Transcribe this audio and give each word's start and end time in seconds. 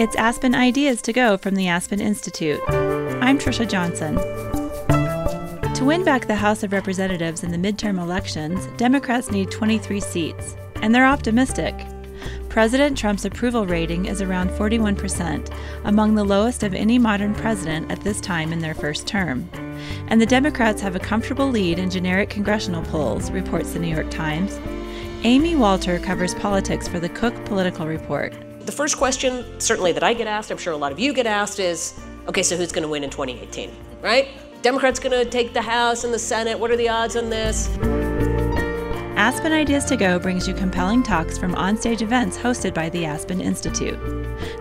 It's 0.00 0.16
Aspen 0.16 0.54
Ideas 0.54 1.02
to 1.02 1.12
Go 1.12 1.36
from 1.36 1.56
the 1.56 1.68
Aspen 1.68 2.00
Institute. 2.00 2.58
I'm 3.20 3.38
Trisha 3.38 3.68
Johnson. 3.68 4.14
To 5.74 5.84
win 5.84 6.04
back 6.04 6.26
the 6.26 6.36
House 6.36 6.62
of 6.62 6.72
Representatives 6.72 7.44
in 7.44 7.50
the 7.50 7.58
midterm 7.58 8.00
elections, 8.00 8.66
Democrats 8.78 9.30
need 9.30 9.50
23 9.50 10.00
seats, 10.00 10.56
and 10.76 10.94
they're 10.94 11.04
optimistic. 11.04 11.74
President 12.48 12.96
Trump's 12.96 13.26
approval 13.26 13.66
rating 13.66 14.06
is 14.06 14.22
around 14.22 14.48
41%, 14.52 15.54
among 15.84 16.14
the 16.14 16.24
lowest 16.24 16.62
of 16.62 16.72
any 16.72 16.98
modern 16.98 17.34
president 17.34 17.92
at 17.92 18.00
this 18.00 18.22
time 18.22 18.54
in 18.54 18.60
their 18.60 18.72
first 18.72 19.06
term. 19.06 19.50
And 20.08 20.18
the 20.18 20.24
Democrats 20.24 20.80
have 20.80 20.96
a 20.96 20.98
comfortable 20.98 21.48
lead 21.48 21.78
in 21.78 21.90
generic 21.90 22.30
congressional 22.30 22.84
polls, 22.84 23.30
reports 23.30 23.74
the 23.74 23.78
New 23.78 23.94
York 23.94 24.10
Times. 24.10 24.58
Amy 25.24 25.56
Walter 25.56 25.98
covers 25.98 26.34
politics 26.36 26.88
for 26.88 27.00
the 27.00 27.10
Cook 27.10 27.34
Political 27.44 27.86
Report. 27.86 28.32
The 28.70 28.76
first 28.76 28.98
question, 28.98 29.60
certainly 29.60 29.90
that 29.90 30.04
I 30.04 30.14
get 30.14 30.28
asked, 30.28 30.52
I'm 30.52 30.56
sure 30.56 30.72
a 30.72 30.76
lot 30.76 30.92
of 30.92 31.00
you 31.00 31.12
get 31.12 31.26
asked, 31.26 31.58
is 31.58 31.92
okay, 32.28 32.44
so 32.44 32.56
who's 32.56 32.70
going 32.70 32.84
to 32.84 32.88
win 32.88 33.02
in 33.02 33.10
2018, 33.10 33.68
right? 34.00 34.28
Democrats 34.62 35.00
going 35.00 35.10
to 35.10 35.28
take 35.28 35.52
the 35.52 35.60
House 35.60 36.04
and 36.04 36.14
the 36.14 36.20
Senate. 36.20 36.56
What 36.56 36.70
are 36.70 36.76
the 36.76 36.88
odds 36.88 37.16
on 37.16 37.30
this? 37.30 37.66
Aspen 39.16 39.50
Ideas 39.50 39.86
to 39.86 39.96
Go 39.96 40.20
brings 40.20 40.46
you 40.46 40.54
compelling 40.54 41.02
talks 41.02 41.36
from 41.36 41.52
onstage 41.56 42.00
events 42.00 42.38
hosted 42.38 42.72
by 42.72 42.88
the 42.90 43.04
Aspen 43.04 43.40
Institute. 43.40 43.98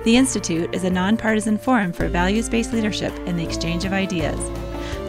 The 0.03 0.17
Institute 0.17 0.73
is 0.73 0.85
a 0.85 0.89
nonpartisan 0.89 1.59
forum 1.59 1.93
for 1.93 2.07
values 2.07 2.49
based 2.49 2.73
leadership 2.73 3.13
and 3.27 3.37
the 3.37 3.43
exchange 3.43 3.85
of 3.85 3.93
ideas. 3.93 4.39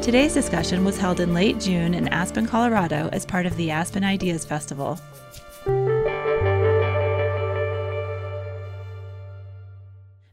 Today's 0.05 0.35
discussion 0.35 0.85
was 0.85 0.98
held 0.98 1.21
in 1.21 1.33
late 1.33 1.59
June 1.59 1.95
in 1.95 2.07
Aspen, 2.09 2.47
Colorado 2.47 3.09
as 3.15 3.25
part 3.25 3.47
of 3.47 3.57
the 3.57 3.71
Aspen 3.71 4.05
Ideas 4.05 4.45
Festival. 4.45 5.01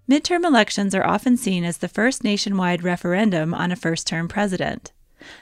Midterm 0.10 0.46
elections 0.46 0.96
are 0.96 1.06
often 1.06 1.36
seen 1.36 1.66
as 1.66 1.80
the 1.80 1.90
first 1.90 2.24
nationwide 2.24 2.82
referendum 2.82 3.54
on 3.54 3.74
a 3.74 3.76
first 3.76 4.08
term 4.08 4.30
president. 4.30 4.94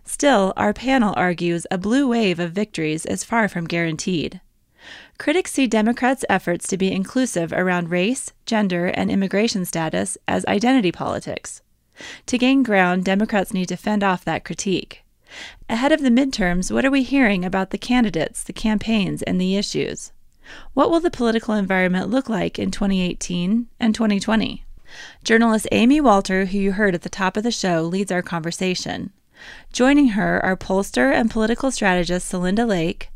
Still, 0.03 0.53
our 0.57 0.73
panel 0.73 1.13
argues 1.15 1.67
a 1.69 1.77
blue 1.77 2.07
wave 2.07 2.39
of 2.39 2.51
victories 2.51 3.05
is 3.05 3.23
far 3.23 3.47
from 3.47 3.67
guaranteed. 3.67 4.41
Critics 5.19 5.51
see 5.53 5.67
Democrats' 5.67 6.25
efforts 6.29 6.67
to 6.67 6.77
be 6.77 6.91
inclusive 6.91 7.53
around 7.53 7.91
race, 7.91 8.33
gender, 8.47 8.87
and 8.87 9.11
immigration 9.11 9.65
status 9.65 10.17
as 10.27 10.43
identity 10.47 10.91
politics. 10.91 11.61
To 12.25 12.37
gain 12.39 12.63
ground, 12.63 13.05
Democrats 13.05 13.53
need 13.53 13.67
to 13.67 13.77
fend 13.77 14.03
off 14.03 14.25
that 14.25 14.43
critique. 14.43 15.03
Ahead 15.69 15.91
of 15.91 16.01
the 16.01 16.09
midterms, 16.09 16.71
what 16.71 16.85
are 16.85 16.91
we 16.91 17.03
hearing 17.03 17.45
about 17.45 17.69
the 17.69 17.77
candidates, 17.77 18.41
the 18.41 18.53
campaigns, 18.53 19.21
and 19.21 19.39
the 19.39 19.57
issues? 19.57 20.11
What 20.73 20.91
will 20.91 20.99
the 20.99 21.11
political 21.11 21.53
environment 21.55 22.09
look 22.09 22.29
like 22.29 22.59
in 22.59 22.71
2018 22.71 23.67
and 23.79 23.95
2020? 23.95 24.64
Journalist 25.23 25.67
Amy 25.71 26.01
Walter, 26.01 26.45
who 26.45 26.57
you 26.57 26.71
heard 26.73 26.95
at 26.95 27.01
the 27.01 27.09
top 27.09 27.37
of 27.37 27.43
the 27.43 27.51
show, 27.51 27.81
leads 27.81 28.11
our 28.11 28.21
conversation. 28.21 29.11
Joining 29.73 30.09
her 30.09 30.43
are 30.43 30.55
pollster 30.55 31.13
and 31.13 31.29
political 31.29 31.71
strategist 31.71 32.31
Celinda 32.31 32.67
Lake, 32.67 33.09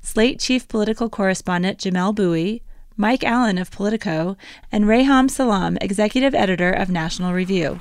Slate 0.00 0.38
chief 0.40 0.68
political 0.68 1.08
correspondent 1.08 1.78
Jamelle 1.78 2.14
Bouie, 2.14 2.62
Mike 2.96 3.24
Allen 3.24 3.58
of 3.58 3.70
Politico, 3.70 4.36
and 4.72 4.84
Reihan 4.84 5.30
Salam, 5.30 5.76
executive 5.80 6.34
editor 6.34 6.70
of 6.72 6.88
National 6.88 7.32
Review. 7.32 7.80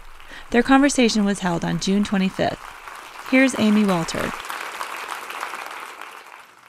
Their 0.51 0.63
conversation 0.63 1.23
was 1.25 1.39
held 1.39 1.63
on 1.63 1.79
June 1.79 2.03
25th. 2.03 2.59
Here's 3.31 3.57
Amy 3.57 3.85
Walter. 3.85 4.31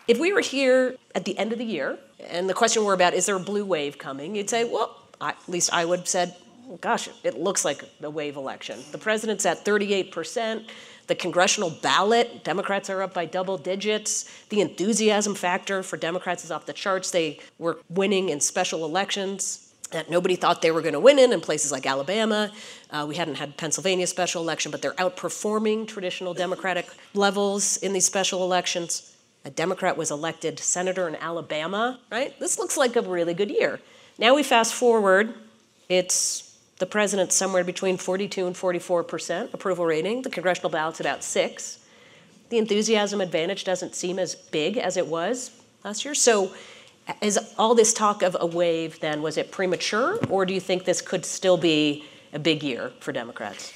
If 0.09 0.21
we 0.21 0.33
were 0.33 0.41
here 0.41 0.97
at 1.15 1.25
the 1.25 1.37
end 1.37 1.53
of 1.53 1.59
the 1.59 1.65
year 1.65 1.99
and 2.21 2.49
the 2.49 2.55
question 2.55 2.85
were 2.85 2.95
about 2.95 3.13
is 3.13 3.27
there 3.27 3.37
a 3.37 3.41
blue 3.41 3.65
wave 3.65 3.99
coming, 3.99 4.37
you'd 4.37 4.49
say, 4.49 4.63
well, 4.63 5.03
I, 5.21 5.31
at 5.31 5.49
least 5.49 5.73
I 5.73 5.85
would 5.85 6.01
have 6.01 6.09
said, 6.09 6.37
gosh, 6.81 7.09
it 7.23 7.39
looks 7.39 7.65
like 7.65 7.85
a 8.03 8.11
wave 8.11 8.37
election. 8.37 8.81
The 8.93 8.99
president's 8.99 9.47
at 9.47 9.65
38%. 9.65 10.65
The 11.07 11.15
congressional 11.15 11.71
ballot, 11.71 12.43
Democrats 12.43 12.91
are 12.91 13.03
up 13.03 13.15
by 13.15 13.27
double 13.27 13.57
digits. 13.57 14.29
The 14.49 14.61
enthusiasm 14.61 15.37
factor 15.37 15.83
for 15.85 15.97
Democrats 15.97 16.45
is 16.45 16.51
off 16.51 16.67
the 16.67 16.73
charts. 16.73 17.13
They 17.13 17.39
were 17.59 17.79
winning 17.89 18.29
in 18.29 18.41
special 18.41 18.85
elections 18.85 19.73
that 19.93 20.11
nobody 20.11 20.35
thought 20.35 20.63
they 20.63 20.73
were 20.73 20.83
going 20.83 20.95
to 20.95 21.01
win 21.01 21.19
in 21.19 21.33
in 21.33 21.41
places 21.41 21.71
like 21.71 21.87
Alabama. 21.87 22.51
Uh, 22.91 23.07
we 23.09 23.15
hadn't 23.15 23.37
had 23.37 23.57
Pennsylvania 23.57 24.07
special 24.07 24.43
election, 24.43 24.73
but 24.73 24.83
they're 24.83 24.95
outperforming 24.95 25.87
traditional 25.87 26.35
Democratic 26.35 26.89
levels 27.15 27.77
in 27.79 27.93
these 27.93 28.05
special 28.05 28.43
elections. 28.43 29.15
A 29.45 29.51
Democrat 29.51 29.97
was 29.97 30.11
elected 30.11 30.59
senator 30.59 31.07
in 31.07 31.15
Alabama, 31.15 32.01
right? 32.11 32.39
This 32.41 32.59
looks 32.59 32.77
like 32.77 32.97
a 32.97 33.03
really 33.03 33.33
good 33.33 33.51
year. 33.51 33.81
Now 34.19 34.35
we 34.35 34.43
fast 34.43 34.75
forward, 34.75 35.35
it's 35.89 36.46
the 36.79 36.87
president's 36.87 37.35
somewhere 37.35 37.65
between 37.65 37.97
42 37.97 38.47
and 38.47 38.57
44 38.57 39.05
percent 39.05 39.51
approval 39.53 39.87
rating. 39.87 40.23
The 40.23 40.31
congressional 40.31 40.71
ballot's 40.71 41.01
about 41.01 41.25
six. 41.25 41.79
The 42.49 42.59
enthusiasm 42.59 43.21
advantage 43.21 43.65
doesn't 43.65 43.95
seem 43.95 44.19
as 44.19 44.35
big 44.35 44.77
as 44.77 44.97
it 44.97 45.07
was 45.07 45.51
last 45.85 46.05
year. 46.05 46.15
So, 46.15 46.53
is 47.21 47.39
all 47.59 47.75
this 47.75 47.93
talk 47.93 48.23
of 48.23 48.37
a 48.39 48.47
wave 48.47 49.01
then 49.01 49.23
was 49.23 49.37
it 49.37 49.51
premature, 49.51 50.19
or 50.29 50.45
do 50.45 50.53
you 50.53 50.61
think 50.61 50.85
this 50.85 51.01
could 51.01 51.25
still 51.25 51.57
be 51.57 52.05
a 52.33 52.39
big 52.39 52.63
year 52.63 52.93
for 53.01 53.13
Democrats? 53.13 53.73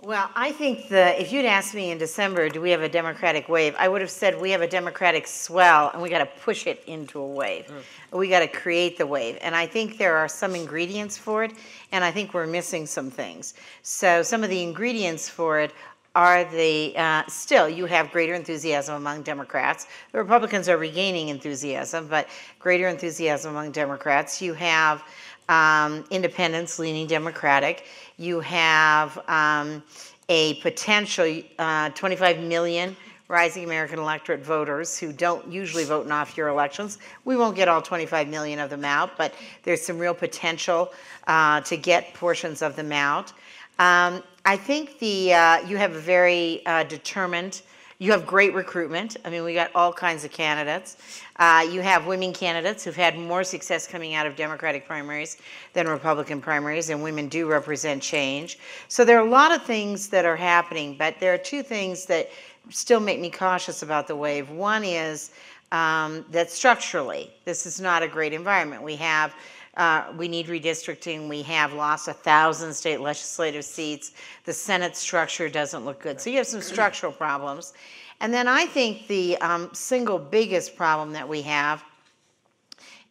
Well, 0.00 0.30
I 0.36 0.52
think 0.52 0.88
the 0.88 1.20
if 1.20 1.32
you'd 1.32 1.44
asked 1.44 1.74
me 1.74 1.90
in 1.90 1.98
December, 1.98 2.48
do 2.48 2.60
we 2.60 2.70
have 2.70 2.82
a 2.82 2.88
Democratic 2.88 3.48
wave? 3.48 3.74
I 3.76 3.88
would 3.88 4.00
have 4.00 4.10
said 4.10 4.40
we 4.40 4.52
have 4.52 4.62
a 4.62 4.68
Democratic 4.68 5.26
swell, 5.26 5.90
and 5.92 6.00
we 6.00 6.08
got 6.08 6.18
to 6.18 6.40
push 6.42 6.68
it 6.68 6.84
into 6.86 7.18
a 7.18 7.26
wave. 7.26 7.66
Mm. 7.66 8.18
We 8.18 8.28
got 8.28 8.40
to 8.40 8.46
create 8.46 8.96
the 8.96 9.06
wave, 9.06 9.38
and 9.42 9.56
I 9.56 9.66
think 9.66 9.98
there 9.98 10.16
are 10.16 10.28
some 10.28 10.54
ingredients 10.54 11.18
for 11.18 11.42
it, 11.42 11.52
and 11.92 12.04
I 12.04 12.10
think 12.10 12.34
we're 12.34 12.46
missing 12.46 12.86
some 12.86 13.10
things. 13.10 13.54
So 13.82 14.22
some 14.22 14.44
of 14.44 14.50
the 14.50 14.62
ingredients 14.62 15.28
for 15.28 15.60
it 15.60 15.72
are 16.14 16.44
the 16.44 16.94
uh, 16.96 17.22
still 17.28 17.68
you 17.68 17.86
have 17.86 18.10
greater 18.10 18.34
enthusiasm 18.34 18.94
among 18.96 19.22
Democrats. 19.22 19.86
The 20.12 20.18
Republicans 20.18 20.68
are 20.68 20.76
regaining 20.76 21.28
enthusiasm, 21.28 22.08
but 22.08 22.28
greater 22.58 22.88
enthusiasm 22.88 23.52
among 23.52 23.72
Democrats. 23.72 24.42
You 24.42 24.54
have 24.54 25.02
um, 25.48 26.04
independents 26.10 26.78
leaning 26.78 27.06
Democratic 27.06 27.84
you 28.18 28.40
have 28.40 29.16
um, 29.28 29.82
a 30.28 30.54
potential 30.54 31.40
uh, 31.58 31.88
25 31.90 32.40
million 32.40 32.96
rising 33.28 33.64
American 33.64 33.98
electorate 33.98 34.40
voters 34.40 34.98
who 34.98 35.12
don't 35.12 35.46
usually 35.52 35.84
vote 35.84 36.06
in 36.06 36.12
off 36.12 36.36
year 36.36 36.48
elections. 36.48 36.98
We 37.24 37.36
won't 37.36 37.54
get 37.54 37.68
all 37.68 37.82
25 37.82 38.26
million 38.28 38.58
of 38.58 38.70
them 38.70 38.84
out, 38.84 39.16
but 39.18 39.34
there's 39.62 39.82
some 39.82 39.98
real 39.98 40.14
potential 40.14 40.92
uh, 41.26 41.60
to 41.62 41.76
get 41.76 42.14
portions 42.14 42.62
of 42.62 42.74
them 42.74 42.90
out. 42.90 43.32
Um, 43.78 44.22
I 44.44 44.56
think 44.56 44.98
the 44.98 45.34
uh, 45.34 45.66
you 45.66 45.76
have 45.76 45.94
a 45.94 46.00
very 46.00 46.64
uh, 46.66 46.84
determined 46.84 47.62
you 48.00 48.12
have 48.12 48.28
great 48.28 48.54
recruitment. 48.54 49.16
I 49.24 49.30
mean, 49.30 49.42
we 49.42 49.54
got 49.54 49.72
all 49.74 49.92
kinds 49.92 50.24
of 50.24 50.30
candidates. 50.30 51.20
Uh, 51.34 51.66
you 51.68 51.80
have 51.80 52.06
women 52.06 52.32
candidates 52.32 52.84
who've 52.84 52.94
had 52.94 53.18
more 53.18 53.42
success 53.42 53.88
coming 53.88 54.14
out 54.14 54.24
of 54.24 54.36
Democratic 54.36 54.86
primaries 54.86 55.36
than 55.72 55.88
Republican 55.88 56.40
primaries, 56.40 56.90
and 56.90 57.02
women 57.02 57.28
do 57.28 57.48
represent 57.48 58.00
change. 58.00 58.60
So 58.86 59.04
there 59.04 59.18
are 59.18 59.26
a 59.26 59.30
lot 59.30 59.50
of 59.50 59.64
things 59.64 60.08
that 60.10 60.24
are 60.24 60.36
happening, 60.36 60.94
but 60.96 61.18
there 61.18 61.34
are 61.34 61.38
two 61.38 61.64
things 61.64 62.06
that 62.06 62.30
still 62.70 63.00
make 63.00 63.20
me 63.20 63.30
cautious 63.30 63.82
about 63.82 64.06
the 64.06 64.16
wave. 64.16 64.50
One 64.50 64.84
is 64.84 65.30
um, 65.72 66.24
that 66.30 66.50
structurally, 66.50 67.30
this 67.44 67.66
is 67.66 67.80
not 67.80 68.02
a 68.02 68.08
great 68.08 68.32
environment. 68.32 68.82
We 68.82 68.96
have 68.96 69.34
uh, 69.76 70.12
we 70.16 70.26
need 70.26 70.48
redistricting. 70.48 71.28
We 71.28 71.42
have 71.42 71.72
lost 71.72 72.08
a 72.08 72.12
thousand 72.12 72.74
state 72.74 73.00
legislative 73.00 73.64
seats. 73.64 74.10
The 74.44 74.52
Senate 74.52 74.96
structure 74.96 75.48
doesn't 75.48 75.84
look 75.84 76.02
good. 76.02 76.20
So 76.20 76.30
you 76.30 76.38
have 76.38 76.48
some 76.48 76.60
structural 76.74 77.12
problems. 77.12 77.74
And 78.20 78.34
then 78.34 78.48
I 78.48 78.66
think 78.66 79.06
the 79.06 79.38
um, 79.38 79.70
single 79.72 80.18
biggest 80.18 80.76
problem 80.76 81.12
that 81.12 81.28
we 81.28 81.42
have 81.42 81.84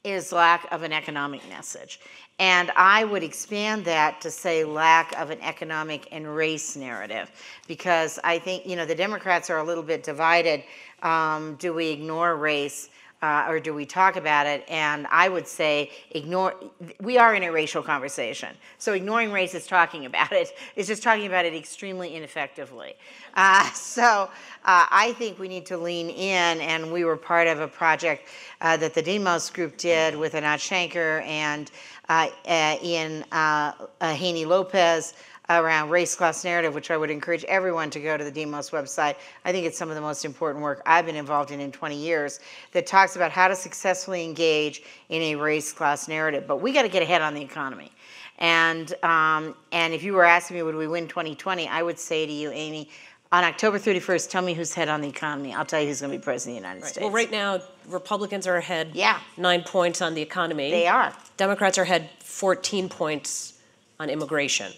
is 0.03 0.33
lack 0.33 0.67
of 0.71 0.83
an 0.83 0.91
economic 0.91 1.47
message. 1.47 2.01
And 2.39 2.71
I 2.75 3.03
would 3.03 3.23
expand 3.23 3.83
that 3.85 4.21
to 4.21 4.29
say 4.29 4.63
lack 4.63 5.17
of 5.19 5.31
an 5.31 5.41
economic 5.41 6.07
and 6.11 6.35
race 6.35 6.75
narrative, 6.75 7.31
because 7.67 8.19
I 8.23 8.37
think, 8.37 8.67
you 8.67 8.75
know, 8.75 8.85
the 8.85 8.95
Democrats 8.95 9.49
are 9.49 9.57
a 9.57 9.63
little 9.63 9.83
bit 9.83 10.03
divided. 10.03 10.63
Um, 11.01 11.55
do 11.55 11.73
we 11.73 11.87
ignore 11.87 12.35
race? 12.35 12.89
uh, 13.21 13.45
or 13.47 13.59
do 13.59 13.73
we 13.73 13.85
talk 13.85 14.15
about 14.15 14.45
it? 14.45 14.63
And 14.69 15.07
I 15.09 15.27
would 15.27 15.47
say 15.47 15.91
ignore. 16.11 16.55
We 17.01 17.17
are 17.17 17.33
in 17.33 17.43
a 17.43 17.51
racial 17.51 17.81
conversation, 17.81 18.55
so 18.77 18.93
ignoring 18.93 19.31
race 19.31 19.55
is 19.55 19.65
talking 19.65 20.05
about 20.05 20.31
it. 20.31 20.55
It's 20.75 20.87
just 20.87 21.01
talking 21.01 21.25
about 21.25 21.45
it 21.45 21.55
extremely 21.55 22.15
ineffectively. 22.15 22.95
Uh, 23.33 23.69
so 23.71 24.29
uh, 24.65 24.85
I 24.89 25.13
think 25.17 25.39
we 25.39 25.47
need 25.47 25.65
to 25.67 25.77
lean 25.77 26.09
in, 26.09 26.61
and 26.61 26.91
we 26.91 27.05
were 27.05 27.17
part 27.17 27.47
of 27.47 27.59
a 27.59 27.67
project 27.67 28.27
uh, 28.61 28.77
that 28.77 28.93
the 28.93 29.01
Demos 29.01 29.49
Group 29.49 29.77
did 29.77 30.15
with 30.15 30.35
Anat 30.35 30.59
Shenker 30.59 31.23
and 31.25 31.71
uh, 32.09 32.77
Ian 32.83 33.23
uh, 33.31 33.73
Haney 34.01 34.45
Lopez 34.45 35.13
around 35.49 35.89
race 35.89 36.15
class 36.15 36.43
narrative, 36.43 36.73
which 36.73 36.91
I 36.91 36.97
would 36.97 37.09
encourage 37.09 37.43
everyone 37.45 37.89
to 37.91 37.99
go 37.99 38.17
to 38.17 38.23
the 38.23 38.31
Demos 38.31 38.71
website. 38.71 39.15
I 39.45 39.51
think 39.51 39.65
it's 39.65 39.77
some 39.77 39.89
of 39.89 39.95
the 39.95 40.01
most 40.01 40.25
important 40.25 40.63
work 40.63 40.81
I've 40.85 41.05
been 41.05 41.15
involved 41.15 41.51
in 41.51 41.59
in 41.59 41.71
20 41.71 41.95
years 41.95 42.39
that 42.73 42.85
talks 42.85 43.15
about 43.15 43.31
how 43.31 43.47
to 43.47 43.55
successfully 43.55 44.25
engage 44.25 44.83
in 45.09 45.21
a 45.21 45.35
race 45.35 45.71
class 45.71 46.07
narrative. 46.07 46.45
But 46.47 46.57
we 46.61 46.73
got 46.73 46.81
to 46.81 46.89
get 46.89 47.01
ahead 47.01 47.21
on 47.21 47.33
the 47.33 47.41
economy. 47.41 47.91
And 48.39 48.93
um, 49.03 49.55
and 49.71 49.93
if 49.93 50.03
you 50.03 50.13
were 50.13 50.25
asking 50.25 50.57
me, 50.57 50.63
would 50.63 50.75
we 50.75 50.87
win 50.87 51.07
2020? 51.07 51.67
I 51.67 51.81
would 51.81 51.97
say 51.97 52.25
to 52.25 52.31
you, 52.31 52.51
Amy, 52.51 52.89
on 53.31 53.43
October 53.43 53.77
31st, 53.77 54.29
tell 54.29 54.41
me 54.41 54.53
who's 54.53 54.73
head 54.73 54.87
on 54.89 55.01
the 55.01 55.09
economy. 55.09 55.53
I'll 55.53 55.65
tell 55.65 55.81
you 55.81 55.87
who's 55.87 56.01
going 56.01 56.11
to 56.13 56.17
be 56.17 56.23
president 56.23 56.57
of 56.57 56.63
the 56.63 56.67
United 56.69 56.87
States. 56.87 57.03
Well, 57.03 57.11
right 57.11 57.29
now, 57.31 57.61
Republicans 57.87 58.47
are 58.47 58.55
ahead 58.57 58.91
Yeah. 58.93 59.19
nine 59.35 59.63
points 59.63 60.01
on 60.01 60.13
the 60.13 60.21
economy. 60.21 60.71
They 60.71 60.87
are. 60.87 61.13
Democrats 61.35 61.77
are 61.77 61.83
ahead 61.83 62.09
14 62.23 62.89
points 62.89 63.53
on 63.99 64.09
immigration, 64.09 64.71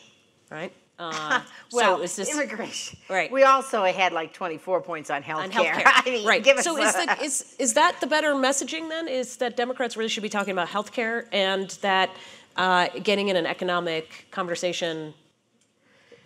right? 0.49 0.73
Uh, 0.99 1.41
Well, 1.71 1.95
so 1.99 2.03
is 2.03 2.17
this 2.17 2.29
immigration. 2.29 2.99
Right. 3.09 3.31
We 3.31 3.43
also 3.43 3.85
had 3.85 4.11
like 4.11 4.33
24 4.33 4.81
points 4.81 5.09
on 5.09 5.23
health 5.23 5.49
care. 5.49 5.81
I 5.85 6.01
mean, 6.03 6.27
right. 6.27 6.43
give 6.43 6.57
us 6.57 6.65
so 6.65 6.75
is, 6.77 6.93
the, 6.93 7.23
is 7.23 7.55
is 7.57 7.73
that 7.75 8.01
the 8.01 8.07
better 8.07 8.33
messaging 8.33 8.89
then? 8.89 9.07
Is 9.07 9.37
that 9.37 9.55
Democrats 9.55 9.95
really 9.95 10.09
should 10.09 10.23
be 10.23 10.27
talking 10.27 10.51
about 10.51 10.67
healthcare 10.67 11.25
and 11.31 11.69
that 11.83 12.09
uh, 12.57 12.89
getting 13.01 13.29
in 13.29 13.37
an 13.37 13.45
economic 13.45 14.27
conversation 14.31 15.13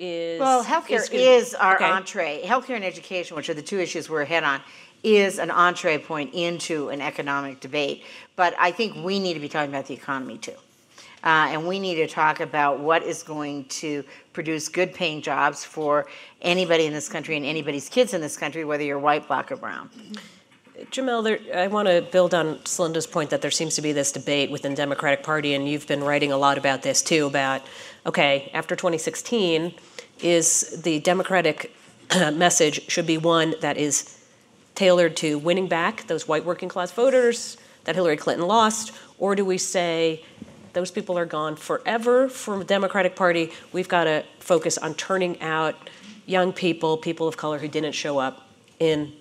is 0.03 0.39
Well, 0.39 0.63
healthcare 0.63 1.09
gonna- 1.09 1.23
is 1.23 1.55
our 1.55 1.75
okay. 1.75 1.85
entree. 1.85 2.41
Healthcare 2.43 2.75
and 2.75 2.83
education, 2.83 3.35
which 3.37 3.49
are 3.49 3.53
the 3.53 3.61
two 3.61 3.79
issues 3.79 4.09
we're 4.09 4.21
ahead 4.21 4.43
on, 4.43 4.61
is 5.03 5.39
an 5.39 5.49
entree 5.51 5.97
point 5.97 6.33
into 6.33 6.89
an 6.89 7.01
economic 7.01 7.59
debate. 7.59 8.03
But 8.35 8.53
I 8.59 8.71
think 8.71 8.95
we 9.03 9.19
need 9.19 9.33
to 9.35 9.39
be 9.39 9.49
talking 9.49 9.69
about 9.69 9.85
the 9.87 9.93
economy 9.93 10.37
too. 10.37 10.55
Uh, 11.23 11.47
and 11.51 11.65
we 11.67 11.79
need 11.79 11.95
to 11.95 12.07
talk 12.07 12.41
about 12.41 12.79
what 12.79 13.01
is 13.03 13.23
going 13.23 13.63
to 13.65 14.03
produce 14.33 14.67
good 14.67 14.93
paying 14.93 15.21
jobs 15.21 15.63
for 15.63 16.05
anybody 16.41 16.85
in 16.85 16.91
this 16.91 17.07
country 17.07 17.37
and 17.37 17.45
anybody's 17.45 17.87
kids 17.87 18.13
in 18.13 18.19
this 18.19 18.35
country, 18.35 18.65
whether 18.65 18.83
you're 18.83 18.99
white, 18.99 19.25
black, 19.27 19.49
or 19.49 19.55
brown. 19.55 19.89
Jamelle, 20.91 21.23
there, 21.23 21.39
I 21.55 21.67
want 21.67 21.87
to 21.87 22.01
build 22.01 22.33
on 22.33 22.59
Celinda's 22.65 23.07
point 23.07 23.29
that 23.29 23.41
there 23.41 23.51
seems 23.51 23.75
to 23.75 23.81
be 23.81 23.91
this 23.91 24.11
debate 24.11 24.51
within 24.51 24.73
Democratic 24.73 25.23
Party, 25.23 25.53
and 25.53 25.67
you've 25.67 25.87
been 25.87 26.03
writing 26.03 26.31
a 26.31 26.37
lot 26.37 26.57
about 26.57 26.81
this 26.81 27.01
too. 27.01 27.27
About 27.27 27.61
okay, 28.05 28.49
after 28.53 28.75
2016, 28.75 29.73
is 30.21 30.81
the 30.83 30.99
Democratic 30.99 31.75
message 32.33 32.89
should 32.89 33.07
be 33.07 33.17
one 33.17 33.55
that 33.61 33.77
is 33.77 34.19
tailored 34.75 35.15
to 35.17 35.37
winning 35.37 35.67
back 35.67 36.07
those 36.07 36.27
white 36.27 36.45
working 36.45 36.69
class 36.69 36.91
voters 36.91 37.57
that 37.83 37.95
Hillary 37.95 38.17
Clinton 38.17 38.47
lost, 38.47 38.91
or 39.17 39.35
do 39.35 39.45
we 39.45 39.57
say 39.57 40.23
those 40.73 40.89
people 40.91 41.17
are 41.17 41.25
gone 41.25 41.55
forever 41.55 42.27
from 42.27 42.59
the 42.59 42.65
Democratic 42.65 43.15
Party? 43.15 43.51
We've 43.71 43.89
got 43.89 44.05
to 44.05 44.23
focus 44.39 44.77
on 44.77 44.95
turning 44.95 45.39
out 45.41 45.89
young 46.25 46.53
people, 46.53 46.97
people 46.97 47.27
of 47.27 47.37
color 47.37 47.59
who 47.59 47.67
didn't 47.67 47.91
show 47.91 48.17
up 48.17 48.47
in 48.79 49.13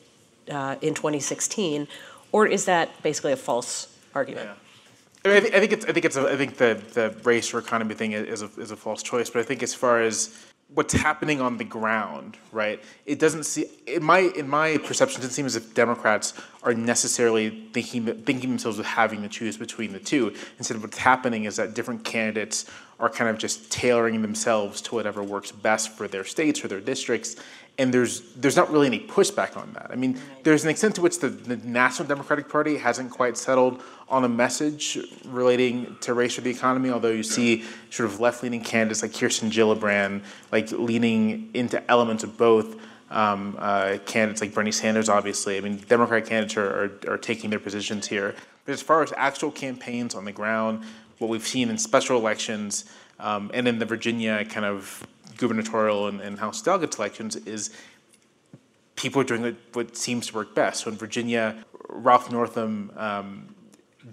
uh, 0.51 0.77
in 0.81 0.95
2016, 0.95 1.89
or 2.33 2.47
is 2.47 2.65
that 2.65 3.03
basically 3.03 3.33
a 3.33 3.37
false 3.37 3.97
argument? 4.15 4.51
I, 5.25 5.29
mean, 5.29 5.37
I, 5.37 5.41
think, 5.41 5.55
I 5.55 5.61
think 5.61 5.73
it's. 5.73 5.85
I 5.87 5.93
think 5.93 6.05
it's. 6.05 6.17
A, 6.17 6.29
I 6.29 6.37
think 6.37 6.57
the 6.57 6.83
the 6.95 7.11
race 7.23 7.55
or 7.55 7.59
economy 7.59 7.95
thing 7.95 8.13
is 8.13 8.43
a, 8.43 8.51
is 8.59 8.71
a 8.71 8.77
false 8.77 9.03
choice. 9.03 9.31
But 9.31 9.41
I 9.41 9.45
think 9.45 9.63
as 9.63 9.75
far 9.75 10.01
as 10.01 10.37
what's 10.75 10.95
happening 10.95 11.41
on 11.41 11.59
the 11.59 11.65
ground, 11.65 12.37
right? 12.51 12.83
It 13.07 13.19
doesn't 13.19 13.45
see. 13.45 13.67
In 13.87 14.03
my 14.03 14.21
in 14.21 14.49
my 14.49 14.79
perception, 14.79 15.21
it 15.21 15.23
doesn't 15.23 15.35
seem 15.35 15.47
as 15.47 15.57
if 15.57 15.75
Democrats 15.75 16.35
are 16.63 16.75
necessarily 16.75 17.69
thinking 17.73 18.07
thinking 18.25 18.51
themselves 18.51 18.79
of 18.79 18.87
having 18.87 19.23
to 19.23 19.29
choose 19.29 19.57
between 19.57 19.93
the 19.93 19.99
two. 19.99 20.35
Instead, 20.59 20.77
of 20.77 20.83
what's 20.83 20.99
happening 20.99 21.45
is 21.45 21.57
that 21.57 21.75
different 21.75 22.05
candidates 22.05 22.67
are 22.99 23.11
kind 23.11 23.29
of 23.29 23.39
just 23.39 23.71
tailoring 23.71 24.23
themselves 24.23 24.81
to 24.83 24.95
whatever 24.95 25.23
works 25.23 25.51
best 25.51 25.91
for 25.91 26.07
their 26.07 26.25
states 26.25 26.65
or 26.65 26.69
their 26.69 26.81
districts. 26.81 27.37
And 27.79 27.93
there's 27.93 28.21
there's 28.35 28.57
not 28.57 28.71
really 28.71 28.87
any 28.87 29.01
pushback 29.01 29.57
on 29.57 29.73
that. 29.73 29.91
I 29.91 29.97
mean, 29.97 30.21
there's 30.43 30.63
an 30.63 30.71
extent 30.71 30.95
to 30.97 31.01
which 31.01 31.21
the, 31.21 31.29
the 31.29 31.57
National 31.57 32.07
Democratic 32.07 32.49
Party 32.49 32.77
hasn't 32.77 33.11
quite 33.11 33.39
settled 33.39 33.83
on 34.09 34.25
a 34.25 34.29
message 34.29 34.99
relating 35.25 35.97
to 36.03 36.13
race 36.13 36.37
or 36.37 36.43
the 36.43 36.51
economy, 36.51 36.91
although 36.91 37.11
you 37.11 37.23
see 37.23 37.65
sort 37.91 38.11
of 38.11 38.21
left-leaning 38.21 38.63
candidates 38.63 39.01
like 39.03 39.15
Kirsten 39.15 39.51
Gillibrand, 39.51 40.23
like 40.53 40.71
leaning 40.71 41.51
into 41.55 41.83
elements 41.91 42.25
of 42.25 42.37
both. 42.37 42.77
Um, 43.11 43.57
uh, 43.59 43.99
candidates 44.07 44.41
like 44.41 44.55
Bernie 44.55 44.73
Sanders, 44.73 45.11
obviously. 45.11 45.59
I 45.59 45.61
mean, 45.61 45.77
Democratic 45.87 46.31
candidates 46.31 46.57
are, 46.57 46.85
are, 46.85 47.13
are 47.13 47.19
taking 47.19 47.51
their 47.51 47.59
positions 47.59 48.07
here. 48.07 48.35
But 48.65 48.73
as 48.73 48.81
far 48.81 49.03
as 49.03 49.13
actual 49.19 49.51
campaigns 49.51 50.15
on 50.15 50.25
the 50.25 50.33
ground, 50.33 50.83
what 51.19 51.29
we've 51.29 51.47
seen 51.47 51.71
in 51.71 51.79
special 51.79 52.19
elections 52.19 52.85
um, 53.19 53.51
and 53.55 53.67
in 53.69 53.79
the 53.79 53.87
Virginia 53.87 54.45
kind 54.45 54.67
of 54.67 55.07
gubernatorial 55.43 56.07
and, 56.09 56.21
and 56.21 56.39
House 56.39 56.63
delegates 56.63 56.97
elections 56.99 57.37
is 57.37 57.71
people 58.97 59.21
are 59.21 59.25
doing 59.25 59.43
what, 59.43 59.57
what 59.73 59.97
seems 59.97 60.29
to 60.29 60.35
work 60.35 60.55
best. 60.55 60.85
So 60.85 60.91
in 60.91 60.97
Virginia, 60.97 61.65
Ralph 61.89 62.31
Northam 62.31 62.93
um, 62.97 63.55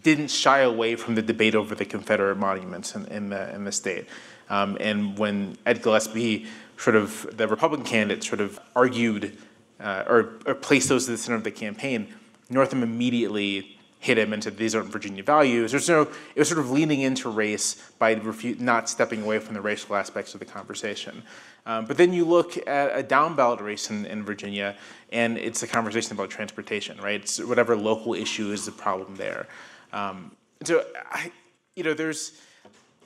didn't 0.03 0.29
shy 0.29 0.59
away 0.59 0.95
from 0.95 1.15
the 1.15 1.21
debate 1.21 1.55
over 1.55 1.75
the 1.75 1.85
Confederate 1.85 2.37
monuments 2.37 2.95
in, 2.95 3.05
in 3.05 3.29
the 3.29 3.53
in 3.55 3.63
the 3.63 3.71
state. 3.71 4.07
Um, 4.49 4.77
and 4.79 5.17
when 5.17 5.57
Ed 5.65 5.83
Gillespie, 5.83 6.47
sort 6.77 6.95
of 6.95 7.37
the 7.37 7.47
Republican 7.47 7.85
candidate, 7.85 8.23
sort 8.23 8.41
of 8.41 8.59
argued 8.75 9.37
uh, 9.79 10.03
or, 10.07 10.39
or 10.45 10.55
placed 10.55 10.89
those 10.89 11.07
at 11.07 11.11
the 11.11 11.17
center 11.17 11.37
of 11.37 11.43
the 11.43 11.51
campaign, 11.51 12.13
Northam 12.49 12.81
immediately 12.83 13.78
hit 13.99 14.17
him 14.17 14.41
said, 14.41 14.57
"These 14.57 14.75
aren't 14.75 14.91
Virginia 14.91 15.23
values." 15.23 15.71
There's 15.71 15.89
no. 15.89 16.03
It 16.03 16.39
was 16.39 16.47
sort 16.47 16.59
of 16.59 16.71
leaning 16.71 17.01
into 17.01 17.29
race 17.29 17.75
by 17.99 18.15
refu- 18.15 18.59
not 18.59 18.89
stepping 18.89 19.21
away 19.21 19.39
from 19.39 19.53
the 19.53 19.61
racial 19.61 19.95
aspects 19.95 20.33
of 20.33 20.39
the 20.39 20.45
conversation. 20.45 21.23
Um, 21.65 21.85
but 21.85 21.97
then 21.97 22.13
you 22.13 22.25
look 22.25 22.57
at 22.67 22.97
a 22.97 23.03
down 23.03 23.35
ballot 23.35 23.59
race 23.59 23.89
in, 23.89 24.05
in 24.05 24.23
Virginia, 24.23 24.75
and 25.11 25.37
it's 25.37 25.61
a 25.61 25.67
conversation 25.67 26.13
about 26.13 26.29
transportation, 26.29 26.97
right? 27.01 27.21
It's 27.21 27.39
whatever 27.39 27.75
local 27.75 28.13
issue 28.13 28.51
is 28.51 28.65
the 28.65 28.71
problem 28.71 29.17
there. 29.17 29.47
Um, 29.91 30.31
so, 30.63 30.83
I, 31.11 31.31
you 31.75 31.83
know, 31.83 31.93
there's. 31.93 32.41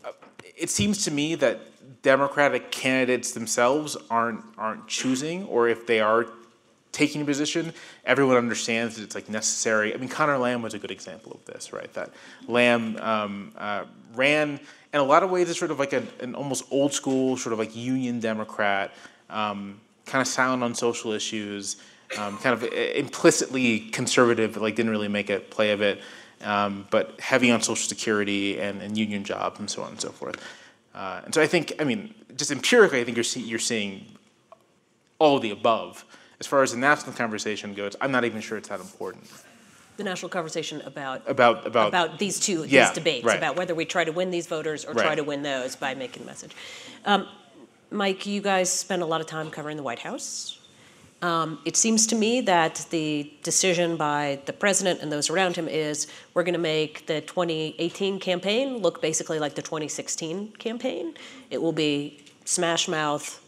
Uh, 0.05 0.11
it 0.55 0.69
seems 0.69 1.03
to 1.05 1.11
me 1.11 1.35
that 1.35 1.59
Democratic 2.03 2.71
candidates 2.71 3.31
themselves 3.31 3.97
aren't 4.09 4.43
aren't 4.57 4.87
choosing, 4.87 5.45
or 5.47 5.67
if 5.67 5.87
they 5.87 5.99
are 5.99 6.27
taking 6.93 7.21
a 7.23 7.25
position, 7.25 7.73
everyone 8.05 8.37
understands 8.37 8.95
that 8.95 9.03
it's 9.03 9.15
like 9.15 9.27
necessary. 9.27 9.93
I 9.93 9.97
mean, 9.97 10.07
Connor 10.07 10.37
Lamb 10.37 10.61
was 10.61 10.73
a 10.73 10.79
good 10.79 10.91
example 10.91 11.33
of 11.33 11.43
this, 11.45 11.73
right? 11.73 11.91
That 11.93 12.11
Lamb 12.47 12.97
um, 13.01 13.51
uh, 13.57 13.83
ran 14.13 14.59
in 14.93 14.99
a 14.99 15.03
lot 15.03 15.23
of 15.23 15.29
ways 15.31 15.49
as 15.49 15.57
sort 15.57 15.71
of 15.71 15.79
like 15.79 15.91
a, 15.91 16.03
an 16.21 16.35
almost 16.35 16.63
old 16.71 16.93
school, 16.93 17.35
sort 17.35 17.51
of 17.51 17.59
like 17.59 17.75
Union 17.75 18.19
Democrat, 18.19 18.93
um, 19.29 19.81
kind 20.05 20.21
of 20.21 20.27
silent 20.27 20.63
on 20.63 20.75
social 20.75 21.11
issues, 21.11 21.77
um, 22.17 22.37
kind 22.37 22.53
of 22.53 22.63
implicitly 22.63 23.79
conservative, 23.79 24.55
like 24.57 24.75
didn't 24.75 24.91
really 24.91 25.07
make 25.07 25.31
a 25.31 25.39
play 25.39 25.71
of 25.71 25.81
it, 25.81 25.99
um, 26.43 26.85
but 26.91 27.19
heavy 27.19 27.49
on 27.49 27.59
Social 27.61 27.87
Security 27.87 28.59
and, 28.59 28.81
and 28.81 28.97
union 28.97 29.23
jobs 29.23 29.59
and 29.59 29.69
so 29.69 29.81
on 29.81 29.89
and 29.89 30.01
so 30.01 30.11
forth. 30.11 30.35
Uh, 30.93 31.21
and 31.25 31.33
so 31.33 31.41
I 31.41 31.47
think, 31.47 31.73
I 31.79 31.85
mean, 31.85 32.13
just 32.35 32.51
empirically, 32.51 33.01
I 33.01 33.03
think 33.03 33.17
you're, 33.17 33.23
see, 33.23 33.41
you're 33.41 33.57
seeing 33.57 34.05
all 35.17 35.37
of 35.37 35.41
the 35.41 35.49
above. 35.49 36.05
As 36.43 36.47
far 36.47 36.61
as 36.61 36.73
the 36.73 36.77
national 36.77 37.13
conversation 37.13 37.73
goes, 37.73 37.95
I'm 38.01 38.11
not 38.11 38.25
even 38.25 38.41
sure 38.41 38.57
it's 38.57 38.67
that 38.67 38.81
important. 38.81 39.23
The 39.95 40.03
national 40.03 40.27
conversation 40.27 40.81
about 40.81 41.21
About 41.25 41.65
about 41.65 41.87
about 41.87 42.19
these 42.19 42.37
two 42.37 42.65
Yeah, 42.65 42.87
these 42.87 42.95
debates 42.95 43.23
right. 43.25 43.37
about 43.37 43.55
whether 43.55 43.73
we 43.73 43.85
try 43.85 44.03
to 44.03 44.11
win 44.11 44.29
these 44.29 44.47
voters 44.47 44.83
or 44.83 44.93
try 44.93 45.15
to 45.15 45.23
win 45.23 45.41
those 45.41 45.77
by 45.77 45.95
making 45.95 46.23
the 46.23 46.25
message. 46.25 46.51
Um, 47.05 47.29
Mike, 47.91 48.25
you 48.25 48.41
guys 48.41 48.69
spend 48.69 49.01
a 49.01 49.05
lot 49.05 49.21
of 49.21 49.27
time 49.27 49.51
covering 49.51 49.77
the 49.77 49.83
White 49.83 49.99
House. 49.99 50.59
Um, 51.21 51.59
it 51.63 51.77
seems 51.77 52.07
to 52.07 52.15
me 52.15 52.41
that 52.41 52.85
the 52.89 53.31
decision 53.41 53.95
by 53.95 54.41
the 54.45 54.51
president 54.51 54.99
and 55.01 55.09
those 55.09 55.29
around 55.29 55.55
him 55.55 55.69
is 55.69 56.07
we're 56.33 56.43
going 56.43 56.55
to 56.55 56.59
make 56.59 57.07
the 57.07 57.21
2018 57.21 58.19
campaign 58.19 58.79
look 58.79 59.01
basically 59.01 59.39
like 59.39 59.55
the 59.55 59.61
2016 59.61 60.51
campaign. 60.59 61.13
It 61.49 61.61
will 61.61 61.71
be 61.71 62.19
smash 62.43 62.89
mouth, 62.89 63.39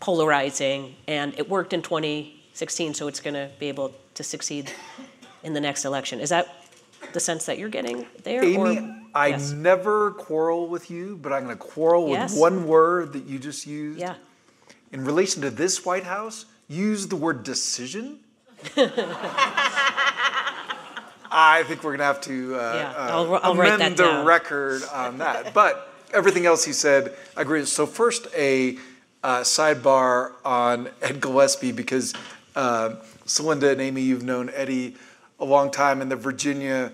polarizing, 0.00 0.94
and 1.06 1.38
it 1.38 1.48
worked 1.48 1.72
in 1.72 1.82
2016, 1.82 2.94
so 2.94 3.06
it's 3.08 3.20
going 3.20 3.34
to 3.34 3.50
be 3.58 3.68
able 3.68 3.92
to 4.14 4.22
succeed 4.22 4.72
in 5.42 5.52
the 5.54 5.60
next 5.60 5.84
election. 5.84 6.20
Is 6.20 6.30
that 6.30 6.48
the 7.12 7.20
sense 7.20 7.46
that 7.46 7.58
you're 7.58 7.68
getting 7.68 8.06
there? 8.24 8.40
or- 8.42 8.44
Amy, 8.44 8.96
I 9.14 9.28
Yes. 9.28 9.50
never 9.50 10.12
quarrel 10.12 10.68
with 10.68 10.90
you, 10.90 11.18
but 11.20 11.32
I'm 11.32 11.44
going 11.44 11.56
to 11.56 11.62
quarrel 11.62 12.08
Yes. 12.10 12.32
with 12.32 12.40
one 12.40 12.66
word 12.66 13.12
that 13.14 13.24
you 13.24 13.38
just 13.38 13.66
used. 13.66 13.98
Yeah. 13.98 14.14
In 14.92 15.04
relation 15.04 15.42
to 15.42 15.50
this 15.50 15.84
White 15.84 16.04
House, 16.04 16.46
use 16.68 17.06
the 17.08 17.16
word 17.16 17.42
decision. 17.42 18.20
I 21.32 21.62
think 21.68 21.84
we're 21.84 21.90
going 21.96 21.98
to 22.00 22.04
have 22.04 22.20
to 22.22 22.56
uh, 22.56 22.72
Yeah, 22.74 22.90
uh, 22.90 23.08
I'll- 23.10 23.34
I'll 23.42 23.54
write 23.54 23.74
amend 23.74 23.96
that 23.96 23.96
the 23.96 24.10
down. 24.10 24.26
record 24.26 24.82
on 24.92 25.18
that. 25.18 25.54
But 25.54 25.88
everything 26.12 26.44
else 26.46 26.64
he 26.64 26.72
said, 26.72 27.14
I 27.36 27.42
agree. 27.42 27.64
So 27.66 27.86
first, 27.86 28.26
a 28.36 28.78
uh, 29.22 29.40
sidebar 29.40 30.32
on 30.44 30.88
Ed 31.02 31.20
Gillespie 31.20 31.72
because 31.72 32.14
uh, 32.56 32.96
Celinda 33.26 33.72
and 33.72 33.80
Amy, 33.80 34.02
you've 34.02 34.22
known 34.22 34.50
Eddie 34.54 34.96
a 35.38 35.44
long 35.44 35.70
time 35.70 36.00
in 36.02 36.08
the 36.08 36.16
Virginia 36.16 36.92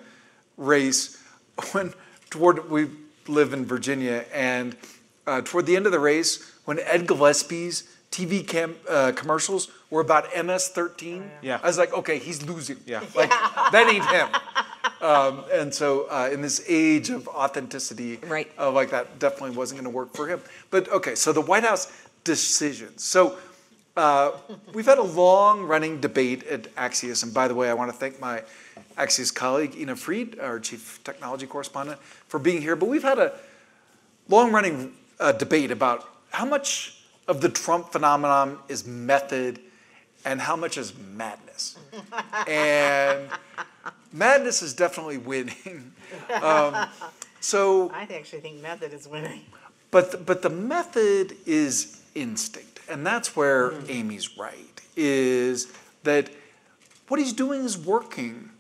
race. 0.57 1.23
When 1.73 1.95
toward 2.29 2.71
we 2.71 2.91
live 3.29 3.53
in 3.55 3.65
Virginia, 3.65 4.25
and 4.33 4.77
uh, 5.27 5.41
toward 5.41 5.65
the 5.67 5.75
end 5.75 5.87
of 5.87 5.93
the 5.93 5.99
race, 5.99 6.53
when 6.67 6.79
Ed 6.81 7.07
Gillespie's 7.07 7.85
TV 8.11 8.47
cam, 8.47 8.77
uh, 8.89 9.13
commercials 9.17 9.69
were 9.91 10.01
about 10.03 10.25
MS-13, 10.37 11.29
Yeah. 11.43 11.59
I 11.63 11.67
was 11.67 11.79
like, 11.79 11.93
okay, 11.95 12.19
he's 12.19 12.43
losing. 12.43 12.77
Yeah. 12.87 13.01
like 13.15 13.31
that 13.73 13.89
ain't 13.91 14.05
him. 14.05 14.29
Um, 15.01 15.45
and 15.53 15.75
so, 15.75 16.07
uh, 16.11 16.29
in 16.33 16.41
this 16.43 16.63
age 16.69 17.11
of 17.11 17.27
authenticity, 17.29 18.19
Right. 18.27 18.51
uh, 18.59 18.71
like 18.71 18.91
that 18.91 19.19
definitely 19.19 19.57
wasn't 19.57 19.81
going 19.81 19.91
to 19.93 19.97
work 19.97 20.15
for 20.15 20.27
him. 20.29 20.41
But 20.71 20.89
okay, 20.91 21.15
so 21.15 21.33
the 21.33 21.41
White 21.41 21.65
House 21.65 21.91
decisions. 22.27 23.03
So, 23.05 23.39
uh, 23.97 24.33
we've 24.75 24.85
had 24.85 24.99
a 24.99 25.03
long 25.03 25.63
running 25.63 26.01
debate 26.01 26.43
at 26.49 26.75
Axios. 26.75 27.23
And 27.23 27.33
by 27.33 27.49
the 27.49 27.55
way, 27.55 27.71
I 27.71 27.75
want 27.75 27.91
to 27.91 27.97
thank 27.97 28.21
my 28.21 28.43
Axios 28.99 29.35
colleague, 29.35 29.75
Ina 29.75 29.97
Fried, 29.97 30.39
our 30.39 30.61
chief 30.61 31.01
technology 31.03 31.47
correspondent, 31.47 31.99
for 32.29 32.39
being 32.39 32.61
here. 32.61 32.77
But 32.77 32.91
we've 32.91 33.03
had 33.03 33.19
a 33.19 33.33
long 34.29 34.53
running 34.53 34.93
uh, 35.19 35.33
debate 35.33 35.71
about 35.71 36.07
how 36.31 36.45
much 36.45 37.03
of 37.27 37.41
the 37.41 37.49
Trump 37.49 37.91
phenomenon 37.91 38.59
is 38.69 38.87
method 38.87 39.61
and 40.27 40.41
how 40.41 40.57
much 40.57 40.77
is 40.77 40.93
madness. 41.15 41.79
and 42.47 43.29
madness 44.13 44.61
is 44.61 44.75
definitely 44.75 45.19
winning. 45.19 45.93
Um, 46.31 46.87
so, 47.41 47.91
I 47.91 48.03
actually 48.03 48.41
think 48.41 48.63
method 48.63 48.93
is 48.93 49.09
winning. 49.09 49.43
but 49.91 50.13
the, 50.13 50.19
but 50.19 50.41
the 50.41 50.51
method 50.51 51.37
is 51.47 52.01
instinct, 52.17 52.81
and 52.89 53.07
that's 53.07 53.37
where 53.37 53.71
mm-hmm. 53.71 53.91
Amy's 53.91 54.37
right. 54.37 54.81
Is 54.97 55.73
that 56.03 56.31
what 57.09 57.21
he's 57.21 57.33
doing 57.33 57.65
is 57.65 57.79
working 57.79 58.51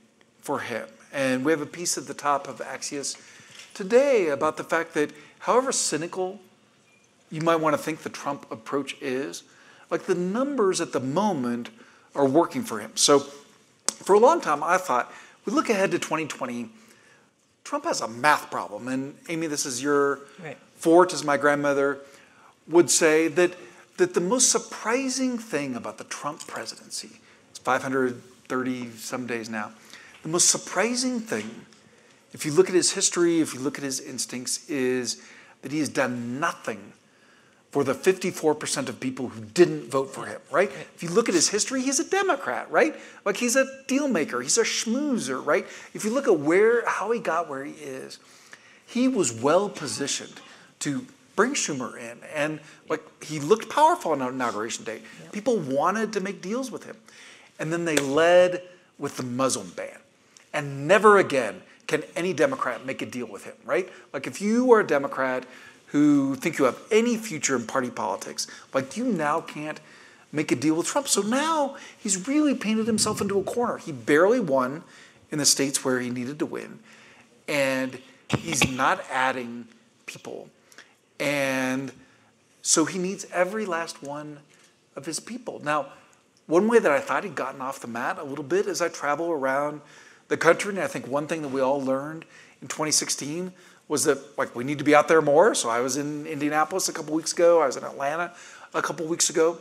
for 0.41 0.61
him, 0.61 0.87
and 1.13 1.45
we 1.45 1.51
have 1.51 1.63
a 1.63 1.67
piece 1.67 1.99
at 1.99 2.07
the 2.07 2.15
top 2.15 2.47
of 2.47 2.59
Axios 2.59 3.17
today 3.75 4.29
about 4.29 4.57
the 4.57 4.65
fact 4.65 4.95
that, 4.95 5.11
however 5.41 5.73
cynical 5.73 6.41
you 7.31 7.41
might 7.41 7.57
want 7.57 7.75
to 7.75 7.83
think 7.83 8.01
the 8.03 8.11
Trump 8.11 8.51
approach 8.53 8.97
is, 9.01 9.43
like 9.91 10.05
the 10.05 10.15
numbers 10.15 10.81
at 10.81 10.93
the 10.93 11.01
moment 11.01 11.71
are 12.15 12.27
working 12.27 12.63
for 12.63 12.79
him. 12.79 12.93
So, 12.95 13.21
for 13.21 14.15
a 14.15 14.19
long 14.19 14.41
time, 14.41 14.63
I 14.63 14.77
thought 14.77 15.13
we 15.45 15.53
look 15.53 15.69
ahead 15.69 15.91
to 15.93 15.99
2020. 15.99 16.69
Trump 17.65 17.85
has 17.85 18.01
a 18.01 18.09
math 18.09 18.51
problem, 18.51 18.87
and 18.87 19.17
Amy, 19.29 19.49
this 19.49 19.67
is 19.67 19.83
your 19.83 20.21
Right. 20.43 20.57
forte, 20.77 21.13
as 21.13 21.25
my 21.25 21.37
grandmother 21.37 21.99
would 22.68 22.90
say, 22.90 23.28
that 23.28 23.52
that 23.96 24.14
the 24.14 24.20
most 24.20 24.50
surprising 24.50 25.38
thing 25.38 25.75
about 25.75 25.99
the 25.99 26.04
Trump 26.04 26.46
presidency, 26.46 27.11
it's 27.50 27.58
530 27.58 28.90
some 28.90 29.26
days 29.26 29.49
now, 29.49 29.73
the 30.23 30.28
most 30.28 30.50
surprising 30.50 31.20
thing, 31.20 31.66
if 32.32 32.44
you 32.44 32.52
look 32.52 32.68
at 32.68 32.75
his 32.75 32.92
history, 32.92 33.40
if 33.40 33.54
you 33.54 33.61
look 33.61 33.78
at 33.78 33.85
his 33.85 34.00
instincts, 34.00 34.68
is 34.68 35.23
that 35.62 35.73
he 35.73 35.78
has 35.78 35.88
done 35.88 36.38
nothing 36.38 36.92
for 37.70 37.85
the 37.85 37.94
54% 37.94 38.88
of 38.88 39.00
people 39.00 39.28
who 39.28 39.44
didn't 39.44 39.90
vote 39.90 40.12
for 40.14 40.26
him, 40.26 40.40
right? 40.50 40.70
If 40.94 41.02
you 41.02 41.08
look 41.08 41.28
at 41.28 41.35
his 41.35 41.49
history, 41.49 41.82
he's 41.82 42.00
a 42.00 42.08
Democrat, 42.08 42.70
right? 42.70 42.94
Like 43.25 43.37
he's 43.37 43.56
a 43.56 43.66
deal 43.87 44.08
maker, 44.08 44.40
he's 44.40 44.58
a 44.58 44.62
schmoozer, 44.62 45.44
right? 45.44 45.66
If 45.94 46.04
you 46.04 46.11
look 46.11 46.26
at 46.28 46.38
where 46.38 46.87
how 46.87 47.11
he 47.11 47.20
got 47.20 47.49
where 47.49 47.64
he 47.64 47.73
is, 47.73 48.18
he 48.87 49.08
was 49.08 49.32
well 49.32 49.68
positioned 49.68 50.40
to 50.80 51.06
bring 51.37 51.52
Schumer 51.52 51.97
in 51.99 52.19
and 52.35 52.59
like 52.88 53.02
he 53.23 53.38
looked 53.38 53.69
powerful 53.69 54.12
on 54.12 54.23
inauguration 54.23 54.85
day. 54.85 55.02
People 55.33 55.59
wanted 55.59 56.12
to 56.14 56.21
make 56.21 56.40
deals 56.43 56.71
with 56.71 56.85
him. 56.85 56.97
And 57.59 57.73
then 57.73 57.85
they 57.85 57.97
led 57.97 58.62
with 58.99 59.16
the 59.16 59.23
Muslim 59.23 59.71
ban. 59.71 59.99
And 60.52 60.88
never 60.88 61.19
again 61.19 61.62
can 61.87 62.02
any 62.16 62.33
Democrat 62.33 62.85
make 62.85 63.02
a 63.02 63.07
deal 63.07 63.26
with 63.26 63.45
him, 63.45 63.55
right? 63.64 63.88
Like 64.12 64.26
if 64.26 64.40
you 64.40 64.73
are 64.73 64.81
a 64.81 64.87
Democrat 64.87 65.47
who 65.88 66.35
think 66.35 66.59
you 66.59 66.64
have 66.64 66.81
any 66.90 67.16
future 67.16 67.55
in 67.55 67.66
party 67.66 67.90
politics, 67.90 68.47
like 68.75 68.97
you 68.97 69.05
now 69.05 69.40
can't 69.40 69.78
make 70.33 70.50
a 70.50 70.57
deal 70.57 70.75
with 70.75 70.87
Trump. 70.87 71.09
So 71.09 71.23
now 71.23 71.76
he's 71.99 72.26
really 72.26 72.55
painted 72.55 72.87
himself 72.87 73.21
into 73.21 73.38
a 73.38 73.45
corner. 73.45 73.78
He 73.78 73.93
barely 73.93 74.40
won 74.40 74.83
in 75.31 75.38
the 75.38 75.45
states 75.45 75.85
where 75.85 76.00
he 76.00 76.11
needed 76.11 76.38
to 76.40 76.47
win. 76.47 76.81
And 77.47 77.99
he's 78.28 78.69
not 78.69 79.05
adding 79.11 79.69
people. 80.07 80.49
And 81.18 81.92
so 82.62 82.85
he 82.85 82.99
needs 82.99 83.26
every 83.32 83.66
last 83.66 84.02
one 84.02 84.38
of 84.94 85.06
his 85.06 85.20
people. 85.20 85.61
Now, 85.62 85.87
one 86.46 86.68
way 86.68 86.78
that 86.78 86.92
I 86.92 87.00
thought 87.00 87.25
he'd 87.25 87.35
gotten 87.35 87.61
off 87.61 87.80
the 87.80 87.88
mat 87.88 88.18
a 88.18 88.25
little 88.25 88.44
bit 88.44 88.66
as 88.66 88.80
I 88.80 88.88
travel 88.88 89.30
around 89.30 89.80
the 90.28 90.37
country, 90.37 90.70
and 90.70 90.80
I 90.80 90.87
think 90.87 91.06
one 91.06 91.26
thing 91.26 91.42
that 91.42 91.49
we 91.49 91.61
all 91.61 91.80
learned 91.80 92.25
in 92.62 92.68
2016 92.68 93.52
was 93.88 94.04
that 94.04 94.18
like 94.37 94.54
we 94.54 94.64
need 94.64 94.78
to 94.78 94.85
be 94.85 94.94
out 94.94 95.08
there 95.08 95.23
more. 95.23 95.54
So 95.54 95.68
I 95.68 95.80
was 95.80 95.96
in 95.96 96.26
Indianapolis 96.26 96.88
a 96.88 96.92
couple 96.92 97.14
weeks 97.14 97.32
ago. 97.32 97.61
I 97.61 97.66
was 97.66 97.76
in 97.76 97.85
Atlanta 97.85 98.32
a 98.75 98.82
couple 98.82 99.06
weeks 99.06 99.30
ago, 99.30 99.58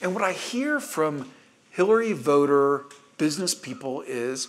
and 0.00 0.14
what 0.14 0.22
I 0.22 0.32
hear 0.32 0.80
from 0.80 1.30
Hillary 1.70 2.12
voter 2.12 2.84
business 3.18 3.54
people 3.54 4.02
is 4.02 4.48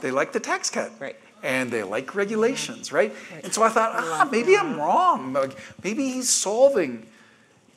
they 0.00 0.10
like 0.10 0.32
the 0.32 0.40
tax 0.40 0.70
cut, 0.70 0.92
Right. 1.00 1.16
And 1.42 1.70
they 1.70 1.82
like 1.82 2.14
regulations, 2.14 2.92
right? 2.92 3.14
And 3.44 3.52
so 3.52 3.62
I 3.62 3.68
thought, 3.68 3.92
ah, 3.94 4.28
maybe 4.30 4.56
I'm 4.56 4.78
wrong. 4.78 5.32
Like, 5.32 5.56
maybe 5.84 6.10
he's 6.10 6.28
solving 6.28 7.06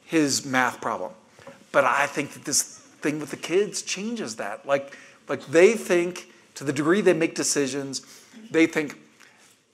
his 0.05 0.45
math 0.45 0.81
problem. 0.81 1.11
But 1.71 1.85
I 1.85 2.07
think 2.07 2.33
that 2.33 2.45
this 2.45 2.63
thing 2.63 3.19
with 3.19 3.29
the 3.31 3.37
kids 3.37 3.81
changes 3.81 4.37
that. 4.37 4.65
Like, 4.65 4.97
like 5.27 5.45
they 5.47 5.73
think, 5.73 6.31
to 6.55 6.63
the 6.63 6.73
degree 6.73 7.01
they 7.01 7.13
make 7.13 7.35
decisions, 7.35 8.01
they 8.49 8.65
think 8.65 8.97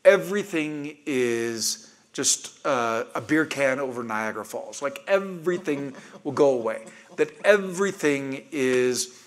everything 0.06 0.98
is 1.06 1.94
just 2.14 2.66
uh, 2.66 3.04
a 3.14 3.22
beer 3.22 3.46
can 3.46 3.80
over 3.80 4.04
Niagara 4.04 4.44
Falls. 4.46 4.82
Like 4.82 5.04
everything 5.08 5.96
will 6.24 6.32
go 6.32 6.50
away. 6.50 6.86
That 7.18 7.30
everything 7.46 8.44
is 8.52 9.24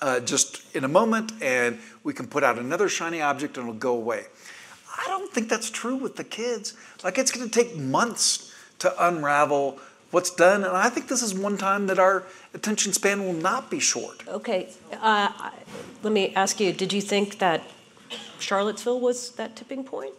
uh, 0.00 0.20
just 0.20 0.74
in 0.74 0.84
a 0.84 0.88
moment, 0.88 1.32
and 1.42 1.78
we 2.04 2.12
can 2.12 2.26
put 2.26 2.44
out 2.44 2.58
another 2.58 2.88
shiny 2.88 3.20
object 3.20 3.56
and 3.56 3.68
it'll 3.68 3.78
go 3.78 3.94
away. 3.94 4.26
I 4.98 5.06
don't 5.06 5.32
think 5.32 5.48
that's 5.48 5.70
true 5.70 5.96
with 5.96 6.16
the 6.16 6.24
kids. 6.24 6.74
Like 7.04 7.18
it's 7.18 7.30
going 7.30 7.48
to 7.48 7.52
take 7.52 7.76
months 7.76 8.52
to 8.80 9.06
unravel 9.06 9.78
what's 10.10 10.34
done, 10.34 10.64
and 10.64 10.76
I 10.76 10.88
think 10.88 11.08
this 11.08 11.22
is 11.22 11.34
one 11.34 11.56
time 11.58 11.86
that 11.88 11.98
our 11.98 12.24
attention 12.54 12.92
span 12.92 13.24
will 13.24 13.34
not 13.34 13.70
be 13.70 13.78
short. 13.78 14.26
Okay, 14.26 14.68
uh, 15.00 15.50
let 16.02 16.12
me 16.12 16.32
ask 16.34 16.60
you, 16.60 16.72
did 16.72 16.92
you 16.92 17.00
think 17.00 17.38
that 17.38 17.62
Charlottesville 18.38 19.00
was 19.00 19.32
that 19.32 19.56
tipping 19.56 19.84
point? 19.84 20.14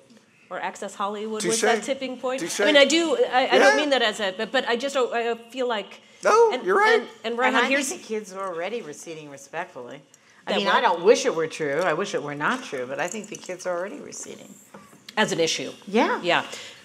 Or 0.50 0.60
Access 0.60 0.96
Hollywood 0.96 1.46
was 1.46 1.60
Touche. 1.60 1.62
that 1.62 1.84
tipping 1.84 2.18
point? 2.18 2.42
I 2.60 2.66
mean, 2.66 2.76
I 2.78 2.86
do, 2.86 3.18
I, 3.32 3.50
I 3.52 3.58
don't 3.60 3.78
mean 3.78 3.92
that 3.92 4.02
as 4.02 4.20
a, 4.20 4.34
but, 4.36 4.52
but 4.52 4.68
I 4.68 4.76
just, 4.76 4.96
don't- 4.96 5.14
I 5.14 5.36
feel 5.52 5.68
like. 5.68 6.02
No, 6.24 6.52
and- 6.52 6.66
you're 6.66 6.76
right. 6.78 7.00
And, 7.00 7.08
and 7.24 7.34
And 7.34 7.40
Reihan, 7.40 7.54
I 7.54 7.60
think 7.62 7.70
here's, 7.72 7.90
the 7.90 7.98
kids 8.00 8.34
are 8.34 8.48
already 8.48 8.82
receding 8.82 9.30
respectfully. 9.30 10.02
I 10.48 10.58
mean. 10.58 10.68
I 10.68 10.82
don't 10.82 11.04
wish 11.04 11.26
it 11.26 11.36
were 11.36 11.46
true. 11.46 11.82
I 11.82 11.94
wish 11.94 12.16
it 12.16 12.24
were 12.24 12.34
not 12.34 12.64
true, 12.64 12.88
but 12.88 13.00
I 13.00 13.08
think 13.08 13.28
the 13.28 13.36
kids 13.36 13.68
are 13.68 13.78
already 13.78 14.00
receding. 14.00 14.52
as 15.18 15.32
an 15.32 15.40
issue. 15.40 15.72
Yeah. 15.88 16.20
Yeah. 16.24 16.44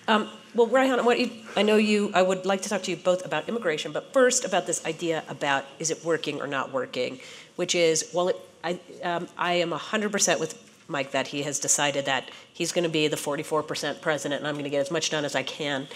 Um, 0.09 0.29
well, 0.55 0.67
Reihan, 0.69 1.01
I, 1.01 1.15
you, 1.15 1.31
I 1.57 1.63
know 1.63 1.77
you, 1.77 2.11
I 2.15 2.21
would 2.21 2.45
like 2.45 2.61
to 2.63 2.69
talk 2.69 2.83
to 2.83 2.91
you 2.91 2.99
both 2.99 3.25
about 3.25 3.49
immigration, 3.49 3.93
but 3.93 4.13
first 4.13 4.45
about 4.45 4.67
this 4.67 4.85
idea 4.85 5.25
about 5.29 5.65
is 5.79 5.91
it 5.91 6.05
working 6.05 6.43
or 6.43 6.47
not 6.47 6.71
working, 6.73 7.19
which 7.57 7.75
is, 7.75 8.11
well, 8.13 8.29
it, 8.29 8.37
I, 8.63 8.79
um, 9.03 9.27
I 9.39 9.55
am 9.55 9.71
100% 9.71 10.39
with 10.41 10.53
Mike 10.89 11.13
that 11.13 11.29
he 11.29 11.43
has 11.43 11.59
decided 11.59 12.05
that 12.07 12.31
he's 12.53 12.73
going 12.73 12.85
to 12.85 12.91
be 12.91 13.09
the 13.09 13.17
44% 13.17 14.01
president 14.01 14.41
and 14.41 14.49
I'm 14.49 14.55
going 14.55 14.65
to 14.65 14.71
get 14.71 14.81
as 14.81 14.91
much 14.91 15.11
done 15.11 15.25
as 15.25 15.35
I 15.35 15.43
can. 15.43 15.89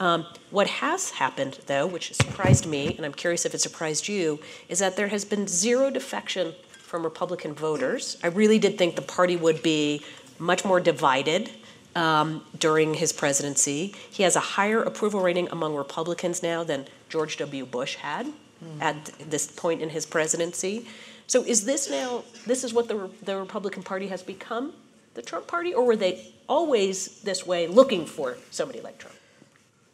Um, 0.00 0.26
what 0.50 0.66
has 0.66 1.10
happened, 1.10 1.60
though, 1.66 1.86
which 1.86 2.12
surprised 2.14 2.66
me, 2.66 2.94
and 2.96 3.06
I'm 3.06 3.12
curious 3.12 3.44
if 3.44 3.54
it 3.54 3.60
surprised 3.60 4.08
you, 4.08 4.40
is 4.68 4.80
that 4.80 4.96
there 4.96 5.08
has 5.08 5.24
been 5.24 5.46
zero 5.46 5.90
defection 5.90 6.54
from 6.70 7.04
Republican 7.04 7.54
voters. 7.54 8.16
I 8.22 8.28
really 8.28 8.58
did 8.58 8.78
think 8.78 8.96
the 8.96 9.02
party 9.02 9.36
would 9.36 9.62
be 9.62 10.02
much 10.38 10.64
more 10.64 10.80
divided 10.80 11.50
um, 11.94 12.42
during 12.58 12.94
his 12.94 13.12
presidency. 13.12 13.94
He 14.10 14.24
has 14.24 14.34
a 14.34 14.40
higher 14.40 14.82
approval 14.82 15.20
rating 15.20 15.48
among 15.50 15.76
Republicans 15.76 16.42
now 16.42 16.64
than 16.64 16.86
George 17.08 17.36
W. 17.36 17.64
Bush 17.64 17.96
had 17.96 18.32
at 18.80 19.04
this 19.28 19.46
point 19.46 19.82
in 19.82 19.90
his 19.90 20.06
presidency. 20.06 20.86
So 21.26 21.42
is 21.44 21.64
this 21.64 21.90
now, 21.90 22.24
this 22.46 22.64
is 22.64 22.74
what 22.74 22.88
the, 22.88 23.10
the 23.22 23.36
Republican 23.36 23.82
Party 23.82 24.08
has 24.08 24.22
become, 24.22 24.72
the 25.14 25.22
Trump 25.22 25.46
Party, 25.46 25.74
or 25.74 25.84
were 25.84 25.96
they 25.96 26.32
always 26.48 27.20
this 27.22 27.46
way 27.46 27.66
looking 27.66 28.06
for 28.06 28.36
somebody 28.50 28.80
like 28.80 28.98
Trump? 28.98 29.16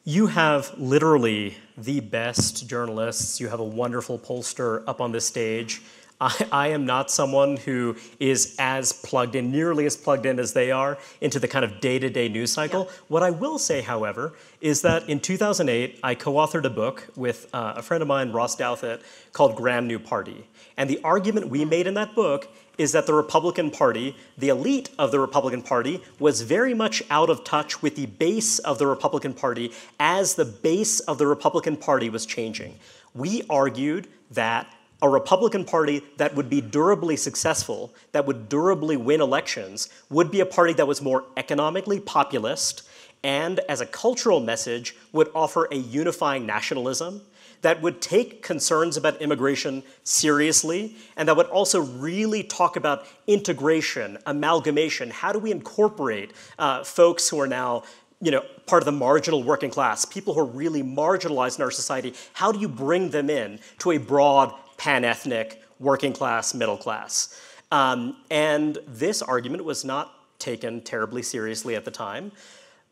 You 0.04 0.28
have 0.28 0.72
literally 0.78 1.56
the 1.76 2.00
best 2.00 2.68
journalists. 2.68 3.40
You 3.40 3.48
have 3.48 3.60
a 3.60 3.64
wonderful 3.64 4.18
pollster 4.18 4.82
up 4.86 5.00
on 5.00 5.12
this 5.12 5.26
stage. 5.26 5.82
I, 6.20 6.46
I 6.50 6.68
am 6.68 6.86
not 6.86 7.10
someone 7.10 7.56
who 7.56 7.96
is 8.18 8.56
as 8.58 8.92
plugged 8.92 9.34
in, 9.34 9.50
nearly 9.50 9.86
as 9.86 9.96
plugged 9.96 10.26
in 10.26 10.38
as 10.38 10.52
they 10.52 10.70
are, 10.70 10.98
into 11.20 11.38
the 11.38 11.48
kind 11.48 11.64
of 11.64 11.80
day 11.80 11.98
to 11.98 12.10
day 12.10 12.28
news 12.28 12.50
cycle. 12.50 12.90
What 13.08 13.22
I 13.22 13.30
will 13.30 13.58
say, 13.58 13.82
however, 13.82 14.32
is 14.60 14.82
that 14.82 15.08
in 15.08 15.20
2008, 15.20 16.00
I 16.02 16.14
co 16.14 16.32
authored 16.34 16.64
a 16.64 16.70
book 16.70 17.06
with 17.14 17.48
uh, 17.52 17.74
a 17.76 17.82
friend 17.82 18.02
of 18.02 18.08
mine, 18.08 18.32
Ross 18.32 18.56
Douthat, 18.56 19.02
called 19.32 19.56
Grand 19.56 19.86
New 19.86 19.98
Party. 19.98 20.46
And 20.78 20.88
the 20.88 21.00
argument 21.02 21.50
we 21.50 21.64
made 21.64 21.88
in 21.88 21.94
that 21.94 22.14
book 22.14 22.48
is 22.78 22.92
that 22.92 23.06
the 23.06 23.12
Republican 23.12 23.72
Party, 23.72 24.16
the 24.38 24.48
elite 24.48 24.90
of 24.96 25.10
the 25.10 25.18
Republican 25.18 25.60
Party, 25.60 26.00
was 26.20 26.42
very 26.42 26.72
much 26.72 27.02
out 27.10 27.28
of 27.28 27.42
touch 27.42 27.82
with 27.82 27.96
the 27.96 28.06
base 28.06 28.60
of 28.60 28.78
the 28.78 28.86
Republican 28.86 29.34
Party 29.34 29.72
as 29.98 30.36
the 30.36 30.44
base 30.44 31.00
of 31.00 31.18
the 31.18 31.26
Republican 31.26 31.76
Party 31.76 32.08
was 32.08 32.24
changing. 32.24 32.78
We 33.12 33.42
argued 33.50 34.06
that 34.30 34.72
a 35.02 35.08
Republican 35.08 35.64
Party 35.64 36.04
that 36.16 36.36
would 36.36 36.48
be 36.48 36.60
durably 36.60 37.16
successful, 37.16 37.92
that 38.12 38.26
would 38.26 38.48
durably 38.48 38.96
win 38.96 39.20
elections, 39.20 39.88
would 40.10 40.30
be 40.30 40.38
a 40.38 40.46
party 40.46 40.74
that 40.74 40.86
was 40.86 41.02
more 41.02 41.24
economically 41.36 41.98
populist 41.98 42.88
and, 43.24 43.58
as 43.68 43.80
a 43.80 43.86
cultural 43.86 44.38
message, 44.38 44.94
would 45.10 45.28
offer 45.34 45.66
a 45.72 45.76
unifying 45.76 46.46
nationalism 46.46 47.22
that 47.62 47.82
would 47.82 48.00
take 48.00 48.42
concerns 48.42 48.96
about 48.96 49.20
immigration 49.20 49.82
seriously 50.04 50.96
and 51.16 51.28
that 51.28 51.36
would 51.36 51.46
also 51.46 51.80
really 51.80 52.42
talk 52.42 52.76
about 52.76 53.06
integration, 53.26 54.18
amalgamation. 54.26 55.10
How 55.10 55.32
do 55.32 55.38
we 55.38 55.50
incorporate 55.50 56.32
uh, 56.58 56.84
folks 56.84 57.28
who 57.28 57.40
are 57.40 57.48
now 57.48 57.82
you 58.20 58.32
know, 58.32 58.42
part 58.66 58.82
of 58.82 58.86
the 58.86 58.92
marginal 58.92 59.42
working 59.42 59.70
class, 59.70 60.04
people 60.04 60.34
who 60.34 60.40
are 60.40 60.44
really 60.44 60.82
marginalized 60.82 61.58
in 61.58 61.62
our 61.62 61.70
society, 61.70 62.14
how 62.32 62.50
do 62.50 62.58
you 62.58 62.68
bring 62.68 63.10
them 63.10 63.30
in 63.30 63.60
to 63.78 63.92
a 63.92 63.98
broad, 63.98 64.52
pan-ethnic, 64.76 65.62
working 65.78 66.12
class, 66.12 66.52
middle 66.52 66.76
class? 66.76 67.40
Um, 67.70 68.16
and 68.30 68.78
this 68.88 69.22
argument 69.22 69.64
was 69.64 69.84
not 69.84 70.14
taken 70.38 70.80
terribly 70.80 71.22
seriously 71.22 71.76
at 71.76 71.84
the 71.84 71.90
time. 71.90 72.32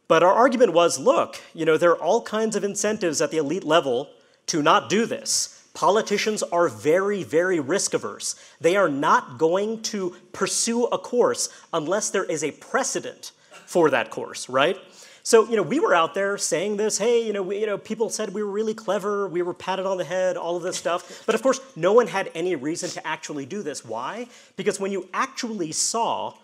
But 0.08 0.22
our 0.22 0.32
argument 0.32 0.72
was, 0.72 0.98
look, 0.98 1.40
you 1.54 1.64
know, 1.64 1.76
there 1.76 1.90
are 1.90 2.02
all 2.02 2.22
kinds 2.22 2.54
of 2.54 2.62
incentives 2.62 3.20
at 3.20 3.30
the 3.30 3.38
elite 3.38 3.64
level 3.64 4.10
to 4.46 4.62
not 4.62 4.88
do 4.88 5.06
this. 5.06 5.52
Politicians 5.74 6.42
are 6.42 6.68
very, 6.68 7.22
very 7.22 7.60
risk 7.60 7.92
averse. 7.92 8.34
They 8.60 8.76
are 8.76 8.88
not 8.88 9.36
going 9.38 9.82
to 9.82 10.16
pursue 10.32 10.84
a 10.86 10.98
course 10.98 11.50
unless 11.72 12.10
there 12.10 12.24
is 12.24 12.42
a 12.42 12.52
precedent 12.52 13.32
for 13.66 13.90
that 13.90 14.10
course, 14.10 14.48
right? 14.48 14.78
So, 15.22 15.48
you 15.48 15.56
know, 15.56 15.62
we 15.62 15.80
were 15.80 15.92
out 15.92 16.14
there 16.14 16.38
saying 16.38 16.76
this, 16.76 16.98
hey, 16.98 17.26
you 17.26 17.32
know, 17.32 17.42
we, 17.42 17.58
you 17.58 17.66
know, 17.66 17.76
people 17.76 18.10
said 18.10 18.32
we 18.32 18.44
were 18.44 18.50
really 18.50 18.74
clever, 18.74 19.26
we 19.26 19.42
were 19.42 19.52
patted 19.52 19.84
on 19.84 19.98
the 19.98 20.04
head, 20.04 20.36
all 20.36 20.56
of 20.56 20.62
this 20.62 20.76
stuff. 20.76 21.24
But 21.26 21.34
of 21.34 21.42
course, 21.42 21.58
no 21.74 21.92
one 21.92 22.06
had 22.06 22.30
any 22.32 22.54
reason 22.54 22.88
to 22.90 23.04
actually 23.04 23.44
do 23.44 23.60
this. 23.60 23.84
Why? 23.84 24.28
Because 24.54 24.78
when 24.78 24.92
you 24.92 25.08
actually 25.12 25.72
saw 25.72 26.34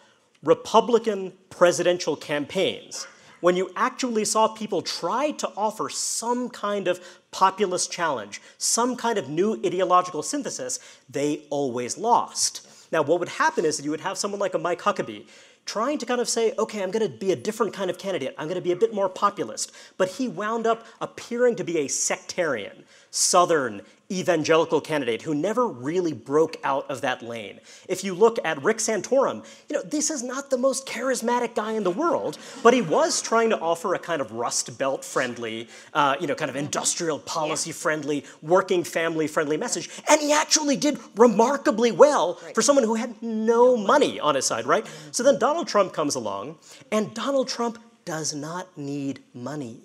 Republican 0.42 1.32
presidential 1.48 2.16
campaigns, 2.16 3.06
when 3.42 3.56
you 3.56 3.70
actually 3.74 4.24
saw 4.24 4.46
people 4.46 4.80
try 4.80 5.32
to 5.32 5.50
offer 5.56 5.90
some 5.90 6.48
kind 6.48 6.86
of 6.86 7.00
populist 7.32 7.90
challenge, 7.90 8.40
some 8.56 8.96
kind 8.96 9.18
of 9.18 9.28
new 9.28 9.60
ideological 9.66 10.22
synthesis, 10.22 10.78
they 11.10 11.42
always 11.50 11.98
lost. 11.98 12.66
Now, 12.92 13.02
what 13.02 13.18
would 13.18 13.28
happen 13.28 13.64
is 13.64 13.76
that 13.76 13.84
you 13.84 13.90
would 13.90 14.00
have 14.00 14.16
someone 14.16 14.38
like 14.38 14.54
a 14.54 14.58
Mike 14.58 14.80
Huckabee 14.80 15.26
trying 15.66 15.98
to 15.98 16.06
kind 16.06 16.20
of 16.20 16.28
say, 16.28 16.52
okay, 16.56 16.82
I'm 16.82 16.92
going 16.92 17.04
to 17.04 17.18
be 17.18 17.32
a 17.32 17.36
different 17.36 17.72
kind 17.72 17.90
of 17.90 17.98
candidate. 17.98 18.34
I'm 18.38 18.46
going 18.46 18.56
to 18.56 18.62
be 18.62 18.72
a 18.72 18.76
bit 18.76 18.94
more 18.94 19.08
populist. 19.08 19.72
But 19.98 20.10
he 20.10 20.28
wound 20.28 20.66
up 20.66 20.86
appearing 21.00 21.56
to 21.56 21.64
be 21.64 21.78
a 21.78 21.88
sectarian, 21.88 22.84
southern, 23.10 23.82
evangelical 24.18 24.80
candidate 24.80 25.22
who 25.22 25.34
never 25.34 25.66
really 25.66 26.12
broke 26.12 26.56
out 26.64 26.90
of 26.90 27.00
that 27.00 27.22
lane. 27.22 27.60
If 27.88 28.04
you 28.04 28.14
look 28.14 28.38
at 28.44 28.62
Rick 28.62 28.78
Santorum, 28.78 29.44
you 29.68 29.76
know, 29.76 29.82
this 29.82 30.10
is 30.10 30.22
not 30.22 30.50
the 30.50 30.58
most 30.58 30.86
charismatic 30.86 31.54
guy 31.54 31.72
in 31.72 31.84
the 31.84 31.90
world, 31.90 32.38
but 32.62 32.74
he 32.74 32.82
was 32.82 33.22
trying 33.22 33.50
to 33.50 33.58
offer 33.58 33.94
a 33.94 33.98
kind 33.98 34.20
of 34.20 34.32
Rust 34.32 34.78
Belt 34.78 35.04
friendly, 35.04 35.68
uh, 35.94 36.16
you 36.20 36.26
know, 36.26 36.34
kind 36.34 36.50
of 36.50 36.56
industrial 36.56 37.18
policy 37.18 37.72
friendly, 37.72 38.24
working 38.42 38.84
family 38.84 39.26
friendly 39.26 39.56
message. 39.56 39.88
And 40.08 40.20
he 40.20 40.32
actually 40.32 40.76
did 40.76 40.98
remarkably 41.16 41.92
well 41.92 42.38
right. 42.42 42.54
for 42.54 42.62
someone 42.62 42.84
who 42.84 42.94
had 42.94 43.20
no 43.22 43.76
money 43.76 44.20
on 44.20 44.34
his 44.34 44.46
side, 44.46 44.66
right? 44.66 44.86
So 45.10 45.22
then 45.22 45.38
Donald 45.38 45.68
Trump 45.68 45.92
comes 45.92 46.14
along, 46.14 46.58
and 46.90 47.14
Donald 47.14 47.48
Trump 47.48 47.78
does 48.04 48.34
not 48.34 48.76
need 48.76 49.20
money. 49.34 49.80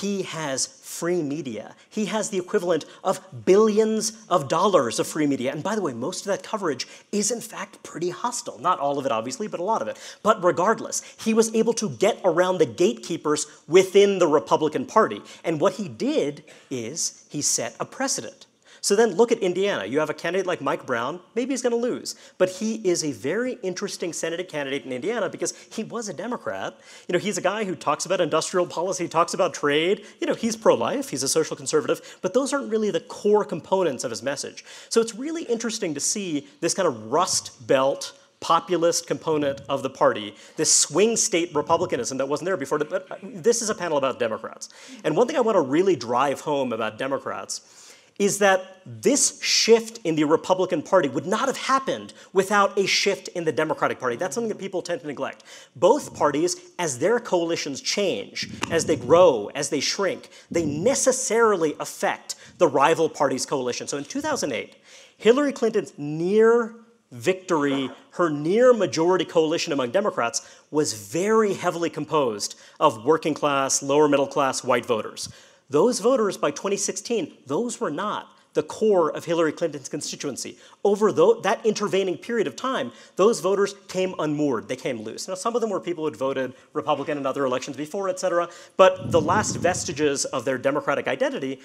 He 0.00 0.22
has 0.22 0.66
free 0.66 1.22
media. 1.22 1.74
He 1.90 2.06
has 2.06 2.30
the 2.30 2.38
equivalent 2.38 2.84
of 3.02 3.20
billions 3.44 4.12
of 4.28 4.48
dollars 4.48 4.98
of 4.98 5.06
free 5.06 5.26
media. 5.26 5.52
And 5.52 5.62
by 5.62 5.74
the 5.74 5.82
way, 5.82 5.92
most 5.92 6.20
of 6.20 6.26
that 6.26 6.42
coverage 6.42 6.86
is 7.12 7.30
in 7.30 7.40
fact 7.40 7.82
pretty 7.82 8.10
hostile. 8.10 8.58
Not 8.58 8.78
all 8.78 8.98
of 8.98 9.06
it, 9.06 9.12
obviously, 9.12 9.46
but 9.48 9.60
a 9.60 9.64
lot 9.64 9.82
of 9.82 9.88
it. 9.88 9.98
But 10.22 10.42
regardless, 10.42 11.02
he 11.20 11.34
was 11.34 11.54
able 11.54 11.74
to 11.74 11.90
get 11.90 12.20
around 12.24 12.58
the 12.58 12.66
gatekeepers 12.66 13.46
within 13.68 14.18
the 14.18 14.26
Republican 14.26 14.86
Party. 14.86 15.20
And 15.42 15.60
what 15.60 15.74
he 15.74 15.88
did 15.88 16.44
is 16.70 17.26
he 17.28 17.42
set 17.42 17.76
a 17.78 17.84
precedent. 17.84 18.46
So 18.84 18.94
then 18.94 19.14
look 19.14 19.32
at 19.32 19.38
Indiana. 19.38 19.86
You 19.86 19.98
have 20.00 20.10
a 20.10 20.14
candidate 20.14 20.46
like 20.46 20.60
Mike 20.60 20.84
Braun, 20.84 21.18
maybe 21.34 21.54
he's 21.54 21.62
going 21.62 21.70
to 21.70 21.78
lose, 21.78 22.16
but 22.36 22.50
he 22.50 22.86
is 22.86 23.02
a 23.02 23.12
very 23.12 23.54
interesting 23.62 24.12
Senate 24.12 24.46
candidate 24.46 24.84
in 24.84 24.92
Indiana 24.92 25.30
because 25.30 25.54
he 25.72 25.84
was 25.84 26.10
a 26.10 26.12
Democrat. 26.12 26.78
You 27.08 27.14
know, 27.14 27.18
he's 27.18 27.38
a 27.38 27.40
guy 27.40 27.64
who 27.64 27.76
talks 27.76 28.04
about 28.04 28.20
industrial 28.20 28.66
policy, 28.66 29.08
talks 29.08 29.32
about 29.32 29.54
trade. 29.54 30.04
You 30.20 30.26
know, 30.26 30.34
he's 30.34 30.54
pro-life, 30.54 31.08
he's 31.08 31.22
a 31.22 31.28
social 31.28 31.56
conservative, 31.56 32.18
but 32.20 32.34
those 32.34 32.52
aren't 32.52 32.70
really 32.70 32.90
the 32.90 33.00
core 33.00 33.42
components 33.42 34.04
of 34.04 34.10
his 34.10 34.22
message. 34.22 34.66
So 34.90 35.00
it's 35.00 35.14
really 35.14 35.44
interesting 35.44 35.94
to 35.94 36.00
see 36.00 36.46
this 36.60 36.74
kind 36.74 36.86
of 36.86 37.10
rust 37.10 37.66
belt 37.66 38.12
populist 38.40 39.06
component 39.06 39.62
of 39.70 39.82
the 39.82 39.88
party, 39.88 40.34
this 40.58 40.70
swing 40.70 41.16
state 41.16 41.54
republicanism 41.54 42.18
that 42.18 42.28
wasn't 42.28 42.44
there 42.44 42.58
before. 42.58 42.78
But 42.78 43.10
uh, 43.10 43.16
this 43.22 43.62
is 43.62 43.70
a 43.70 43.74
panel 43.74 43.96
about 43.96 44.18
Democrats. 44.18 44.68
And 45.04 45.16
one 45.16 45.26
thing 45.26 45.36
I 45.36 45.40
want 45.40 45.56
to 45.56 45.62
really 45.62 45.96
drive 45.96 46.42
home 46.42 46.74
about 46.74 46.98
Democrats 46.98 47.80
is 48.18 48.38
that 48.38 48.80
this 48.86 49.42
shift 49.42 49.98
in 50.04 50.14
the 50.14 50.24
Republican 50.24 50.82
Party 50.82 51.08
would 51.08 51.26
not 51.26 51.46
have 51.48 51.56
happened 51.56 52.12
without 52.32 52.78
a 52.78 52.86
shift 52.86 53.28
in 53.28 53.44
the 53.44 53.52
Democratic 53.52 53.98
Party. 53.98 54.16
That's 54.16 54.34
something 54.34 54.50
that 54.50 54.58
people 54.58 54.82
tend 54.82 55.00
to 55.00 55.06
neglect. 55.06 55.42
Both 55.74 56.14
parties, 56.14 56.56
as 56.78 56.98
their 56.98 57.18
coalitions 57.18 57.80
change, 57.80 58.50
as 58.70 58.84
they 58.84 58.96
grow, 58.96 59.50
as 59.54 59.70
they 59.70 59.80
shrink, 59.80 60.28
they 60.50 60.64
necessarily 60.64 61.74
affect 61.80 62.36
the 62.58 62.68
rival 62.68 63.08
party's 63.08 63.46
coalition. 63.46 63.88
So 63.88 63.98
in 63.98 64.04
2008, 64.04 64.76
Hillary 65.16 65.52
Clinton's 65.52 65.92
near 65.98 66.74
victory, 67.10 67.90
her 68.10 68.28
near 68.28 68.72
majority 68.72 69.24
coalition 69.24 69.72
among 69.72 69.90
Democrats 69.90 70.48
was 70.70 70.92
very 70.92 71.54
heavily 71.54 71.88
composed 71.88 72.56
of 72.80 73.04
working 73.04 73.34
class, 73.34 73.82
lower 73.82 74.08
middle 74.08 74.26
class 74.26 74.64
white 74.64 74.84
voters. 74.84 75.28
Those 75.74 75.98
voters 75.98 76.36
by 76.36 76.52
2016, 76.52 77.32
those 77.48 77.80
were 77.80 77.90
not 77.90 78.28
the 78.52 78.62
core 78.62 79.10
of 79.10 79.24
Hillary 79.24 79.50
Clinton's 79.50 79.88
constituency. 79.88 80.56
Over 80.84 81.10
that 81.10 81.66
intervening 81.66 82.16
period 82.16 82.46
of 82.46 82.54
time, 82.54 82.92
those 83.16 83.40
voters 83.40 83.74
came 83.88 84.14
unmoored, 84.20 84.68
they 84.68 84.76
came 84.76 85.02
loose. 85.02 85.26
Now, 85.26 85.34
some 85.34 85.56
of 85.56 85.60
them 85.60 85.70
were 85.70 85.80
people 85.80 86.04
who 86.04 86.10
had 86.10 86.16
voted 86.16 86.54
Republican 86.74 87.18
in 87.18 87.26
other 87.26 87.44
elections 87.44 87.76
before, 87.76 88.08
et 88.08 88.20
cetera, 88.20 88.48
but 88.76 89.10
the 89.10 89.20
last 89.20 89.56
vestiges 89.56 90.24
of 90.26 90.44
their 90.44 90.58
Democratic 90.58 91.08
identity 91.08 91.58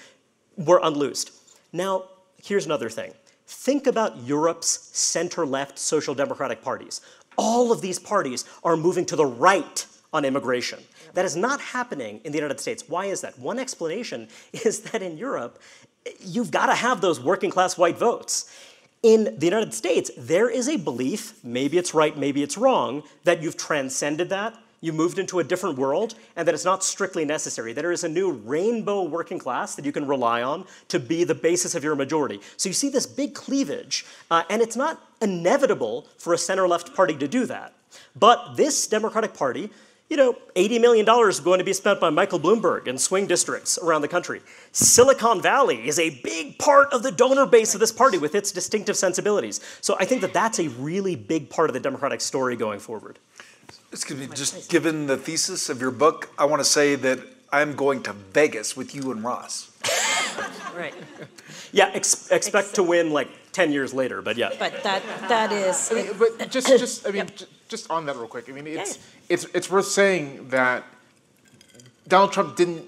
were 0.56 0.80
unloosed. 0.82 1.30
Now, 1.72 2.06
here's 2.42 2.66
another 2.66 2.90
thing. 2.90 3.12
Think 3.46 3.86
about 3.86 4.24
Europe's 4.24 4.90
center 4.92 5.46
left 5.46 5.78
social 5.78 6.16
democratic 6.16 6.62
parties. 6.62 7.00
All 7.38 7.70
of 7.70 7.80
these 7.80 8.00
parties 8.00 8.44
are 8.64 8.76
moving 8.76 9.06
to 9.06 9.14
the 9.14 9.26
right 9.26 9.86
on 10.12 10.24
immigration. 10.24 10.80
That 11.14 11.24
is 11.24 11.36
not 11.36 11.60
happening 11.60 12.20
in 12.24 12.32
the 12.32 12.38
United 12.38 12.60
States. 12.60 12.84
Why 12.88 13.06
is 13.06 13.20
that? 13.22 13.38
One 13.38 13.58
explanation 13.58 14.28
is 14.52 14.80
that 14.80 15.02
in 15.02 15.16
Europe, 15.16 15.60
you've 16.20 16.50
got 16.50 16.66
to 16.66 16.74
have 16.74 17.00
those 17.00 17.20
working 17.20 17.50
class 17.50 17.76
white 17.76 17.98
votes. 17.98 18.54
In 19.02 19.36
the 19.38 19.46
United 19.46 19.72
States, 19.72 20.10
there 20.16 20.50
is 20.50 20.68
a 20.68 20.76
belief, 20.76 21.42
maybe 21.42 21.78
it's 21.78 21.94
right, 21.94 22.16
maybe 22.16 22.42
it's 22.42 22.58
wrong, 22.58 23.02
that 23.24 23.42
you've 23.42 23.56
transcended 23.56 24.28
that, 24.28 24.54
you 24.82 24.92
moved 24.92 25.18
into 25.18 25.38
a 25.38 25.44
different 25.44 25.78
world, 25.78 26.14
and 26.36 26.46
that 26.48 26.54
it's 26.54 26.64
not 26.64 26.82
strictly 26.82 27.24
necessary. 27.24 27.72
That 27.72 27.82
there 27.82 27.92
is 27.92 28.04
a 28.04 28.08
new 28.08 28.30
rainbow 28.30 29.02
working 29.02 29.38
class 29.38 29.74
that 29.74 29.84
you 29.84 29.92
can 29.92 30.06
rely 30.06 30.42
on 30.42 30.64
to 30.88 30.98
be 30.98 31.24
the 31.24 31.34
basis 31.34 31.74
of 31.74 31.84
your 31.84 31.94
majority. 31.94 32.40
So 32.56 32.68
you 32.68 32.72
see 32.72 32.88
this 32.88 33.06
big 33.06 33.34
cleavage, 33.34 34.06
uh, 34.30 34.42
and 34.48 34.62
it's 34.62 34.76
not 34.76 35.00
inevitable 35.20 36.06
for 36.18 36.32
a 36.32 36.38
center 36.38 36.66
left 36.66 36.94
party 36.94 37.14
to 37.16 37.28
do 37.28 37.46
that. 37.46 37.74
But 38.16 38.56
this 38.56 38.86
Democratic 38.86 39.34
Party 39.34 39.70
you 40.10 40.16
know, 40.16 40.36
$80 40.56 40.80
million 40.80 41.08
is 41.28 41.38
going 41.38 41.58
to 41.58 41.64
be 41.64 41.72
spent 41.72 42.00
by 42.00 42.10
Michael 42.10 42.40
Bloomberg 42.40 42.88
in 42.88 42.98
swing 42.98 43.28
districts 43.28 43.78
around 43.78 44.02
the 44.02 44.08
country. 44.08 44.42
Silicon 44.72 45.40
Valley 45.40 45.86
is 45.86 46.00
a 46.00 46.20
big 46.24 46.58
part 46.58 46.92
of 46.92 47.04
the 47.04 47.12
donor 47.12 47.46
base 47.46 47.74
of 47.74 47.80
this 47.80 47.92
party 47.92 48.18
with 48.18 48.34
its 48.34 48.50
distinctive 48.50 48.96
sensibilities. 48.96 49.60
So 49.80 49.96
I 50.00 50.04
think 50.04 50.20
that 50.22 50.34
that's 50.34 50.58
a 50.58 50.68
really 50.70 51.14
big 51.14 51.48
part 51.48 51.70
of 51.70 51.74
the 51.74 51.80
Democratic 51.80 52.20
story 52.20 52.56
going 52.56 52.80
forward. 52.80 53.20
Excuse 53.92 54.18
me, 54.18 54.26
just 54.34 54.68
given 54.68 55.06
the 55.06 55.16
thesis 55.16 55.68
of 55.68 55.80
your 55.80 55.92
book, 55.92 56.32
I 56.36 56.44
want 56.44 56.58
to 56.58 56.68
say 56.68 56.96
that 56.96 57.20
I'm 57.52 57.74
going 57.74 58.02
to 58.04 58.12
Vegas 58.12 58.76
with 58.76 58.96
you 58.96 59.12
and 59.12 59.22
Ross. 59.22 59.70
right. 60.76 60.94
Yeah, 61.72 61.90
ex 61.92 62.30
expect 62.30 62.74
to 62.74 62.82
win 62.82 63.10
like 63.10 63.28
10 63.52 63.72
years 63.72 63.92
later, 63.92 64.22
but 64.22 64.36
yeah. 64.36 64.50
But 64.58 64.82
that 64.82 65.02
that 65.28 65.52
is. 65.52 65.90
I 65.90 65.94
mean, 65.94 66.06
but 66.18 66.50
just, 66.50 66.66
just 66.84 67.06
I 67.06 67.10
mean, 67.10 67.26
yep. 67.26 67.48
just 67.68 67.90
on 67.90 68.06
that 68.06 68.16
real 68.16 68.26
quick. 68.26 68.48
I 68.48 68.52
mean, 68.52 68.66
it's 68.66 68.96
yeah. 68.96 69.02
it's 69.28 69.44
it's 69.54 69.70
worth 69.70 69.86
saying 69.86 70.48
that 70.48 70.84
Donald 72.08 72.32
Trump 72.32 72.56
didn't 72.56 72.84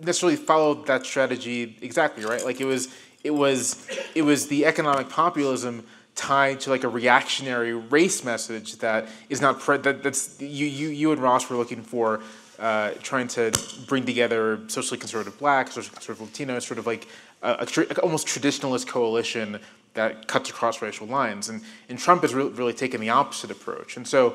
necessarily 0.00 0.36
follow 0.36 0.74
that 0.84 1.06
strategy 1.06 1.76
exactly, 1.80 2.24
right? 2.24 2.44
Like 2.44 2.60
it 2.60 2.66
was 2.66 2.88
it 3.22 3.30
was 3.30 3.86
it 4.14 4.22
was 4.22 4.48
the 4.48 4.66
economic 4.66 5.08
populism 5.08 5.86
tied 6.14 6.60
to 6.60 6.70
like 6.70 6.84
a 6.84 6.88
reactionary 6.88 7.74
race 7.74 8.24
message 8.24 8.76
that 8.76 9.08
is 9.28 9.40
not 9.40 9.60
pre- 9.60 9.78
that 9.78 10.02
that's 10.02 10.40
you 10.40 10.66
you 10.66 10.88
you 10.88 11.12
and 11.12 11.20
Ross 11.20 11.48
were 11.48 11.56
looking 11.56 11.82
for 11.82 12.20
uh, 12.58 12.92
trying 13.02 13.26
to 13.26 13.52
bring 13.86 14.04
together 14.04 14.60
socially 14.68 14.98
conservative 14.98 15.36
blacks, 15.38 15.74
socially 15.74 15.94
conservative 15.94 16.32
Latinos, 16.32 16.62
sort 16.62 16.78
of 16.78 16.86
like 16.86 17.08
a, 17.44 17.66
tra- 17.66 17.86
almost 18.02 18.26
traditionalist 18.26 18.86
coalition 18.86 19.60
that 19.94 20.26
cuts 20.26 20.50
across 20.50 20.82
racial 20.82 21.06
lines. 21.06 21.48
And, 21.48 21.62
and 21.88 21.98
Trump 21.98 22.22
has 22.22 22.34
re- 22.34 22.48
really 22.48 22.72
taken 22.72 23.00
the 23.00 23.10
opposite 23.10 23.50
approach. 23.50 23.96
And 23.96 24.06
so, 24.06 24.34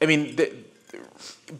I 0.00 0.06
mean, 0.06 0.36
the, 0.36 0.52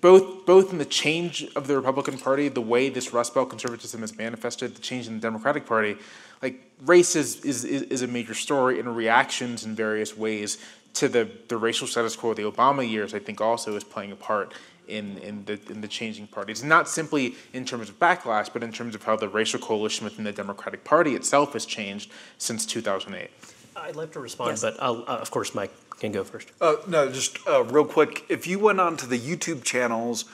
both 0.01 0.47
both 0.47 0.73
in 0.73 0.79
the 0.79 0.85
change 0.85 1.47
of 1.55 1.67
the 1.67 1.77
Republican 1.77 2.19
Party, 2.19 2.49
the 2.49 2.61
way 2.61 2.89
this 2.89 3.13
Rust 3.13 3.35
Belt 3.35 3.51
conservatism 3.51 4.01
has 4.01 4.17
manifested, 4.17 4.75
the 4.75 4.81
change 4.81 5.07
in 5.07 5.15
the 5.15 5.21
Democratic 5.21 5.67
Party, 5.67 5.97
like 6.43 6.61
race 6.85 7.17
is, 7.17 7.45
is, 7.45 7.65
is 7.65 8.03
a 8.03 8.07
major 8.07 8.35
story 8.35 8.81
and 8.81 8.97
reactions 8.97 9.65
in 9.65 9.75
various 9.75 10.17
ways 10.17 10.59
to 10.95 11.09
the, 11.09 11.29
the 11.49 11.57
racial 11.57 11.87
status 11.87 12.17
quo 12.17 12.31
of 12.31 12.37
the 12.37 12.43
Obama 12.43 12.89
years, 12.89 13.13
I 13.13 13.19
think 13.19 13.41
also 13.41 13.77
is 13.77 13.85
playing 13.85 14.13
a 14.13 14.17
part 14.17 14.55
in, 14.89 15.19
in 15.19 15.45
the 15.45 15.59
in 15.71 15.81
the 15.81 15.89
changing 15.89 16.27
parties. 16.29 16.63
Not 16.63 16.89
simply 16.89 17.35
in 17.53 17.65
terms 17.65 17.89
of 17.89 17.99
backlash, 17.99 18.53
but 18.53 18.63
in 18.63 18.73
terms 18.73 18.95
of 18.95 19.03
how 19.03 19.17
the 19.17 19.29
racial 19.29 19.61
coalition 19.61 20.05
within 20.05 20.25
the 20.25 20.33
Democratic 20.33 20.85
Party 20.85 21.15
itself 21.15 21.53
has 21.53 21.67
changed 21.67 22.11
since 22.39 22.67
2008. 22.67 23.31
I'd 23.77 23.97
like 23.97 24.13
to 24.13 24.21
respond, 24.21 24.59
but 24.61 24.77
I'll, 24.81 25.03
uh, 25.03 25.19
of 25.19 25.31
course, 25.31 25.55
Mike 25.55 25.73
can 25.99 26.13
go 26.13 26.25
first. 26.25 26.51
Uh, 26.61 26.77
no, 26.87 27.11
just 27.11 27.39
uh, 27.47 27.65
real 27.65 27.85
quick. 27.85 28.25
If 28.29 28.47
you 28.47 28.59
went 28.59 28.81
on 28.81 28.97
to 28.99 29.07
the 29.07 29.19
YouTube 29.19 29.65
channels 29.65 30.25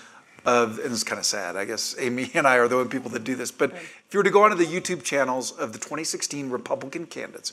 of, 0.45 0.79
and 0.79 0.93
it's 0.93 1.05
kind 1.05 1.19
of 1.19 1.25
sad, 1.25 1.57
I 1.57 1.65
guess 1.65 1.97
Amy 1.99 2.31
and 2.35 2.47
I 2.47 2.57
are 2.57 2.69
the 2.69 2.77
only 2.77 2.89
people 2.89 3.11
that 3.11 3.25
do 3.25 3.35
this, 3.35 3.51
but 3.51 3.73
if 3.73 4.09
you 4.13 4.19
were 4.19 4.25
to 4.25 4.31
go 4.31 4.45
onto 4.45 4.57
the 4.57 4.67
YouTube 4.67 5.03
channels 5.03 5.53
of 5.53 5.73
the 5.73 5.79
2016 5.79 6.51
Republican 6.51 7.07
candidates 7.07 7.53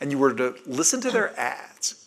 and 0.00 0.10
you 0.10 0.18
were 0.18 0.34
to 0.34 0.54
listen 0.66 1.00
to 1.02 1.10
their 1.10 1.38
ads, 1.38 2.06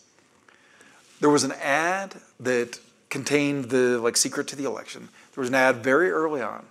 there 1.20 1.30
was 1.30 1.44
an 1.44 1.52
ad 1.52 2.16
that 2.40 2.80
contained 3.12 3.66
the 3.66 3.98
like 3.98 4.16
secret 4.16 4.48
to 4.48 4.56
the 4.56 4.64
election. 4.64 5.10
There 5.34 5.42
was 5.42 5.50
an 5.50 5.54
ad 5.54 5.84
very 5.84 6.10
early 6.10 6.40
on 6.40 6.64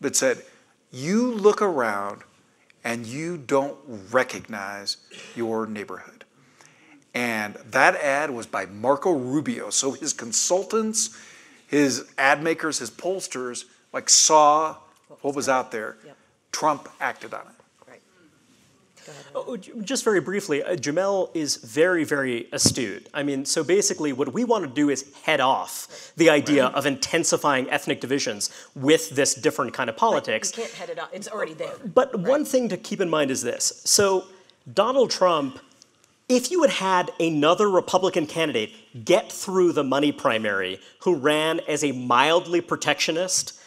that 0.00 0.16
said, 0.16 0.42
"You 0.90 1.30
look 1.30 1.60
around 1.60 2.22
and 2.82 3.04
you 3.06 3.36
don't 3.36 3.76
recognize 4.10 4.96
your 5.36 5.66
neighborhood." 5.66 6.24
And 7.12 7.54
that 7.56 7.96
ad 7.96 8.30
was 8.30 8.46
by 8.46 8.64
Marco 8.64 9.12
Rubio. 9.12 9.68
So 9.68 9.92
his 9.92 10.14
consultants, 10.14 11.10
his 11.66 12.06
ad 12.16 12.42
makers, 12.42 12.78
his 12.78 12.90
pollsters, 12.90 13.66
like 13.92 14.08
saw 14.08 14.78
what 15.20 15.34
was 15.34 15.50
out 15.50 15.70
there. 15.70 15.98
Yep. 16.04 16.16
Trump 16.50 16.88
acted 16.98 17.34
on 17.34 17.42
it. 17.42 17.63
Oh, 19.34 19.56
Just 19.56 20.04
very 20.04 20.20
briefly, 20.20 20.62
uh, 20.62 20.76
Jamelle 20.76 21.30
is 21.34 21.56
very, 21.56 22.04
very 22.04 22.48
astute. 22.52 23.08
I 23.12 23.22
mean, 23.22 23.44
so 23.44 23.62
basically, 23.64 24.12
what 24.12 24.32
we 24.32 24.44
want 24.44 24.64
to 24.64 24.70
do 24.70 24.90
is 24.90 25.04
head 25.22 25.40
off 25.40 26.12
the 26.16 26.30
idea 26.30 26.66
of 26.66 26.86
intensifying 26.86 27.68
ethnic 27.70 28.00
divisions 28.00 28.50
with 28.74 29.10
this 29.10 29.34
different 29.34 29.72
kind 29.74 29.90
of 29.90 29.96
You 29.96 30.00
politics. 30.00 30.50
can't 30.50 30.70
head 30.72 30.90
it 30.90 30.98
up. 30.98 31.10
It's 31.12 31.28
already 31.28 31.54
there. 31.54 31.74
But 31.94 32.18
one 32.18 32.44
thing 32.44 32.68
to 32.68 32.76
keep 32.76 33.00
in 33.00 33.10
mind 33.10 33.30
is 33.30 33.42
this. 33.42 33.82
So, 33.84 34.24
Donald 34.72 35.10
Trump, 35.10 35.58
if 36.28 36.50
you 36.50 36.62
had 36.62 36.70
had 36.70 37.10
another 37.20 37.68
Republican 37.68 38.26
candidate 38.26 38.70
get 39.04 39.30
through 39.30 39.72
the 39.72 39.84
money 39.84 40.12
primary 40.12 40.80
who 41.00 41.14
ran 41.16 41.60
as 41.68 41.84
a 41.84 41.92
mildly 41.92 42.60
protectionist, 42.62 43.60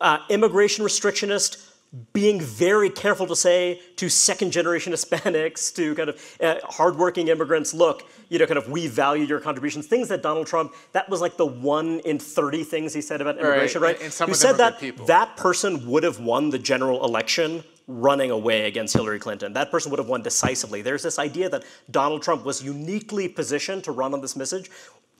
uh, 0.00 0.18
immigration 0.28 0.84
restrictionist, 0.84 1.70
being 2.12 2.40
very 2.40 2.90
careful 2.90 3.26
to 3.26 3.36
say 3.36 3.80
to 3.96 4.08
second 4.08 4.50
generation 4.50 4.92
Hispanics, 4.98 5.74
to 5.76 5.94
kind 5.94 6.08
of 6.10 6.36
uh, 6.40 6.56
hardworking 6.64 7.28
immigrants, 7.28 7.72
look, 7.72 8.02
you 8.28 8.38
know, 8.38 8.46
kind 8.46 8.58
of 8.58 8.68
we 8.68 8.86
value 8.86 9.24
your 9.24 9.40
contributions. 9.40 9.86
Things 9.86 10.08
that 10.08 10.22
Donald 10.22 10.46
Trump, 10.46 10.74
that 10.92 11.08
was 11.08 11.20
like 11.20 11.36
the 11.36 11.46
one 11.46 12.00
in 12.00 12.18
30 12.18 12.64
things 12.64 12.94
he 12.94 13.00
said 13.00 13.20
about 13.20 13.38
immigration, 13.38 13.80
right? 13.80 14.00
and 14.02 14.12
some 14.12 14.28
Who 14.28 14.32
of 14.32 14.38
them 14.40 14.48
said 14.48 14.54
are 14.54 14.58
that 14.58 14.80
good 14.80 14.92
people. 14.92 15.06
that 15.06 15.36
person 15.36 15.86
would 15.88 16.02
have 16.02 16.20
won 16.20 16.50
the 16.50 16.58
general 16.58 17.04
election 17.04 17.62
running 17.86 18.30
away 18.30 18.66
against 18.66 18.94
Hillary 18.94 19.18
Clinton. 19.18 19.52
That 19.52 19.70
person 19.70 19.90
would 19.90 19.98
have 19.98 20.08
won 20.08 20.22
decisively. 20.22 20.80
There's 20.80 21.02
this 21.02 21.18
idea 21.18 21.50
that 21.50 21.64
Donald 21.90 22.22
Trump 22.22 22.44
was 22.44 22.62
uniquely 22.62 23.28
positioned 23.28 23.84
to 23.84 23.92
run 23.92 24.14
on 24.14 24.22
this 24.22 24.36
message. 24.36 24.70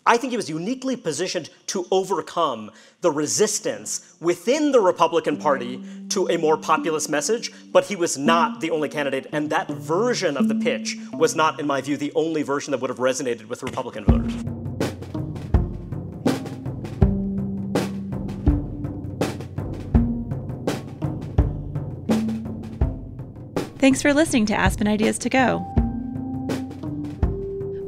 I 0.07 0.19
think 0.19 0.33
he 0.33 0.37
was 0.37 0.51
uniquely 0.51 0.97
positioned 0.97 1.49
to 1.69 1.87
overcome 1.91 2.71
the 3.01 3.11
resistance 3.11 4.15
within 4.21 4.71
the 4.71 4.81
Republican 4.81 5.39
Party 5.39 5.83
to 6.11 6.29
a 6.29 6.37
more 6.37 6.59
populist 6.59 7.09
message, 7.09 7.51
but 7.73 7.87
he 7.87 7.97
was 7.97 8.19
not 8.19 8.61
the 8.61 8.71
only 8.71 8.91
candidate, 8.91 9.27
and 9.33 9.49
that 9.49 9.69
version 9.69 10.37
of 10.37 10.49
the 10.49 10.57
pitch 10.57 10.99
was 11.15 11.35
not, 11.35 11.59
in 11.59 11.67
my 11.67 11.81
view, 11.81 11.97
the 11.97 12.13
only 12.15 12.43
version 12.43 12.73
that 12.73 12.81
would 12.81 12.91
have 12.91 12.99
resonated 12.99 13.47
with 13.47 13.63
Republican 13.63 14.05
voters. 14.05 14.35
Thanks 23.79 24.03
for 24.03 24.13
listening 24.13 24.47
to 24.47 24.55
Aspen 24.55 24.87
Ideas 24.87 25.19
to 25.19 25.31
Go. 25.31 25.84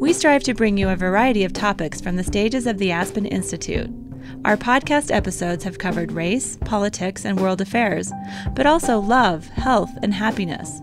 We 0.07 0.12
strive 0.12 0.45
to 0.45 0.55
bring 0.55 0.79
you 0.79 0.88
a 0.88 0.95
variety 0.95 1.42
of 1.42 1.53
topics 1.53 2.01
from 2.01 2.14
the 2.14 2.23
stages 2.23 2.69
of 2.69 2.79
the 2.79 2.92
Aspen 2.92 3.27
Institute. 3.27 3.90
Our 4.45 4.57
podcast 4.57 5.12
episodes 5.12 5.64
have 5.64 5.81
covered 5.81 6.12
race, 6.12 6.57
politics, 6.59 7.25
and 7.25 7.40
world 7.40 7.61
affairs, 7.61 8.12
but 8.55 8.66
also 8.66 9.01
love, 9.01 9.49
health, 9.49 9.90
and 10.05 10.14
happiness. 10.14 10.81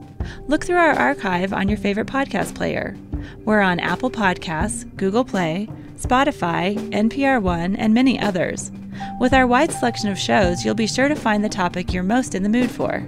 Look 0.47 0.65
through 0.65 0.75
our 0.75 0.91
archive 0.91 1.53
on 1.53 1.69
your 1.69 1.77
favorite 1.77 2.07
podcast 2.07 2.53
player. 2.53 2.97
We're 3.45 3.61
on 3.61 3.79
Apple 3.79 4.11
Podcasts, 4.11 4.93
Google 4.97 5.23
Play, 5.23 5.69
Spotify, 5.95 6.75
NPR 6.91 7.41
One, 7.41 7.77
and 7.77 7.93
many 7.93 8.19
others. 8.19 8.73
With 9.21 9.31
our 9.31 9.47
wide 9.47 9.71
selection 9.71 10.09
of 10.09 10.19
shows, 10.19 10.65
you'll 10.65 10.75
be 10.75 10.85
sure 10.85 11.07
to 11.07 11.15
find 11.15 11.45
the 11.45 11.49
topic 11.49 11.93
you're 11.93 12.03
most 12.03 12.35
in 12.35 12.43
the 12.43 12.49
mood 12.49 12.69
for. 12.69 13.07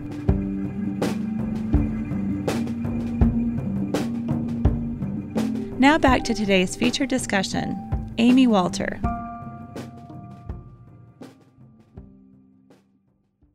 Now 5.78 5.98
back 5.98 6.24
to 6.24 6.34
today's 6.34 6.74
featured 6.74 7.10
discussion 7.10 8.14
Amy 8.18 8.48
Walter. 8.48 8.98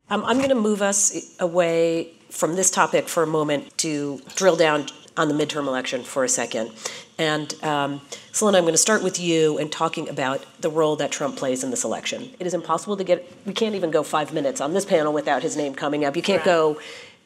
Um, 0.07 0.23
I'm 0.25 0.37
going 0.37 0.49
to 0.49 0.55
move 0.55 0.83
us 0.83 1.35
away 1.39 2.13
from 2.29 2.55
this 2.55 2.69
topic 2.69 3.09
for 3.09 3.23
a 3.23 3.27
moment 3.27 3.75
to 3.79 4.21
drill 4.35 4.55
down 4.55 4.85
on 5.17 5.29
the 5.29 5.33
midterm 5.33 5.65
election 5.65 6.03
for 6.03 6.23
a 6.23 6.29
second. 6.29 6.69
And 7.17 7.55
um, 7.63 8.01
Celinda, 8.33 8.57
I'm 8.57 8.63
going 8.65 8.73
to 8.73 8.77
start 8.77 9.01
with 9.01 9.19
you 9.19 9.57
and 9.57 9.71
talking 9.71 10.07
about 10.07 10.45
the 10.61 10.69
role 10.69 10.95
that 10.97 11.11
Trump 11.11 11.37
plays 11.37 11.63
in 11.63 11.71
this 11.71 11.83
election. 11.83 12.29
It 12.39 12.45
is 12.45 12.53
impossible 12.53 12.97
to 12.97 13.03
get, 13.03 13.27
we 13.47 13.53
can't 13.53 13.73
even 13.73 13.89
go 13.89 14.03
five 14.03 14.31
minutes 14.31 14.61
on 14.61 14.73
this 14.73 14.85
panel 14.85 15.11
without 15.11 15.41
his 15.41 15.57
name 15.57 15.73
coming 15.73 16.05
up. 16.05 16.15
You 16.15 16.21
can't 16.21 16.43
go 16.43 16.79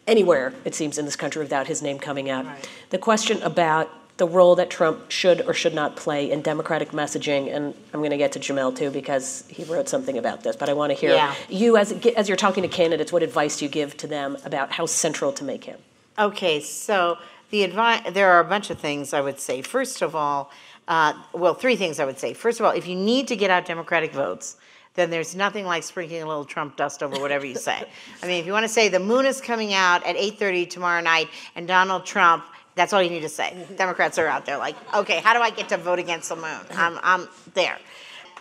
anywhere, 0.07 0.53
it 0.63 0.73
seems, 0.73 0.97
in 0.97 1.03
this 1.03 1.17
country 1.17 1.41
without 1.41 1.67
his 1.67 1.81
name 1.81 1.99
coming 1.99 2.29
out. 2.29 2.45
The 2.91 2.97
question 2.97 3.41
about 3.41 3.89
the 4.17 4.27
role 4.27 4.55
that 4.55 4.69
Trump 4.69 5.11
should 5.11 5.41
or 5.41 5.53
should 5.53 5.73
not 5.73 5.95
play 5.97 6.31
in 6.31 6.41
Democratic 6.41 6.91
messaging, 6.91 7.53
and 7.53 7.73
I'm 7.93 7.99
going 7.99 8.11
to 8.11 8.17
get 8.17 8.31
to 8.33 8.39
Jamelle 8.39 8.73
too 8.75 8.89
because 8.89 9.43
he 9.49 9.63
wrote 9.65 9.89
something 9.89 10.17
about 10.17 10.41
this, 10.43 10.55
but 10.55 10.69
I 10.69 10.73
want 10.73 10.91
to 10.91 10.97
hear 10.97 11.11
Yeah. 11.11 11.35
you 11.49 11.75
as 11.75 11.91
as 12.15 12.29
you're 12.29 12.37
talking 12.37 12.63
to 12.63 12.69
candidates, 12.69 13.11
what 13.11 13.23
advice 13.23 13.57
do 13.59 13.65
you 13.65 13.71
give 13.71 13.97
to 13.97 14.07
them 14.07 14.37
about 14.45 14.71
how 14.71 14.85
central 14.85 15.33
to 15.33 15.43
make 15.43 15.65
him? 15.65 15.79
Okay, 16.17 16.61
so 16.61 17.17
the 17.49 17.63
advice, 17.63 18.01
there 18.13 18.31
are 18.31 18.39
a 18.39 18.45
bunch 18.45 18.69
of 18.69 18.79
things 18.79 19.13
I 19.13 19.19
would 19.19 19.39
say. 19.39 19.61
First 19.61 20.01
of 20.01 20.15
all, 20.15 20.49
uh, 20.87 21.13
well, 21.33 21.53
three 21.53 21.75
things 21.75 21.99
I 21.99 22.05
would 22.05 22.19
say. 22.19 22.33
First 22.33 22.59
of 22.61 22.65
all, 22.65 22.71
if 22.71 22.87
you 22.87 22.95
need 22.95 23.27
to 23.27 23.35
get 23.35 23.49
out 23.49 23.65
Democratic 23.65 24.13
votes, 24.13 24.55
then 24.93 25.09
there's 25.09 25.35
nothing 25.35 25.65
like 25.65 25.83
sprinkling 25.83 26.21
a 26.21 26.25
little 26.25 26.45
Trump 26.45 26.77
dust 26.77 27.03
over 27.03 27.19
whatever 27.19 27.45
you 27.45 27.55
say. 27.55 27.83
I 28.23 28.27
mean, 28.27 28.39
if 28.39 28.45
you 28.45 28.53
want 28.53 28.63
to 28.63 28.69
say 28.69 28.87
the 28.87 28.99
moon 28.99 29.25
is 29.25 29.41
coming 29.41 29.73
out 29.73 30.05
at 30.05 30.15
8:30 30.15 30.69
tomorrow 30.69 31.01
night 31.01 31.27
and 31.53 31.67
Donald 31.67 32.05
Trump, 32.05 32.45
that's 32.75 32.93
all 32.93 33.01
you 33.01 33.09
need 33.09 33.21
to 33.21 33.29
say. 33.29 33.55
Democrats 33.77 34.17
are 34.17 34.27
out 34.27 34.45
there 34.45 34.57
like, 34.57 34.75
okay, 34.93 35.19
how 35.21 35.33
do 35.33 35.39
I 35.39 35.49
get 35.49 35.69
to 35.69 35.77
vote 35.77 35.99
against 35.99 36.29
the 36.29 36.35
moon? 36.35 36.59
I'm, 36.71 36.99
I'm 37.03 37.27
there. 37.53 37.77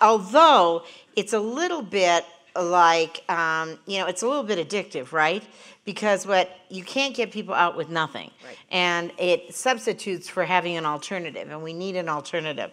Although 0.01 0.83
it's 1.16 1.33
a 1.33 1.38
little 1.40 1.83
bit 1.83 2.25
like, 2.57 3.23
um, 3.31 3.79
you 3.87 3.99
know, 4.01 4.07
it's 4.07 4.23
a 4.23 4.29
little 4.29 4.42
bit 4.42 4.59
addictive, 4.68 5.12
right? 5.12 5.42
Because 5.85 6.27
what 6.27 6.51
you 6.68 6.83
can't 6.83 7.14
get 7.14 7.31
people 7.31 7.55
out 7.55 7.77
with 7.77 7.90
nothing, 7.90 8.31
Right. 8.44 8.57
and 8.70 9.12
it 9.18 9.55
substitutes 9.55 10.29
for 10.29 10.44
having 10.44 10.77
an 10.77 10.87
alternative, 10.87 11.51
and 11.51 11.62
we 11.62 11.73
need 11.73 11.97
an 11.97 12.09
alternative. 12.09 12.70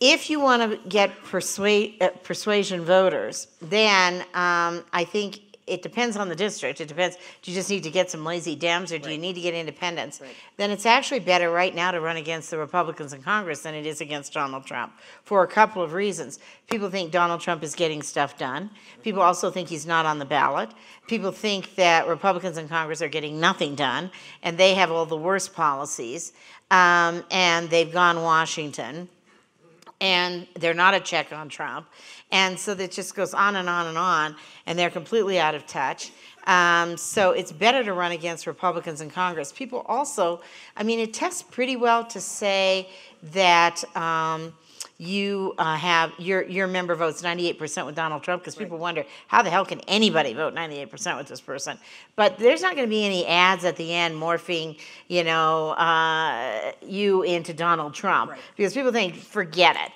If 0.00 0.30
you 0.30 0.38
want 0.38 0.62
to 0.70 0.88
get 0.88 1.10
persuade, 1.24 2.00
uh, 2.00 2.10
persuasion 2.22 2.84
voters, 2.84 3.48
then 3.60 4.20
um, 4.32 4.84
I 4.92 5.04
think 5.04 5.40
it 5.68 5.82
depends 5.82 6.16
on 6.16 6.28
the 6.28 6.34
district. 6.34 6.80
It 6.80 6.88
depends. 6.88 7.16
Do 7.42 7.50
you 7.50 7.54
just 7.54 7.70
need 7.70 7.82
to 7.82 7.90
get 7.90 8.10
some 8.10 8.24
lazy 8.24 8.56
Dems, 8.56 8.94
or 8.94 8.98
do 8.98 9.10
you 9.10 9.18
need 9.18 9.34
to 9.34 9.40
get 9.40 9.54
independents? 9.54 10.20
Right. 10.20 10.30
Then 10.56 10.70
it's 10.70 10.86
actually 10.86 11.20
better 11.20 11.50
right 11.50 11.74
now 11.74 11.90
to 11.90 12.00
run 12.00 12.16
against 12.16 12.50
the 12.50 12.58
Republicans 12.58 13.12
in 13.12 13.22
Congress 13.22 13.60
than 13.60 13.74
it 13.74 13.86
is 13.86 14.00
against 14.00 14.32
Donald 14.32 14.64
Trump 14.64 14.92
for 15.24 15.42
a 15.42 15.46
couple 15.46 15.82
of 15.82 15.92
reasons. 15.92 16.38
People 16.70 16.90
think 16.90 17.12
Donald 17.12 17.40
Trump 17.40 17.62
is 17.62 17.74
getting 17.74 18.02
stuff 18.02 18.38
done. 18.38 18.70
People 19.02 19.22
also 19.22 19.50
think 19.50 19.68
he's 19.68 19.86
not 19.86 20.06
on 20.06 20.18
the 20.18 20.24
ballot. 20.24 20.70
People 21.06 21.32
think 21.32 21.74
that 21.76 22.08
Republicans 22.08 22.58
in 22.58 22.68
Congress 22.68 23.02
are 23.02 23.08
getting 23.08 23.38
nothing 23.40 23.74
done, 23.74 24.10
and 24.42 24.58
they 24.58 24.74
have 24.74 24.90
all 24.90 25.06
the 25.06 25.16
worst 25.16 25.54
policies, 25.54 26.32
um, 26.70 27.24
and 27.30 27.70
they've 27.70 27.92
gone 27.92 28.22
Washington 28.22 29.08
and 30.00 30.46
they're 30.54 30.74
not 30.74 30.94
a 30.94 31.00
check 31.00 31.32
on 31.32 31.48
Trump. 31.48 31.88
And 32.30 32.58
so 32.58 32.74
that 32.74 32.92
just 32.92 33.14
goes 33.14 33.34
on 33.34 33.56
and 33.56 33.68
on 33.68 33.86
and 33.86 33.98
on, 33.98 34.36
and 34.66 34.78
they're 34.78 34.90
completely 34.90 35.38
out 35.38 35.54
of 35.54 35.66
touch. 35.66 36.12
Um, 36.46 36.96
so 36.96 37.32
it's 37.32 37.52
better 37.52 37.84
to 37.84 37.92
run 37.92 38.12
against 38.12 38.46
Republicans 38.46 39.00
in 39.00 39.10
Congress. 39.10 39.52
People 39.52 39.84
also, 39.86 40.40
I 40.76 40.82
mean, 40.82 40.98
it 40.98 41.12
tests 41.12 41.42
pretty 41.42 41.76
well 41.76 42.04
to 42.06 42.20
say 42.20 42.88
that. 43.32 43.84
Um, 43.96 44.54
you 44.98 45.54
uh, 45.58 45.76
have 45.76 46.12
your 46.18 46.42
your 46.42 46.66
member 46.66 46.96
votes 46.96 47.22
98% 47.22 47.86
with 47.86 47.94
Donald 47.94 48.24
Trump 48.24 48.42
because 48.42 48.56
people 48.56 48.78
wonder 48.78 49.04
how 49.28 49.42
the 49.42 49.50
hell 49.50 49.64
can 49.64 49.78
anybody 49.82 50.34
vote 50.34 50.54
98% 50.54 51.16
with 51.16 51.28
this 51.28 51.40
person. 51.40 51.78
But 52.16 52.36
there's 52.38 52.62
not 52.62 52.74
going 52.74 52.86
to 52.86 52.90
be 52.90 53.04
any 53.04 53.24
ads 53.24 53.64
at 53.64 53.76
the 53.76 53.94
end 53.94 54.16
morphing, 54.16 54.78
you 55.06 55.22
know, 55.22 55.70
uh, 55.70 56.72
you 56.82 57.22
into 57.22 57.54
Donald 57.54 57.94
Trump 57.94 58.32
because 58.56 58.74
people 58.74 58.90
think 58.90 59.14
forget 59.14 59.76
it. 59.76 59.92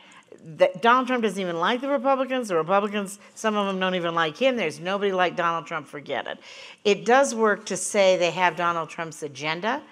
That 0.58 0.82
Donald 0.82 1.08
Trump 1.08 1.24
doesn't 1.24 1.40
even 1.40 1.58
like 1.58 1.80
the 1.80 1.88
Republicans. 1.88 2.48
The 2.48 2.56
Republicans, 2.56 3.18
some 3.34 3.56
of 3.56 3.66
them 3.66 3.80
don't 3.80 3.96
even 3.96 4.14
like 4.14 4.36
him. 4.36 4.56
There's 4.56 4.78
nobody 4.78 5.12
like 5.12 5.36
Donald 5.36 5.66
Trump. 5.66 5.88
Forget 5.88 6.28
it. 6.28 6.38
It 6.84 7.04
does 7.04 7.34
work 7.34 7.66
to 7.66 7.76
say 7.76 8.16
they 8.16 8.30
have 8.30 8.56
Donald 8.56 8.88
Trump's 8.88 9.22
agenda 9.22 9.82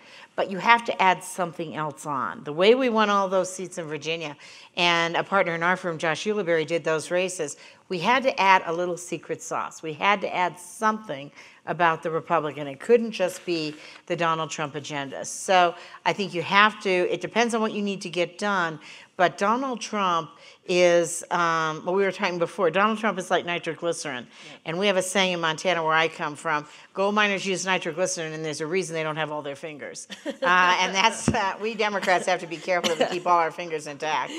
but 0.40 0.50
you 0.50 0.56
have 0.56 0.82
to 0.86 1.02
add 1.02 1.22
something 1.22 1.76
else 1.76 2.06
on. 2.06 2.42
The 2.44 2.52
way 2.54 2.74
we 2.74 2.88
won 2.88 3.10
all 3.10 3.28
those 3.28 3.52
seats 3.52 3.76
in 3.76 3.84
Virginia, 3.84 4.38
and 4.74 5.14
a 5.14 5.22
partner 5.22 5.54
in 5.54 5.62
our 5.62 5.76
firm, 5.76 5.98
Josh 5.98 6.24
Ulibarri, 6.24 6.66
did 6.66 6.82
those 6.82 7.10
races, 7.10 7.58
we 7.90 7.98
had 7.98 8.22
to 8.22 8.40
add 8.40 8.62
a 8.66 8.72
little 8.72 8.96
secret 8.96 9.42
sauce. 9.42 9.82
We 9.82 9.92
had 9.92 10.20
to 10.20 10.34
add 10.34 10.58
something 10.58 11.30
about 11.66 12.02
the 12.04 12.10
Republican. 12.10 12.68
It 12.68 12.78
couldn't 12.78 13.10
just 13.10 13.44
be 13.44 13.74
the 14.06 14.14
Donald 14.16 14.48
Trump 14.48 14.76
agenda. 14.76 15.24
So 15.24 15.74
I 16.06 16.12
think 16.12 16.32
you 16.32 16.40
have 16.40 16.80
to, 16.82 16.90
it 16.90 17.20
depends 17.20 17.52
on 17.52 17.60
what 17.60 17.72
you 17.72 17.82
need 17.82 18.00
to 18.02 18.08
get 18.08 18.38
done, 18.38 18.78
but 19.16 19.36
Donald 19.36 19.80
Trump 19.80 20.30
is, 20.66 21.24
um, 21.32 21.82
well, 21.84 21.94
we 21.94 22.04
were 22.04 22.12
talking 22.12 22.38
before, 22.38 22.70
Donald 22.70 22.98
Trump 22.98 23.18
is 23.18 23.28
like 23.28 23.44
nitroglycerin. 23.44 24.28
And 24.64 24.78
we 24.78 24.86
have 24.86 24.96
a 24.96 25.02
saying 25.02 25.34
in 25.34 25.40
Montana 25.40 25.82
where 25.82 25.92
I 25.92 26.06
come 26.06 26.36
from 26.36 26.66
gold 26.94 27.14
miners 27.16 27.44
use 27.44 27.66
nitroglycerin, 27.66 28.32
and 28.32 28.44
there's 28.44 28.60
a 28.60 28.66
reason 28.66 28.94
they 28.94 29.02
don't 29.02 29.16
have 29.16 29.32
all 29.32 29.42
their 29.42 29.56
fingers. 29.56 30.06
Uh, 30.42 30.76
and 30.80 30.94
that's, 30.94 31.28
uh, 31.28 31.54
we 31.60 31.74
Democrats 31.74 32.26
have 32.26 32.40
to 32.40 32.46
be 32.46 32.56
careful 32.56 32.96
to 32.96 33.06
keep 33.06 33.26
all 33.26 33.38
our 33.38 33.50
fingers 33.50 33.86
intact. 33.86 34.32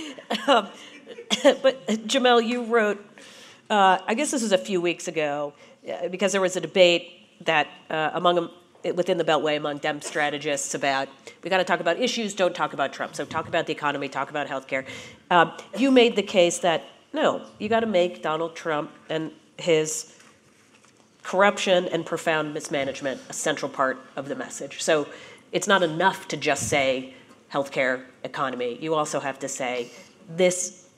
But 1.43 1.85
Jamelle, 2.07 2.45
you 2.45 2.63
wrote, 2.63 3.03
uh, 3.71 3.99
I 4.05 4.13
guess 4.15 4.31
this 4.31 4.41
was 4.41 4.51
a 4.51 4.57
few 4.57 4.81
weeks 4.81 5.07
ago, 5.07 5.53
uh, 5.89 6.09
because 6.09 6.33
there 6.33 6.41
was 6.41 6.57
a 6.57 6.61
debate 6.61 7.45
that 7.45 7.67
uh, 7.89 8.11
among 8.13 8.37
um, 8.37 8.51
within 8.95 9.17
the 9.17 9.23
Beltway 9.23 9.55
among 9.55 9.77
Dem 9.77 10.01
strategists 10.01 10.75
about 10.75 11.07
we 11.41 11.49
got 11.49 11.59
to 11.59 11.63
talk 11.63 11.79
about 11.79 11.97
issues, 11.97 12.33
don't 12.33 12.53
talk 12.53 12.73
about 12.73 12.91
Trump. 12.91 13.15
So 13.15 13.23
talk 13.23 13.47
about 13.47 13.67
the 13.67 13.73
economy, 13.73 14.09
talk 14.09 14.29
about 14.29 14.47
healthcare. 14.47 14.85
Um, 15.29 15.53
you 15.77 15.89
made 15.89 16.17
the 16.17 16.23
case 16.23 16.59
that 16.59 16.83
no, 17.13 17.45
you 17.59 17.69
got 17.69 17.79
to 17.79 17.87
make 17.87 18.21
Donald 18.21 18.55
Trump 18.55 18.91
and 19.09 19.31
his 19.57 20.17
corruption 21.23 21.87
and 21.87 22.05
profound 22.05 22.53
mismanagement 22.53 23.21
a 23.29 23.33
central 23.33 23.69
part 23.69 23.99
of 24.17 24.27
the 24.27 24.35
message. 24.35 24.81
So 24.81 25.07
it's 25.53 25.67
not 25.67 25.81
enough 25.81 26.27
to 26.29 26.37
just 26.37 26.67
say 26.67 27.13
healthcare, 27.53 28.03
economy. 28.23 28.77
You 28.81 28.95
also 28.95 29.21
have 29.21 29.39
to 29.39 29.47
say 29.47 29.91
this 30.27 30.89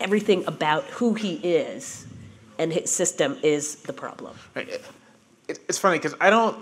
everything 0.00 0.44
about 0.46 0.84
who 0.84 1.14
he 1.14 1.34
is 1.36 2.06
and 2.58 2.72
his 2.72 2.90
system 2.90 3.38
is 3.42 3.76
the 3.76 3.92
problem. 3.92 4.36
Right. 4.54 4.68
It, 4.68 4.84
it, 5.48 5.58
it's 5.68 5.78
funny 5.78 5.98
because 5.98 6.14
I 6.20 6.30
don't. 6.30 6.56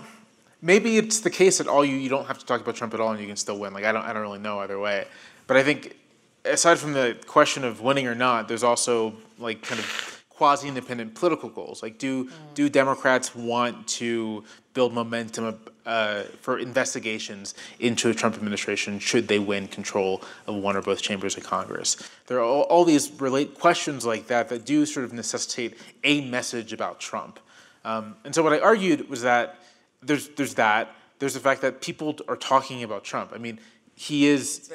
Maybe 0.61 0.97
it's 0.97 1.21
the 1.21 1.29
case 1.29 1.59
that 1.59 1.67
all 1.67 1.85
you 1.85 1.95
you 1.95 2.09
don't 2.09 2.25
have 2.25 2.39
to 2.39 2.45
talk 2.45 2.61
about 2.61 2.75
Trump 2.75 2.93
at 2.93 2.99
all 2.99 3.11
and 3.11 3.19
you 3.19 3.27
can 3.27 3.37
still 3.37 3.57
win. 3.57 3.73
Like 3.73 3.85
I 3.85 3.91
don't 3.91 4.03
I 4.03 4.13
don't 4.13 4.21
really 4.21 4.39
know 4.39 4.59
either 4.59 4.79
way. 4.79 5.07
But 5.47 5.57
I 5.57 5.63
think 5.63 5.95
aside 6.45 6.79
from 6.79 6.93
the 6.93 7.17
question 7.25 7.63
of 7.63 7.81
winning 7.81 8.07
or 8.07 8.15
not, 8.15 8.47
there's 8.47 8.63
also 8.63 9.13
like 9.37 9.61
kind 9.61 9.79
of 9.79 10.18
quasi-independent 10.39 11.15
political 11.15 11.49
goals. 11.49 11.83
Like, 11.83 11.97
do 11.97 12.29
do 12.53 12.69
Democrats 12.69 13.35
want 13.35 13.85
to 13.99 14.45
build 14.73 14.93
momentum 14.93 15.59
uh, 15.85 16.23
for 16.39 16.57
investigations 16.57 17.55
into 17.77 18.07
the 18.07 18.13
Trump 18.13 18.35
administration 18.35 18.99
should 18.99 19.27
they 19.27 19.37
win 19.37 19.67
control 19.67 20.21
of 20.47 20.55
one 20.55 20.77
or 20.77 20.81
both 20.81 21.01
chambers 21.01 21.35
of 21.35 21.43
Congress? 21.43 21.97
There 22.27 22.37
are 22.37 22.47
all, 22.53 22.61
all 22.61 22.85
these 22.85 23.11
relate 23.19 23.59
questions 23.59 24.05
like 24.05 24.27
that 24.27 24.47
that 24.47 24.63
do 24.63 24.85
sort 24.85 25.03
of 25.03 25.11
necessitate 25.11 25.75
a 26.05 26.21
message 26.21 26.71
about 26.71 27.01
Trump. 27.01 27.37
Um, 27.83 28.15
and 28.23 28.33
so 28.33 28.41
what 28.41 28.53
I 28.53 28.59
argued 28.59 29.09
was 29.09 29.21
that 29.23 29.59
there's 30.01 30.29
there's 30.37 30.53
that. 30.53 30.95
There's 31.19 31.33
the 31.33 31.41
fact 31.41 31.59
that 31.63 31.81
people 31.81 32.15
are 32.29 32.37
talking 32.37 32.81
about 32.83 33.03
Trump. 33.03 33.31
I 33.35 33.39
mean, 33.39 33.59
he 33.93 34.25
is. 34.25 34.71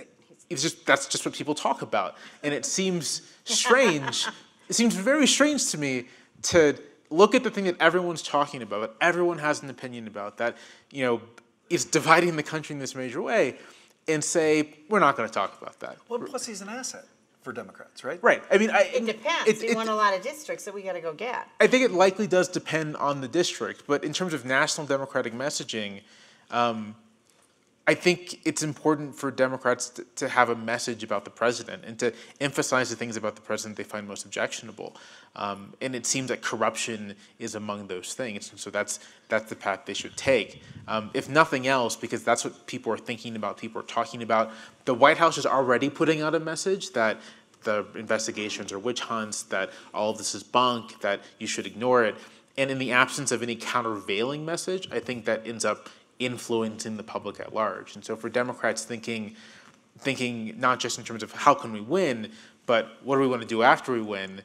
It's 0.51 0.61
just 0.61 0.85
that's 0.85 1.07
just 1.07 1.25
what 1.25 1.33
people 1.33 1.55
talk 1.55 1.81
about, 1.81 2.17
and 2.43 2.53
it 2.53 2.67
seems 2.67 3.23
strange 3.45 4.27
it 4.69 4.75
seems 4.75 4.95
very 4.95 5.27
strange 5.27 5.71
to 5.71 5.79
me 5.79 6.07
to 6.43 6.75
look 7.11 7.35
at 7.35 7.45
the 7.45 7.51
thing 7.51 7.65
that 7.65 7.81
everyone's 7.81 8.23
talking 8.23 8.63
about, 8.63 8.81
that 8.81 8.95
everyone 9.07 9.39
has 9.39 9.63
an 9.63 9.71
opinion 9.71 10.07
about, 10.07 10.39
that 10.39 10.57
you 10.91 11.05
know 11.05 11.21
is 11.71 11.85
dividing 11.85 12.37
the 12.37 12.43
country 12.43 12.75
in 12.75 12.81
this 12.81 12.95
major 12.95 13.23
way, 13.23 13.57
and 14.09 14.23
say 14.23 14.75
we're 14.89 15.01
not 15.01 15.17
going 15.17 15.29
to 15.29 15.33
talk 15.35 15.61
about 15.61 15.81
that. 15.81 15.97
Well, 16.09 16.21
plus 16.21 16.47
he's 16.47 16.61
an 16.61 16.69
asset 16.69 17.05
for 17.43 17.53
Democrats, 17.53 18.05
right? 18.05 18.19
Right. 18.23 18.43
I 18.51 18.57
mean, 18.59 18.71
I, 18.71 18.83
It 18.95 19.05
depends. 19.07 19.49
it- 19.49 19.61
we 19.61 19.69
it- 19.69 19.77
won 19.77 19.89
a 19.89 19.95
lot 19.95 20.15
of 20.15 20.23
districts 20.23 20.65
that 20.65 20.73
we 20.75 20.83
got 20.83 20.95
to 20.95 21.01
go 21.01 21.13
get. 21.13 21.47
I 21.61 21.67
think 21.67 21.85
it 21.85 21.91
likely 21.93 22.27
does 22.27 22.49
depend 22.49 22.97
on 22.97 23.21
the 23.21 23.29
district, 23.29 23.85
but 23.87 24.03
in 24.03 24.13
terms 24.15 24.33
of 24.35 24.45
national 24.47 24.87
Democratic 24.87 25.35
messaging, 25.35 26.01
um, 26.51 26.95
I 27.87 27.95
think 27.95 28.41
it's 28.47 28.63
important 28.63 29.15
for 29.15 29.31
Democrats 29.31 29.91
to, 29.91 30.05
to 30.17 30.29
have 30.29 30.49
a 30.49 30.57
message 30.57 31.03
about 31.03 31.25
the 31.25 31.31
president 31.31 31.85
and 31.85 31.99
to 31.99 32.15
emphasize 32.41 32.89
the 32.89 32.97
things 32.97 33.17
about 33.17 33.35
the 33.35 33.43
president 33.43 33.77
they 33.77 33.85
find 33.85 34.09
most 34.09 34.25
objectionable. 34.25 34.97
Um, 35.37 35.75
and 35.83 35.95
it 35.95 36.07
seems 36.07 36.29
that 36.29 36.41
corruption 36.41 37.15
is 37.39 37.55
among 37.55 37.89
those 37.89 38.15
things, 38.15 38.51
and 38.51 38.59
so 38.59 38.71
that's 38.71 39.01
that's 39.29 39.51
the 39.51 39.57
path 39.57 39.81
they 39.85 39.95
should 39.95 40.17
take. 40.17 40.63
Um, 40.89 41.11
if 41.13 41.29
nothing 41.29 41.67
else, 41.67 41.95
because 41.97 42.25
that's 42.25 42.45
what 42.45 42.67
people 42.67 42.91
are 42.93 42.99
thinking 42.99 43.37
about, 43.37 43.59
people 43.59 43.81
are 43.81 43.87
talking 43.87 44.23
about. 44.23 44.51
The 44.87 44.95
White 44.95 45.19
House 45.19 45.37
is 45.37 45.45
already 45.45 45.91
putting 45.91 46.23
out 46.23 46.35
a 46.35 46.41
message 46.41 46.93
that 46.93 47.19
the 47.65 47.87
investigations 47.97 48.73
are 48.73 48.79
witch 48.79 49.01
hunts, 49.01 49.43
that 49.45 49.71
all 49.93 50.11
of 50.11 50.19
this 50.19 50.35
is 50.35 50.43
bunk, 50.43 51.01
that 51.01 51.21
you 51.39 51.47
should 51.47 51.67
ignore 51.67 52.05
it. 52.05 52.17
And 52.57 52.71
in 52.71 52.79
the 52.79 52.93
absence 52.93 53.33
of 53.33 53.43
any 53.43 53.57
countervailing 53.57 54.45
message, 54.45 54.89
I 54.93 55.01
think 55.01 55.25
that 55.25 55.47
ends 55.47 55.65
up 55.65 55.89
influencing 56.19 56.97
the 56.97 57.03
public 57.03 57.41
at 57.41 57.55
large. 57.55 57.95
And 57.95 58.05
so 58.05 58.17
for 58.17 58.29
Democrats 58.29 58.85
thinking 58.85 59.35
thinking 59.99 60.59
not 60.59 60.81
just 60.81 60.99
in 60.99 61.05
terms 61.05 61.23
of 61.23 61.33
how 61.33 61.55
can 61.55 61.73
we 61.73 61.81
win, 61.81 62.31
but 62.67 62.99
what 63.05 63.17
do 63.17 63.21
we 63.21 63.29
want 63.29 63.43
to 63.43 63.49
do 63.49 63.63
after 63.63 63.93
we 63.93 64.03
win, 64.03 64.43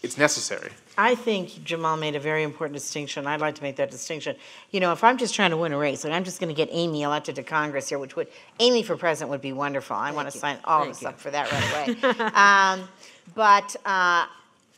it's 0.00 0.16
necessary. 0.16 0.70
I 0.96 1.16
think 1.16 1.48
Jamelle 1.50 1.98
made 1.98 2.14
a 2.14 2.20
very 2.20 2.44
important 2.44 2.74
distinction. 2.74 3.26
I'd 3.26 3.40
like 3.40 3.56
to 3.56 3.62
make 3.62 3.76
that 3.76 3.90
distinction. 3.90 4.36
You 4.70 4.78
know, 4.78 4.92
if 4.92 5.02
I'm 5.02 5.18
just 5.18 5.34
trying 5.34 5.50
to 5.50 5.56
win 5.56 5.72
a 5.72 5.78
race, 5.78 6.04
and 6.04 6.14
I'm 6.14 6.22
just 6.22 6.40
going 6.40 6.48
to 6.48 6.54
get 6.54 6.68
Amy 6.70 7.02
elected 7.02 7.34
to 7.36 7.42
Congress 7.42 7.88
here, 7.88 7.98
which 7.98 8.14
would 8.14 8.28
Amy 8.60 8.84
for 8.84 8.96
president 8.96 9.30
would 9.30 9.40
be 9.40 9.52
wonderful. 9.52 9.96
I 9.96 10.12
want 10.12 10.30
to 10.30 10.38
sign 10.38 10.58
all 10.64 10.82
of 10.82 10.88
us 10.88 11.04
up 11.04 11.18
for 11.18 11.30
that 11.32 11.50
right 11.50 12.04
away. 12.04 12.20
um, 12.34 12.88
but 13.34 13.74
uh, 13.84 14.26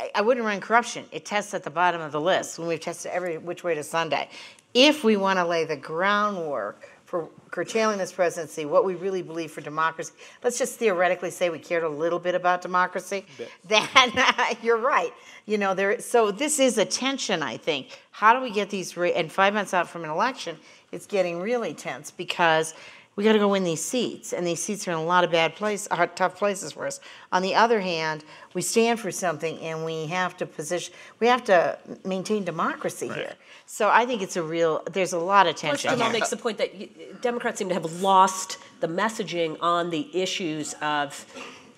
I, 0.00 0.10
I 0.14 0.22
wouldn't 0.22 0.46
run 0.46 0.60
corruption. 0.60 1.04
It 1.12 1.26
tests 1.26 1.52
at 1.52 1.64
the 1.64 1.70
bottom 1.70 2.00
of 2.00 2.12
the 2.12 2.20
list 2.20 2.58
when 2.58 2.68
we've 2.68 2.80
tested 2.80 3.12
every 3.12 3.36
which 3.36 3.62
way 3.62 3.74
to 3.74 3.82
Sunday. 3.82 4.30
If 4.74 5.02
we 5.02 5.16
want 5.16 5.38
to 5.38 5.44
lay 5.44 5.64
the 5.64 5.76
groundwork 5.76 6.88
for 7.04 7.28
curtailing 7.50 7.98
this 7.98 8.12
presidency, 8.12 8.64
what 8.64 8.84
we 8.84 8.94
really 8.94 9.20
believe 9.20 9.50
for 9.50 9.60
democracy, 9.60 10.12
let's 10.44 10.58
just 10.58 10.78
theoretically 10.78 11.30
say 11.30 11.50
we 11.50 11.58
cared 11.58 11.82
a 11.82 11.88
little 11.88 12.20
bit 12.20 12.36
about 12.36 12.62
democracy, 12.62 13.26
then 13.66 13.88
you're 14.62 14.78
right. 14.78 15.12
You 15.46 15.58
know, 15.58 15.74
there. 15.74 16.00
So 16.00 16.30
this 16.30 16.60
is 16.60 16.78
a 16.78 16.84
tension, 16.84 17.42
I 17.42 17.56
think. 17.56 17.98
How 18.12 18.32
do 18.32 18.40
we 18.40 18.52
get 18.52 18.70
these? 18.70 18.96
And 18.96 19.32
five 19.32 19.54
months 19.54 19.74
out 19.74 19.88
from 19.88 20.04
an 20.04 20.10
election, 20.10 20.56
it's 20.92 21.06
getting 21.06 21.40
really 21.40 21.74
tense 21.74 22.12
because 22.12 22.74
we 23.16 23.24
got 23.24 23.32
to 23.32 23.38
go 23.38 23.48
win 23.48 23.64
these 23.64 23.84
seats, 23.84 24.32
and 24.32 24.46
these 24.46 24.62
seats 24.62 24.86
are 24.86 24.92
in 24.92 24.96
a 24.96 25.04
lot 25.04 25.24
of 25.24 25.32
bad 25.32 25.56
places, 25.56 25.88
uh, 25.90 26.06
tough 26.06 26.36
places 26.36 26.72
for 26.72 26.86
us. 26.86 27.00
On 27.32 27.42
the 27.42 27.54
other 27.54 27.80
hand, 27.80 28.24
we 28.54 28.62
stand 28.62 29.00
for 29.00 29.10
something, 29.10 29.58
and 29.58 29.84
we 29.84 30.06
have 30.06 30.36
to 30.38 30.46
position, 30.46 30.94
we 31.18 31.26
have 31.26 31.44
to 31.44 31.76
maintain 32.04 32.44
democracy 32.44 33.08
here. 33.08 33.34
So 33.72 33.88
I 33.88 34.04
think 34.04 34.20
it's 34.20 34.36
a 34.36 34.42
real. 34.42 34.82
There's 34.90 35.12
a 35.12 35.18
lot 35.18 35.46
of 35.46 35.54
Plus, 35.54 35.82
tension. 35.82 35.90
Jamelle 35.92 36.02
here. 36.06 36.12
makes 36.12 36.30
the 36.30 36.36
point 36.36 36.58
that 36.58 36.74
y- 36.74 36.88
Democrats 37.20 37.60
seem 37.60 37.68
to 37.68 37.74
have 37.74 38.02
lost 38.02 38.58
the 38.80 38.88
messaging 38.88 39.56
on 39.62 39.90
the 39.90 40.08
issues 40.12 40.74
of 40.82 41.24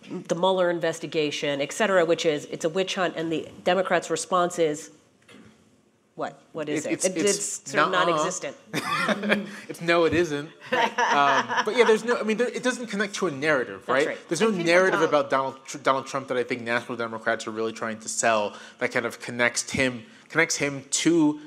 the 0.09 0.35
Mueller 0.35 0.71
investigation, 0.71 1.61
et 1.61 1.71
cetera, 1.71 2.07
which 2.07 2.25
is 2.25 2.47
it's 2.47 2.65
a 2.65 2.71
witch 2.71 2.95
hunt, 2.95 3.15
and 3.15 3.31
the 3.31 3.47
Democrats' 3.65 4.09
response 4.09 4.59
is 4.59 4.91
what? 6.15 6.41
What 6.53 6.71
is 6.71 6.87
It- 6.87 6.93
it? 6.93 6.93
it's- 6.93 7.05
It- 7.05 7.17
it's 7.27 7.59
It's 7.61 7.73
sort 7.73 7.85
of 7.85 7.93
non-existent. 7.93 8.57
It's 9.69 9.83
no, 9.83 10.05
it 10.07 10.15
isn't. 10.15 10.49
um, 10.73 11.47
but 11.67 11.77
yeah, 11.77 11.85
there's 11.85 12.05
no. 12.07 12.17
I 12.17 12.23
mean, 12.23 12.39
there, 12.39 12.49
it 12.49 12.63
doesn't 12.63 12.87
connect 12.87 13.15
to 13.17 13.27
a 13.27 13.31
narrative, 13.31 13.87
right? 13.87 14.07
right. 14.07 14.29
There's 14.29 14.41
no 14.41 14.49
narrative 14.51 15.01
don't- 15.01 15.09
about 15.11 15.29
Donald 15.29 15.57
Tr- 15.67 15.77
Donald 15.77 16.07
Trump 16.07 16.29
that 16.29 16.39
I 16.39 16.43
think 16.43 16.63
national 16.63 16.97
Democrats 16.97 17.47
are 17.47 17.51
really 17.51 17.73
trying 17.75 17.99
to 18.01 18.09
sell 18.09 18.57
that 18.79 18.93
kind 18.93 19.05
of 19.05 19.21
connects 19.21 19.71
him 19.73 20.05
connects 20.31 20.57
him 20.57 20.85
to 21.05 21.39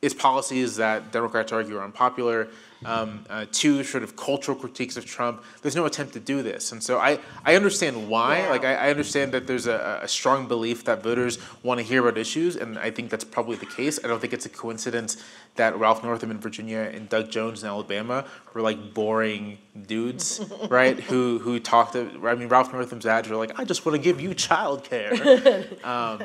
is 0.00 0.14
policies 0.14 0.76
that 0.76 1.10
Democrats 1.12 1.52
argue 1.52 1.76
are 1.76 1.84
unpopular. 1.84 2.48
Um, 2.84 3.24
uh, 3.28 3.44
two, 3.50 3.82
sort 3.82 4.04
of 4.04 4.14
cultural 4.14 4.56
critiques 4.56 4.96
of 4.96 5.04
Trump. 5.04 5.42
There's 5.62 5.74
no 5.74 5.84
attempt 5.84 6.12
to 6.12 6.20
do 6.20 6.44
this, 6.44 6.70
and 6.70 6.80
so 6.80 6.98
I, 6.98 7.18
I 7.44 7.56
understand 7.56 8.08
why. 8.08 8.38
Yeah. 8.38 8.50
Like 8.50 8.64
I, 8.64 8.74
I 8.74 8.90
understand 8.90 9.32
that 9.32 9.48
there's 9.48 9.66
a, 9.66 9.98
a 10.00 10.06
strong 10.06 10.46
belief 10.46 10.84
that 10.84 11.02
voters 11.02 11.38
want 11.64 11.80
to 11.80 11.84
hear 11.84 12.06
about 12.06 12.16
issues, 12.16 12.54
and 12.54 12.78
I 12.78 12.92
think 12.92 13.10
that's 13.10 13.24
probably 13.24 13.56
the 13.56 13.66
case. 13.66 13.98
I 14.04 14.06
don't 14.06 14.20
think 14.20 14.32
it's 14.32 14.46
a 14.46 14.48
coincidence 14.48 15.16
that 15.56 15.76
Ralph 15.76 16.04
Northam 16.04 16.30
in 16.30 16.38
Virginia 16.38 16.88
and 16.94 17.08
Doug 17.08 17.32
Jones 17.32 17.64
in 17.64 17.68
Alabama 17.68 18.24
were 18.54 18.62
like 18.62 18.94
boring 18.94 19.58
dudes, 19.88 20.40
right? 20.70 21.00
Who 21.00 21.40
who 21.40 21.58
talked. 21.58 21.94
To, 21.94 22.08
I 22.24 22.36
mean, 22.36 22.48
Ralph 22.48 22.72
Northam's 22.72 23.06
ads 23.06 23.28
were 23.28 23.34
like, 23.34 23.58
"I 23.58 23.64
just 23.64 23.84
want 23.84 23.96
to 23.96 24.02
give 24.02 24.20
you 24.20 24.30
childcare." 24.30 25.84
um, 25.84 26.22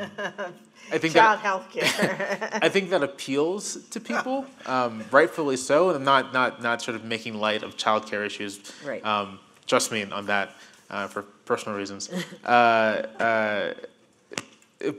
I 0.92 0.98
think 0.98 1.14
Child 1.14 1.40
that 1.40 1.44
health 1.44 1.72
care. 1.72 2.60
I 2.62 2.70
think 2.70 2.90
that 2.92 3.04
appeals 3.04 3.78
to 3.90 4.00
people, 4.00 4.46
um, 4.66 5.04
rightfully 5.12 5.58
so, 5.58 5.90
and 5.90 5.98
I'm 5.98 6.04
not 6.04 6.34
not 6.34 6.62
not 6.62 6.82
sort 6.82 6.96
of 6.96 7.04
making 7.04 7.36
light 7.36 7.64
of 7.64 7.78
childcare 7.78 8.26
issues. 8.26 8.60
Right. 8.86 9.04
Um, 9.06 9.40
trust 9.66 9.92
me 9.92 10.04
on 10.04 10.26
that 10.28 10.52
uh, 10.90 11.08
for 11.08 11.24
personal 11.46 11.78
reasons. 11.78 12.10
uh, 12.46 12.48
uh, 12.48 13.74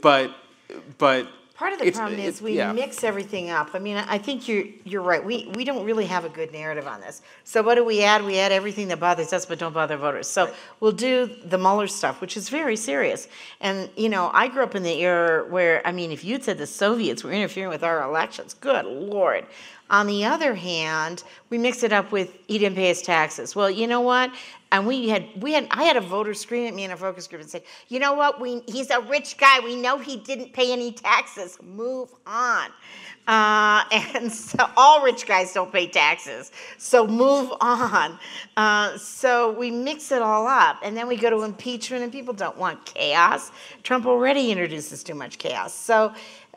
but 0.01 0.35
but 0.99 1.29
Part 1.55 1.73
of 1.73 1.79
the 1.79 1.87
it's- 1.87 1.97
problem 1.97 2.19
it- 2.19 2.25
is 2.27 2.43
we 2.43 2.57
yeah. 2.57 2.73
mix 2.73 3.05
everything 3.05 3.49
up. 3.51 3.71
I 3.75 3.79
mean, 3.79 3.97
I 3.97 4.19
think 4.19 4.49
you're, 4.49 4.65
you're 4.83 5.03
right. 5.03 5.25
We, 5.25 5.49
we 5.55 5.65
don't 5.65 5.85
really 5.85 6.07
have 6.07 6.25
a 6.25 6.29
good 6.29 6.53
narrative 6.53 6.89
on 6.89 7.01
this. 7.01 7.23
So 7.45 7.63
what 7.63 7.77
do 7.77 7.85
we 7.85 8.03
add? 8.03 8.25
We 8.25 8.39
add 8.41 8.51
everything 8.51 8.89
that 8.89 8.99
bothers 8.99 9.33
us 9.33 9.47
but 9.47 9.61
don't 9.61 9.73
bother 9.73 9.97
voters. 9.97 10.27
So 10.27 10.53
we'll 10.81 10.91
do 10.93 11.31
the 11.45 11.57
Mueller 11.57 11.87
stuff, 11.87 12.21
which 12.21 12.37
is 12.37 12.49
very 12.49 12.75
serious. 12.77 13.29
And, 13.61 13.89
you 13.97 14.09
know, 14.09 14.31
I 14.35 14.49
grew 14.49 14.65
up 14.65 14.75
in 14.75 14.83
the 14.83 15.01
era 15.01 15.45
where, 15.49 15.81
I 15.87 15.93
mean, 15.93 16.11
if 16.11 16.25
you'd 16.25 16.43
said 16.43 16.59
the 16.59 16.67
Soviets 16.67 17.23
were 17.23 17.31
interfering 17.31 17.69
with 17.69 17.85
our 17.85 18.03
elections, 18.03 18.55
good 18.55 18.85
Lord. 18.85 19.47
On 19.91 20.07
the 20.07 20.25
other 20.25 20.55
hand, 20.55 21.23
we 21.51 21.59
mix 21.59 21.83
it 21.83 21.93
up 21.93 22.11
with 22.11 22.35
he 22.49 22.59
didn't 22.59 22.77
pay 22.77 22.89
his 22.89 23.03
taxes. 23.03 23.55
Well, 23.55 23.71
you 23.71 23.87
know 23.87 24.01
what? 24.01 24.33
And 24.73 24.87
we 24.87 25.09
had 25.09 25.29
we 25.41 25.53
had 25.53 25.69
I 25.71 25.85
had 25.85 25.97
a 25.97 26.01
voter 26.01 26.35
scream 26.35 26.67
at 26.67 26.75
me 26.75 26.85
in 26.85 26.91
a 26.91 26.97
focus 26.97 27.29
group 27.29 27.43
and 27.43 27.51
say, 27.51 27.63
you 27.89 27.99
know 28.01 28.15
what? 28.15 28.41
We 28.41 28.63
he's 28.67 28.91
a 28.91 29.01
rich 29.01 29.37
guy. 29.37 29.61
We 29.61 29.77
know 29.77 29.99
he 29.99 30.17
didn't 30.17 30.53
pay 30.53 30.73
any 30.73 30.93
taxes. 30.93 31.59
Move 31.63 32.11
on. 32.27 32.71
Uh, 33.27 33.85
and 34.15 34.31
so 34.33 34.69
all 34.77 35.03
rich 35.03 35.27
guys 35.27 35.53
don't 35.53 35.73
pay 35.73 35.87
taxes. 35.87 36.53
So 36.79 37.07
move 37.07 37.53
on. 37.61 38.19
Uh, 38.57 38.97
so 38.99 39.53
we 39.53 39.71
mix 39.71 40.13
it 40.13 40.21
all 40.23 40.47
up, 40.47 40.79
and 40.83 40.97
then 40.97 41.09
we 41.09 41.17
go 41.17 41.31
to 41.31 41.43
impeachment, 41.43 42.03
and 42.03 42.13
people 42.13 42.35
don't 42.35 42.57
want 42.59 42.85
chaos. 42.85 43.51
Trump 43.83 44.07
already 44.07 44.51
introduces 44.51 45.03
too 45.03 45.15
much 45.15 45.39
chaos. 45.39 45.73
So 45.75 46.13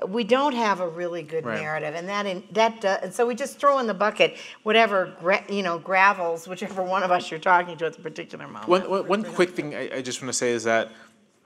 we 0.08 0.24
don't 0.24 0.54
have 0.54 0.80
a 0.80 0.88
really 0.88 1.24
good 1.24 1.46
Right. 1.46 1.60
narrative, 1.62 1.96
and 1.96 2.08
that 2.10 2.26
in, 2.26 2.44
that 2.52 2.82
do- 2.82 2.88
and 2.88 3.14
so 3.14 3.26
we 3.26 3.34
just 3.34 3.58
throw 3.60 3.80
in 3.80 3.88
the 3.88 3.94
bucket 3.96 4.38
whatever 4.64 5.14
gra- 5.20 5.44
you 5.50 5.64
know 5.64 5.80
gravels 5.80 6.48
whichever 6.48 6.84
one 6.84 7.02
of 7.02 7.10
us 7.12 7.32
you're 7.32 7.40
talking 7.40 7.78
to 7.78 7.86
at 7.86 7.94
the 7.94 8.02
particular 8.02 8.46
moment. 8.46 8.68
One, 8.68 8.88
one, 8.90 9.08
one 9.08 9.24
quick 9.24 9.52
thing 9.52 9.74
I, 9.74 9.96
I 9.98 10.02
just 10.02 10.22
want 10.22 10.30
to 10.30 10.38
say 10.38 10.52
is 10.52 10.66
that 10.66 10.92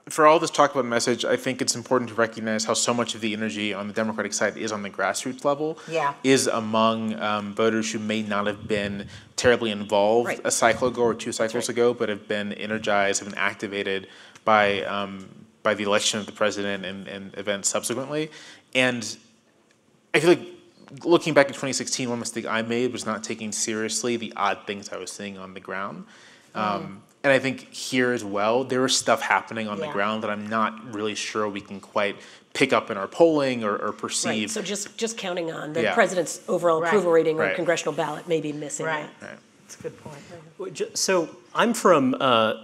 for 0.08 0.26
all 0.26 0.38
this 0.38 0.50
talk 0.50 0.72
about 0.72 0.84
message, 0.84 1.24
I 1.24 1.36
think 1.36 1.62
it's 1.62 1.76
important 1.76 2.10
to 2.10 2.16
recognize 2.16 2.64
how 2.64 2.74
so 2.74 2.92
much 2.92 3.14
of 3.14 3.20
the 3.20 3.32
energy 3.32 3.72
on 3.72 3.86
the 3.86 3.94
Democratic 3.94 4.32
side 4.32 4.56
is 4.56 4.72
on 4.72 4.82
the 4.82 4.90
grassroots 4.90 5.44
level. 5.44 5.78
Yeah. 5.88 6.14
Is 6.24 6.48
among 6.48 7.18
um, 7.20 7.54
voters 7.54 7.92
who 7.92 7.98
may 7.98 8.22
not 8.22 8.46
have 8.46 8.66
been 8.66 9.06
terribly 9.36 9.70
involved 9.70 10.28
Right. 10.28 10.40
a 10.44 10.50
cycle 10.50 10.88
ago 10.88 11.02
or 11.02 11.14
two 11.14 11.32
cycles 11.32 11.68
right. 11.68 11.68
ago, 11.68 11.94
but 11.94 12.08
have 12.08 12.26
been 12.26 12.52
energized, 12.52 13.20
have 13.20 13.28
been 13.28 13.38
activated 13.38 14.08
by 14.44 14.82
um, 14.82 15.28
by 15.62 15.74
the 15.74 15.84
election 15.84 16.18
of 16.18 16.26
the 16.26 16.32
president 16.32 16.84
and, 16.84 17.06
and 17.06 17.38
events 17.38 17.68
subsequently. 17.68 18.30
And 18.74 19.16
I 20.12 20.18
feel 20.18 20.30
like 20.30 20.42
looking 21.04 21.34
back 21.34 21.46
at 21.46 21.54
2016, 21.54 22.10
one 22.10 22.18
mistake 22.18 22.46
I 22.46 22.62
made 22.62 22.92
was 22.92 23.06
not 23.06 23.22
taking 23.22 23.52
seriously 23.52 24.16
the 24.16 24.32
odd 24.36 24.66
things 24.66 24.88
I 24.90 24.96
was 24.96 25.12
seeing 25.12 25.38
on 25.38 25.54
the 25.54 25.60
ground. 25.60 26.06
Um, 26.54 27.02
and 27.24 27.32
I 27.32 27.38
think 27.38 27.72
here 27.72 28.12
as 28.12 28.24
well, 28.24 28.64
there 28.64 28.84
is 28.84 28.96
stuff 28.96 29.22
happening 29.22 29.68
on 29.68 29.78
the 29.78 29.88
ground 29.88 30.22
that 30.24 30.30
I'm 30.30 30.46
not 30.48 30.92
really 30.94 31.14
sure 31.14 31.48
we 31.48 31.60
can 31.60 31.80
quite 31.80 32.16
pick 32.52 32.72
up 32.72 32.90
in 32.90 32.96
our 32.96 33.06
polling 33.06 33.64
or, 33.64 33.76
or 33.76 33.90
Right, 33.90 33.98
perceive. 33.98 34.50
so 34.50 34.60
just, 34.60 34.96
just 34.98 35.16
counting 35.16 35.50
on 35.52 35.72
the 35.72 35.82
Yeah. 35.82 35.94
president's 35.94 36.40
overall 36.48 36.80
Right. 36.80 36.88
approval 36.88 37.12
rating 37.12 37.38
or 37.40 37.54
congressional 37.54 37.94
ballot 37.94 38.28
may 38.28 38.40
be 38.40 38.52
missing 38.52 38.86
right. 38.86 39.08
that. 39.20 39.26
Right. 39.26 39.38
That's 39.62 39.78
a 39.78 39.82
good 39.82 39.98
point. 40.02 40.98
So 40.98 41.28
I'm 41.54 41.72
from 41.74 42.14
uh, 42.20 42.54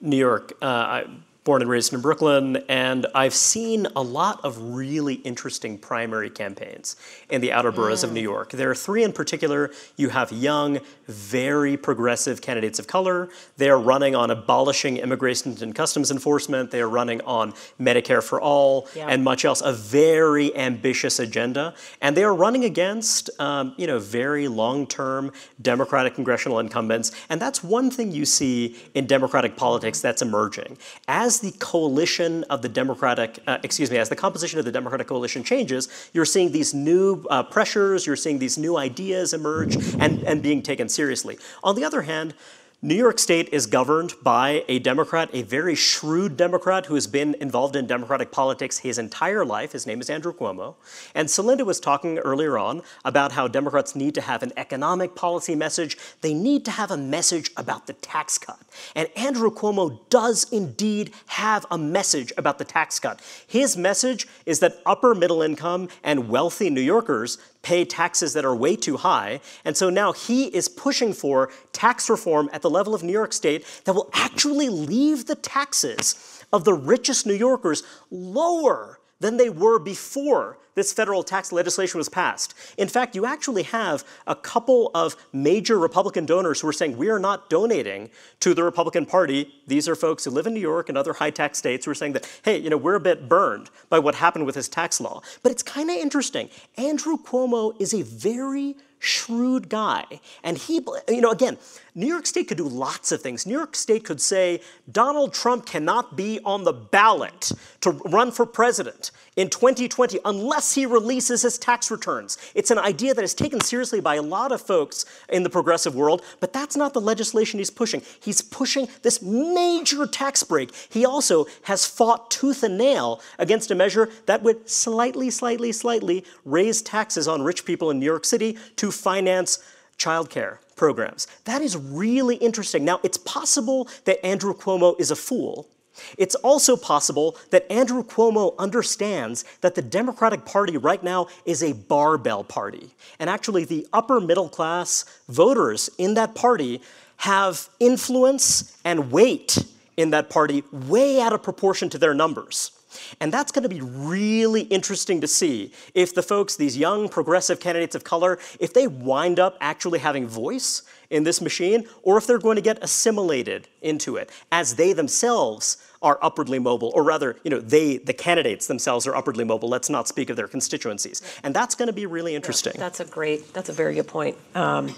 New 0.00 0.16
York. 0.18 0.52
Uh, 0.60 0.66
I 0.66 1.04
born 1.42 1.62
and 1.62 1.70
raised 1.70 1.92
in 1.94 2.00
Brooklyn, 2.02 2.62
and 2.68 3.06
I've 3.14 3.32
seen 3.32 3.86
a 3.96 4.02
lot 4.02 4.44
of 4.44 4.60
really 4.74 5.14
interesting 5.14 5.78
primary 5.78 6.28
campaigns 6.28 6.96
in 7.30 7.40
the 7.40 7.50
outer 7.50 7.72
boroughs 7.72 8.04
of 8.04 8.12
New 8.12 8.20
York. 8.20 8.50
There 8.50 8.70
are 8.70 8.74
three 8.74 9.04
in 9.04 9.12
particular. 9.12 9.70
You 9.96 10.10
have 10.10 10.32
young, 10.32 10.80
very 11.06 11.78
progressive 11.78 12.42
candidates 12.42 12.78
of 12.78 12.86
color. 12.86 13.30
They 13.56 13.70
are 13.70 13.80
running 13.80 14.14
on 14.14 14.30
abolishing 14.30 14.98
immigration 14.98 15.56
and 15.62 15.74
customs 15.74 16.10
enforcement. 16.10 16.72
They 16.72 16.82
are 16.82 16.88
running 16.88 17.22
on 17.22 17.54
Medicare 17.80 18.22
for 18.22 18.38
all 18.40 18.88
Yeah. 18.94 19.06
and 19.08 19.24
much 19.24 19.46
else. 19.46 19.62
A 19.62 19.72
very 19.72 20.54
ambitious 20.54 21.18
agenda, 21.18 21.72
and 22.02 22.16
they 22.16 22.24
are 22.24 22.34
running 22.34 22.64
against, 22.66 23.30
um, 23.40 23.72
you 23.78 23.86
know, 23.86 23.98
very 23.98 24.46
long-term 24.46 25.32
Democratic 25.60 26.14
congressional 26.14 26.58
incumbents. 26.58 27.12
And 27.30 27.40
that's 27.40 27.64
one 27.64 27.90
thing 27.90 28.12
you 28.12 28.26
see 28.26 28.76
in 28.94 29.06
Democratic 29.06 29.56
politics 29.56 30.00
that's 30.00 30.20
emerging 30.20 30.76
as 31.08 31.29
the 31.38 31.52
coalition 31.52 32.42
of 32.50 32.62
the 32.62 32.68
Democratic, 32.68 33.38
uh, 33.46 33.58
excuse 33.62 33.90
me, 33.90 33.98
as 33.98 34.08
the 34.08 34.16
composition 34.16 34.58
of 34.58 34.64
the 34.64 34.72
Democratic 34.72 35.06
coalition 35.06 35.44
changes. 35.44 35.88
You're 36.12 36.24
seeing 36.24 36.50
these 36.50 36.74
new 36.74 37.24
uh, 37.30 37.44
pressures. 37.44 38.06
You're 38.06 38.16
seeing 38.16 38.40
these 38.40 38.58
new 38.58 38.76
ideas 38.76 39.32
emerge 39.32 39.76
and 40.00 40.24
and 40.24 40.42
being 40.42 40.62
taken 40.62 40.88
seriously. 40.88 41.38
On 41.62 41.76
the 41.76 41.84
other 41.84 42.02
hand. 42.02 42.34
New 42.82 42.94
York 42.94 43.18
State 43.18 43.50
is 43.52 43.66
governed 43.66 44.14
by 44.22 44.64
a 44.66 44.78
Democrat, 44.78 45.28
a 45.34 45.42
very 45.42 45.74
shrewd 45.74 46.34
Democrat 46.34 46.86
who 46.86 46.94
has 46.94 47.06
been 47.06 47.36
involved 47.38 47.76
in 47.76 47.86
Democratic 47.86 48.32
politics 48.32 48.78
his 48.78 48.96
entire 48.96 49.44
life. 49.44 49.72
His 49.72 49.86
name 49.86 50.00
is 50.00 50.08
Andrew 50.08 50.32
Cuomo. 50.32 50.76
And 51.14 51.28
Celinda 51.28 51.66
was 51.66 51.78
talking 51.78 52.18
earlier 52.20 52.56
on 52.56 52.80
about 53.04 53.32
how 53.32 53.48
Democrats 53.48 53.94
need 53.94 54.14
to 54.14 54.22
have 54.22 54.42
an 54.42 54.54
economic 54.56 55.14
policy 55.14 55.54
message. 55.54 55.98
They 56.22 56.32
need 56.32 56.64
to 56.64 56.70
have 56.70 56.90
a 56.90 56.96
message 56.96 57.50
about 57.54 57.86
the 57.86 57.92
tax 57.92 58.38
cut. 58.38 58.58
And 58.94 59.10
Andrew 59.14 59.50
Cuomo 59.50 60.00
does 60.08 60.50
indeed 60.50 61.12
have 61.26 61.66
a 61.70 61.76
message 61.76 62.32
about 62.38 62.56
the 62.56 62.64
tax 62.64 62.98
cut. 62.98 63.20
His 63.46 63.76
message 63.76 64.26
is 64.46 64.60
that 64.60 64.80
upper 64.86 65.14
middle 65.14 65.42
income 65.42 65.90
and 66.02 66.30
wealthy 66.30 66.70
New 66.70 66.80
Yorkers 66.80 67.36
pay 67.62 67.84
taxes 67.84 68.32
that 68.32 68.44
are 68.44 68.54
way 68.54 68.76
too 68.76 68.96
high. 68.96 69.40
And 69.64 69.76
so 69.76 69.90
now 69.90 70.12
he 70.12 70.46
is 70.46 70.68
pushing 70.68 71.12
for 71.12 71.50
tax 71.72 72.08
reform 72.08 72.48
at 72.52 72.62
the 72.62 72.70
level 72.70 72.94
of 72.94 73.02
New 73.02 73.12
York 73.12 73.32
State 73.32 73.64
that 73.84 73.94
will 73.94 74.10
actually 74.12 74.68
leave 74.68 75.26
the 75.26 75.34
taxes 75.34 76.44
of 76.52 76.64
the 76.64 76.74
richest 76.74 77.26
New 77.26 77.34
Yorkers 77.34 77.82
lower 78.10 78.99
than 79.20 79.36
they 79.36 79.50
were 79.50 79.78
before 79.78 80.58
this 80.74 80.92
federal 80.92 81.22
tax 81.22 81.52
legislation 81.52 81.98
was 81.98 82.08
passed. 82.08 82.54
In 82.78 82.88
fact, 82.88 83.14
you 83.14 83.26
actually 83.26 83.64
have 83.64 84.04
a 84.26 84.34
couple 84.34 84.90
of 84.94 85.16
major 85.32 85.78
Republican 85.78 86.26
donors 86.26 86.60
who 86.60 86.68
are 86.68 86.72
saying, 86.72 86.96
we 86.96 87.10
are 87.10 87.18
not 87.18 87.50
donating 87.50 88.08
to 88.40 88.54
the 88.54 88.62
Republican 88.62 89.04
Party. 89.04 89.52
These 89.66 89.88
are 89.88 89.96
folks 89.96 90.24
who 90.24 90.30
live 90.30 90.46
in 90.46 90.54
New 90.54 90.60
York 90.60 90.88
and 90.88 90.96
other 90.96 91.12
high 91.12 91.30
tax 91.30 91.58
states 91.58 91.84
who 91.84 91.90
are 91.90 91.94
saying 91.94 92.12
that, 92.14 92.40
hey, 92.44 92.56
you 92.56 92.70
know, 92.70 92.76
we're 92.76 92.94
a 92.94 93.00
bit 93.00 93.28
burned 93.28 93.68
by 93.88 93.98
what 93.98 94.14
happened 94.14 94.46
with 94.46 94.54
this 94.54 94.68
tax 94.68 95.00
law. 95.00 95.20
But 95.42 95.52
it's 95.52 95.62
kind 95.62 95.90
of 95.90 95.96
interesting. 95.96 96.48
Andrew 96.76 97.16
Cuomo 97.18 97.78
is 97.80 97.92
a 97.92 98.02
very 98.02 98.76
shrewd 99.00 99.68
guy. 99.68 100.04
And 100.44 100.56
he, 100.56 100.84
you 101.08 101.20
know, 101.20 101.30
again, 101.30 101.58
New 101.94 102.06
York 102.06 102.26
State 102.26 102.48
could 102.48 102.58
do 102.58 102.68
lots 102.68 103.10
of 103.10 103.20
things. 103.20 103.46
New 103.46 103.56
York 103.56 103.74
State 103.74 104.04
could 104.04 104.20
say 104.20 104.60
Donald 104.90 105.34
Trump 105.34 105.66
cannot 105.66 106.16
be 106.16 106.38
on 106.44 106.64
the 106.64 106.72
ballot 106.72 107.50
to 107.80 107.90
run 107.90 108.30
for 108.30 108.46
president 108.46 109.10
in 109.36 109.48
2020 109.48 110.18
unless 110.24 110.74
he 110.74 110.86
releases 110.86 111.42
his 111.42 111.58
tax 111.58 111.90
returns. 111.90 112.38
It's 112.54 112.70
an 112.70 112.78
idea 112.78 113.14
that 113.14 113.24
is 113.24 113.34
taken 113.34 113.60
seriously 113.60 114.00
by 114.00 114.16
a 114.16 114.22
lot 114.22 114.52
of 114.52 114.60
folks 114.60 115.04
in 115.28 115.42
the 115.42 115.50
progressive 115.50 115.94
world, 115.94 116.22
but 116.38 116.52
that's 116.52 116.76
not 116.76 116.94
the 116.94 117.00
legislation 117.00 117.58
he's 117.58 117.70
pushing. 117.70 118.02
He's 118.20 118.42
pushing 118.42 118.88
this 119.02 119.22
major 119.22 120.06
tax 120.06 120.42
break. 120.42 120.74
He 120.90 121.04
also 121.04 121.46
has 121.62 121.86
fought 121.86 122.30
tooth 122.30 122.62
and 122.62 122.78
nail 122.78 123.20
against 123.38 123.70
a 123.70 123.74
measure 123.74 124.10
that 124.26 124.42
would 124.42 124.68
slightly, 124.68 125.30
slightly, 125.30 125.72
slightly 125.72 126.24
raise 126.44 126.82
taxes 126.82 127.26
on 127.26 127.42
rich 127.42 127.64
people 127.64 127.90
in 127.90 127.98
New 127.98 128.06
York 128.06 128.24
City 128.24 128.56
to 128.76 128.92
finance 128.92 129.58
childcare 129.98 130.58
programs. 130.80 131.26
That 131.44 131.60
is 131.60 131.76
really 131.76 132.36
interesting. 132.36 132.86
Now, 132.86 133.00
it's 133.02 133.18
possible 133.18 133.86
that 134.06 134.24
Andrew 134.24 134.54
Cuomo 134.54 134.98
is 134.98 135.10
a 135.10 135.14
fool. 135.14 135.68
It's 136.16 136.34
also 136.36 136.74
possible 136.74 137.36
that 137.50 137.70
Andrew 137.70 138.02
Cuomo 138.02 138.56
understands 138.58 139.44
that 139.60 139.74
the 139.74 139.82
Democratic 139.82 140.46
Party 140.46 140.78
right 140.78 141.02
now 141.04 141.26
is 141.44 141.62
a 141.62 141.74
barbell 141.74 142.44
party. 142.44 142.94
And 143.18 143.28
actually, 143.28 143.66
the 143.66 143.86
upper 143.92 144.20
middle 144.20 144.48
class 144.48 145.04
voters 145.28 145.90
in 145.98 146.14
that 146.14 146.34
party 146.34 146.80
have 147.18 147.68
influence 147.78 148.74
and 148.82 149.12
weight 149.12 149.58
in 149.98 150.08
that 150.10 150.30
party 150.30 150.64
way 150.72 151.20
out 151.20 151.34
of 151.34 151.42
proportion 151.42 151.90
to 151.90 151.98
their 151.98 152.14
numbers. 152.14 152.79
And 153.20 153.32
that's 153.32 153.52
going 153.52 153.62
to 153.62 153.68
be 153.68 153.80
really 153.80 154.62
interesting 154.62 155.20
to 155.20 155.26
see 155.26 155.72
if 155.94 156.14
the 156.14 156.22
folks, 156.22 156.56
these 156.56 156.76
young 156.76 157.08
progressive 157.08 157.60
candidates 157.60 157.94
of 157.94 158.04
color, 158.04 158.38
if 158.58 158.72
they 158.72 158.86
wind 158.86 159.38
up 159.38 159.56
actually 159.60 159.98
having 159.98 160.26
voice 160.26 160.82
in 161.10 161.24
this 161.24 161.40
machine 161.40 161.86
or 162.02 162.16
if 162.18 162.26
they're 162.26 162.38
going 162.38 162.56
to 162.56 162.62
get 162.62 162.78
assimilated 162.82 163.68
into 163.82 164.16
it 164.16 164.30
as 164.52 164.76
they 164.76 164.92
themselves 164.92 165.76
are 166.02 166.18
upwardly 166.22 166.58
mobile, 166.58 166.90
or 166.94 167.02
rather, 167.02 167.36
you 167.44 167.50
know, 167.50 167.60
they, 167.60 167.98
the 167.98 168.14
candidates 168.14 168.66
themselves 168.66 169.06
are 169.06 169.14
upwardly 169.14 169.44
mobile. 169.44 169.68
Let's 169.68 169.90
not 169.90 170.08
speak 170.08 170.30
of 170.30 170.36
their 170.36 170.48
constituencies. 170.48 171.20
And 171.42 171.54
that's 171.54 171.74
going 171.74 171.88
to 171.88 171.92
be 171.92 172.06
really 172.06 172.34
interesting. 172.34 172.72
Yeah, 172.76 172.80
that's 172.80 173.00
a 173.00 173.04
great, 173.04 173.52
that's 173.52 173.68
a 173.68 173.72
very 173.74 173.94
good 173.94 174.08
point. 174.08 174.38
Um, 174.54 174.94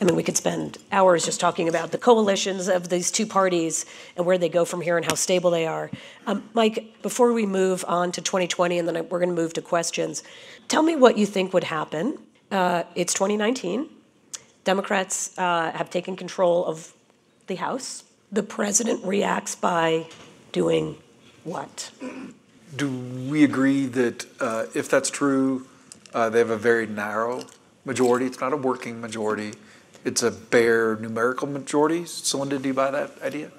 I 0.00 0.04
mean, 0.04 0.16
we 0.16 0.22
could 0.22 0.36
spend 0.36 0.78
hours 0.90 1.26
just 1.26 1.40
talking 1.40 1.68
about 1.68 1.92
the 1.92 1.98
coalitions 1.98 2.68
of 2.68 2.88
these 2.88 3.10
two 3.10 3.26
parties 3.26 3.84
and 4.16 4.24
where 4.24 4.38
they 4.38 4.48
go 4.48 4.64
from 4.64 4.80
here 4.80 4.96
and 4.96 5.04
how 5.04 5.14
stable 5.14 5.50
they 5.50 5.66
are. 5.66 5.90
Um, 6.26 6.48
Mike, 6.54 7.02
before 7.02 7.34
we 7.34 7.44
move 7.44 7.84
on 7.86 8.10
to 8.12 8.22
2020 8.22 8.78
and 8.78 8.88
then 8.88 8.94
we're 9.10 9.18
going 9.18 9.28
to 9.28 9.34
move 9.34 9.52
to 9.54 9.62
questions, 9.62 10.22
tell 10.68 10.82
me 10.82 10.96
what 10.96 11.18
you 11.18 11.26
think 11.26 11.52
would 11.52 11.64
happen. 11.64 12.18
Uh, 12.50 12.84
it's 12.94 13.12
2019. 13.12 13.90
Democrats 14.64 15.38
uh, 15.38 15.70
have 15.72 15.90
taken 15.90 16.16
control 16.16 16.64
of 16.64 16.94
the 17.46 17.56
House. 17.56 18.04
The 18.32 18.42
president 18.42 19.04
reacts 19.04 19.54
by 19.54 20.06
doing 20.52 20.96
what? 21.44 21.90
Do 22.74 22.90
we 23.28 23.44
agree 23.44 23.86
that 23.86 24.24
uh, 24.40 24.66
if 24.74 24.88
that's 24.88 25.10
true, 25.10 25.66
uh, 26.14 26.30
they 26.30 26.38
have 26.38 26.50
a 26.50 26.56
very 26.56 26.86
narrow 26.86 27.44
majority? 27.84 28.26
It's 28.26 28.40
not 28.40 28.52
a 28.52 28.56
working 28.56 29.00
majority. 29.00 29.52
It's 30.04 30.22
a 30.22 30.30
bare 30.30 30.96
numerical 30.96 31.46
majority. 31.46 32.02
Celinda, 32.02 32.60
do 32.60 32.68
you 32.68 32.74
buy 32.74 32.90
that 32.90 33.10
idea? 33.22 33.50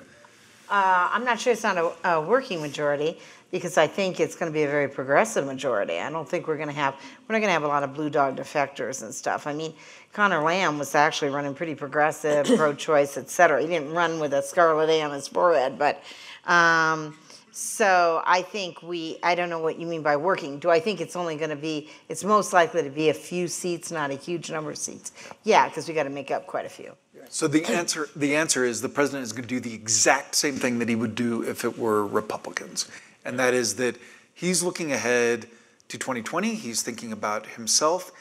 Uh, 0.70 1.10
I'm 1.12 1.24
not 1.24 1.40
sure 1.40 1.54
it's 1.54 1.64
not 1.64 1.78
a, 1.78 2.10
a 2.10 2.22
working 2.22 2.62
majority 2.62 3.20
because 3.52 3.78
I 3.78 3.88
think 3.88 4.20
it's 4.20 4.36
going 4.36 4.50
to 4.50 4.54
be 4.54 4.64
a 4.64 4.68
very 4.68 4.88
progressive 4.88 5.46
majority. 5.46 6.00
I 6.00 6.10
don't 6.10 6.28
think 6.28 6.48
we're 6.48 6.56
going 6.56 6.70
to 6.70 6.74
have 6.74 6.96
we're 7.28 7.34
not 7.34 7.40
going 7.40 7.50
to 7.50 7.54
have 7.54 7.64
a 7.64 7.68
lot 7.68 7.84
of 7.84 7.94
blue 7.94 8.10
dog 8.10 8.38
defectors 8.38 9.04
and 9.04 9.14
stuff. 9.14 9.46
I 9.46 9.54
mean, 9.54 9.74
Conor 10.14 10.42
Lamb 10.42 10.80
was 10.80 10.96
actually 10.96 11.30
running 11.32 11.54
pretty 11.54 11.76
progressive, 11.76 12.46
pro-choice, 12.46 13.18
et 13.18 13.30
cetera. 13.30 13.62
He 13.62 13.68
didn't 13.68 13.92
run 13.92 14.20
with 14.20 14.34
a 14.34 14.42
scarlet 14.42 14.90
A 14.90 15.02
on 15.04 15.12
his 15.12 15.28
forehead, 15.28 15.78
but 15.78 16.02
um, 16.46 17.18
so 17.52 18.22
I 18.26 18.42
think 18.42 18.82
we. 18.82 19.18
I 19.24 19.36
don't 19.36 19.50
know 19.50 19.60
what 19.60 19.78
you 19.80 19.86
mean 19.86 20.02
by 20.02 20.16
working. 20.16 20.60
Do 20.60 20.70
I 20.70 20.80
think 20.80 21.02
it's 21.02 21.16
only 21.16 21.36
going 21.36 21.50
to 21.50 21.56
be? 21.56 21.90
It's 22.10 22.24
most 22.24 22.54
likely 22.54 22.84
to 22.84 22.90
be 22.90 23.10
a 23.10 23.14
few 23.14 23.48
seats, 23.48 23.92
not 23.92 24.10
a 24.10 24.16
huge 24.16 24.50
number 24.50 24.72
of 24.72 24.78
seats. 24.78 25.12
Yeah, 25.44 25.68
because 25.68 25.88
we 25.88 25.94
got 25.94 26.04
to 26.04 26.10
make 26.10 26.32
up 26.32 26.48
quite 26.48 26.66
a 26.66 26.70
few. 26.70 26.96
So 27.30 27.48
the 27.48 27.64
answer, 27.66 28.10
the 28.16 28.36
answer 28.36 28.66
is 28.66 28.82
the 28.82 28.90
president 28.90 29.24
is 29.24 29.32
going 29.32 29.44
to 29.44 29.48
do 29.48 29.60
the 29.60 29.74
exact 29.74 30.36
same 30.36 30.56
thing 30.56 30.80
that 30.80 30.90
he 30.90 30.96
would 30.96 31.14
do 31.16 31.44
if 31.44 31.64
it 31.64 31.78
were 31.78 32.06
Republicans 32.08 32.90
and 33.26 33.40
that 33.40 33.54
is 33.54 33.76
that 33.76 33.98
he's 34.34 34.64
looking 34.64 34.92
ahead 34.92 35.48
to 35.88 35.98
2020. 35.98 36.56
He's 36.56 36.82
thinking 36.82 37.12
about 37.12 37.46
himself. 37.46 38.12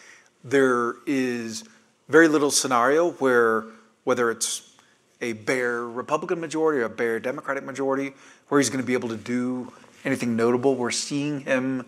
There 0.44 0.96
is 1.06 1.64
very 2.08 2.28
little 2.28 2.50
scenario 2.50 3.12
where, 3.12 3.64
whether 4.04 4.30
it's 4.30 4.76
a 5.20 5.34
bare 5.34 5.84
Republican 5.84 6.40
majority 6.40 6.80
or 6.80 6.84
a 6.84 6.90
bare 6.90 7.20
Democratic 7.20 7.64
majority, 7.64 8.12
where 8.50 8.60
he's 8.60 8.68
going 8.68 8.82
to 8.82 8.86
be 8.86 8.92
able 8.92 9.08
to 9.08 9.16
do 9.16 9.72
anything 10.04 10.36
notable. 10.36 10.76
We're 10.76 10.90
seeing 10.90 11.40
him. 11.40 11.86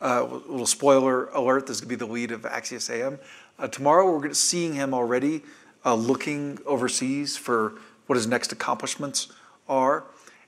Uh, 0.00 0.26
a 0.28 0.34
little 0.50 0.66
spoiler 0.66 1.26
alert: 1.26 1.66
this 1.66 1.76
is 1.76 1.80
going 1.82 1.90
to 1.90 1.96
be 1.96 2.06
the 2.06 2.10
lead 2.10 2.32
of 2.32 2.42
Axios 2.42 2.88
AM. 2.90 3.18
Uh, 3.58 3.68
tomorrow, 3.68 4.10
we're 4.10 4.32
seeing 4.32 4.74
him 4.74 4.94
already 4.94 5.42
uh, 5.84 5.94
looking 5.94 6.58
overseas 6.64 7.36
for 7.36 7.74
what 8.06 8.16
his 8.16 8.26
next 8.26 8.52
accomplishments 8.52 9.28
are, 9.68 10.04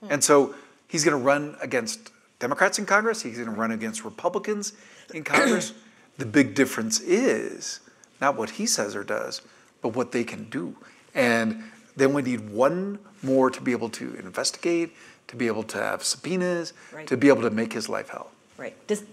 and 0.08 0.24
so 0.24 0.54
He's 0.88 1.04
going 1.04 1.16
to 1.16 1.22
run 1.22 1.56
against 1.60 2.10
Democrats 2.38 2.78
in 2.78 2.86
Congress. 2.86 3.22
He's 3.22 3.36
going 3.36 3.50
to 3.50 3.54
run 3.54 3.70
against 3.70 4.04
Republicans 4.04 4.72
in 5.14 5.22
Congress. 5.22 5.74
the 6.18 6.26
big 6.26 6.54
difference 6.54 6.98
is 7.00 7.80
not 8.20 8.36
what 8.36 8.50
he 8.50 8.66
says 8.66 8.96
or 8.96 9.04
does, 9.04 9.42
but 9.82 9.90
what 9.90 10.12
they 10.12 10.24
can 10.24 10.48
do. 10.48 10.74
And 11.14 11.62
then 11.96 12.14
we 12.14 12.22
need 12.22 12.50
one 12.50 12.98
more 13.22 13.50
to 13.50 13.60
be 13.60 13.72
able 13.72 13.90
to 13.90 14.14
investigate, 14.14 14.92
to 15.28 15.36
be 15.36 15.46
able 15.46 15.62
to 15.62 15.78
have 15.78 16.02
subpoenas, 16.02 16.72
right. 16.92 17.06
to 17.06 17.16
be 17.16 17.28
able 17.28 17.42
to 17.42 17.50
make 17.50 17.72
his 17.72 17.88
life 17.88 18.08
hell. 18.08 18.30
Right. 18.56 18.74
Does, 18.86 19.04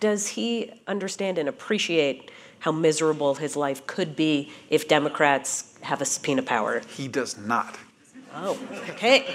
does 0.00 0.28
he 0.28 0.72
understand 0.86 1.38
and 1.38 1.48
appreciate 1.48 2.30
how 2.60 2.72
miserable 2.72 3.36
his 3.36 3.56
life 3.56 3.86
could 3.86 4.16
be 4.16 4.52
if 4.70 4.88
Democrats 4.88 5.74
have 5.82 6.00
a 6.00 6.04
subpoena 6.04 6.42
power? 6.42 6.82
He 6.88 7.08
does 7.08 7.38
not. 7.38 7.78
Oh, 8.34 8.58
okay. 8.90 9.34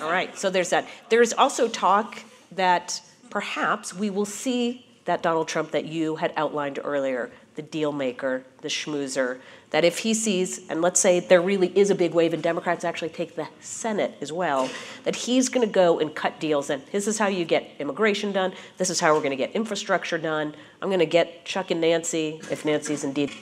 All 0.00 0.10
right, 0.10 0.36
so 0.38 0.50
there's 0.50 0.70
that. 0.70 0.86
There's 1.08 1.32
also 1.32 1.68
talk 1.68 2.22
that 2.52 3.00
perhaps 3.30 3.94
we 3.94 4.10
will 4.10 4.24
see 4.26 4.86
that 5.06 5.22
Donald 5.22 5.48
Trump 5.48 5.72
that 5.72 5.86
you 5.86 6.16
had 6.16 6.32
outlined 6.36 6.78
earlier, 6.84 7.30
the 7.56 7.62
deal 7.62 7.90
maker, 7.90 8.44
the 8.60 8.68
schmoozer, 8.68 9.40
that 9.72 9.84
if 9.84 9.98
he 9.98 10.14
sees, 10.14 10.60
and 10.68 10.80
let's 10.82 11.00
say 11.00 11.18
there 11.18 11.40
really 11.40 11.76
is 11.76 11.90
a 11.90 11.94
big 11.94 12.14
wave 12.14 12.32
and 12.34 12.42
Democrats 12.42 12.84
actually 12.84 13.08
take 13.08 13.34
the 13.36 13.48
Senate 13.60 14.14
as 14.20 14.30
well, 14.30 14.70
that 15.04 15.16
he's 15.16 15.48
going 15.48 15.66
to 15.66 15.72
go 15.72 15.98
and 15.98 16.14
cut 16.14 16.38
deals 16.38 16.70
and 16.70 16.82
this 16.92 17.08
is 17.08 17.18
how 17.18 17.26
you 17.26 17.44
get 17.44 17.68
immigration 17.78 18.32
done, 18.32 18.52
this 18.76 18.90
is 18.90 19.00
how 19.00 19.12
we're 19.12 19.20
going 19.20 19.30
to 19.30 19.36
get 19.36 19.50
infrastructure 19.52 20.18
done. 20.18 20.54
I'm 20.80 20.88
going 20.88 21.00
to 21.00 21.06
get 21.06 21.44
Chuck 21.44 21.70
and 21.70 21.80
Nancy, 21.80 22.40
if 22.50 22.64
Nancy's 22.64 23.02
indeed 23.02 23.32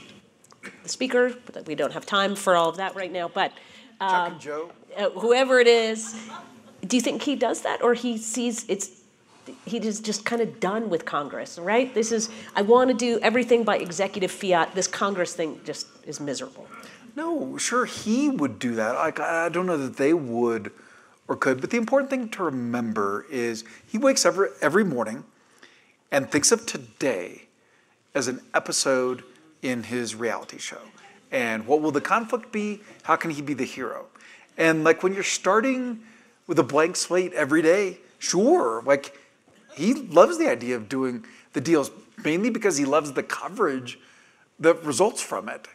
the 0.83 0.89
speaker, 0.89 1.35
but 1.53 1.67
we 1.67 1.75
don't 1.75 1.93
have 1.93 2.07
time 2.07 2.37
for 2.37 2.57
all 2.57 2.69
of 2.69 2.77
that 2.77 2.95
right 2.95 3.13
now, 3.13 3.29
but 3.29 3.53
Chuck 3.99 4.01
and 4.01 4.35
um, 4.35 4.39
Joe? 4.39 4.71
Uh, 4.97 5.11
whoever 5.11 5.59
it 5.59 5.67
is, 5.67 6.15
do 6.87 6.97
you 6.97 7.03
think 7.03 7.23
he 7.23 7.35
does 7.35 7.63
that, 7.63 7.83
or 7.83 7.95
he 7.95 8.17
sees 8.17 8.65
it's 8.69 9.00
he 9.67 9.79
is 9.79 10.01
just 10.01 10.25
kind 10.25 10.43
of 10.43 10.61
done 10.61 10.91
with 10.91 11.05
Congress, 11.05 11.59
right? 11.59 11.93
This 11.95 12.13
is 12.13 12.31
I 12.55 12.63
want 12.63 12.91
to 12.91 12.95
do 12.95 13.19
everything 13.21 13.65
by 13.65 13.79
executive 13.79 14.31
fiat. 14.31 14.75
This 14.75 14.87
Congress 14.87 15.35
thing 15.35 15.61
just 15.65 15.87
is 16.05 16.21
miserable. 16.21 16.67
No, 17.17 17.57
sure 17.57 17.85
he 17.85 18.29
would 18.29 18.59
do 18.59 18.75
that. 18.77 18.95
I, 18.95 19.47
I 19.47 19.49
don't 19.49 19.67
know 19.67 19.77
that 19.77 19.97
they 19.97 20.15
would 20.15 20.73
or 21.29 21.37
could, 21.37 21.61
but 21.61 21.71
the 21.71 21.77
important 21.77 22.11
thing 22.11 22.29
to 22.31 22.43
remember 22.45 23.27
is 23.31 23.65
he 23.87 23.99
wakes 23.99 24.25
up 24.25 24.35
every, 24.35 24.49
every 24.61 24.85
morning 24.85 25.25
and 26.11 26.31
thinks 26.31 26.51
of 26.51 26.67
today 26.67 27.43
as 28.15 28.27
an 28.29 28.41
episode 28.55 29.23
in 29.63 29.85
his 29.85 30.15
reality 30.15 30.59
show. 30.59 30.81
And 31.31 31.67
what 31.67 31.81
will 31.81 31.93
the 31.93 32.01
conflict 32.01 32.51
be? 32.51 32.81
How 33.05 33.17
can 33.17 33.31
he 33.31 33.43
be 33.43 33.55
the 33.55 33.65
hero? 33.65 34.07
And 34.57 34.83
like 34.83 35.03
when 35.03 35.15
you're 35.15 35.23
starting 35.23 36.01
with 36.47 36.59
a 36.59 36.65
blank 36.65 36.97
slate 36.97 37.33
every 37.35 37.63
day, 37.63 37.99
sure, 38.19 38.83
like 38.85 39.17
he 39.81 39.95
loves 39.95 40.37
the 40.37 40.49
idea 40.49 40.77
of 40.77 40.89
doing 40.89 41.25
the 41.55 41.61
deals 41.61 41.91
mainly 42.23 42.51
because 42.51 42.77
he 42.77 42.85
loves 42.85 43.13
the 43.13 43.23
coverage 43.23 43.99
that 44.59 44.85
results 44.85 45.23
from 45.23 45.49
it. 45.49 45.67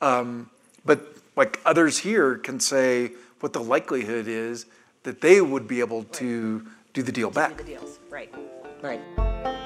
Um, 0.00 0.48
but 0.84 1.14
like 1.36 1.60
others 1.66 1.98
here 1.98 2.38
can 2.38 2.58
say 2.58 3.12
what 3.40 3.52
the 3.52 3.62
likelihood 3.62 4.26
is 4.26 4.66
that 5.02 5.20
they 5.20 5.40
would 5.40 5.68
be 5.68 5.80
able 5.80 6.04
to 6.04 6.66
do 6.94 7.02
the 7.02 7.12
deal 7.12 7.30
back. 7.30 7.58
Do 7.58 7.64
the 7.64 7.70
deals, 7.70 7.98
right, 8.08 8.34
right. 8.82 9.59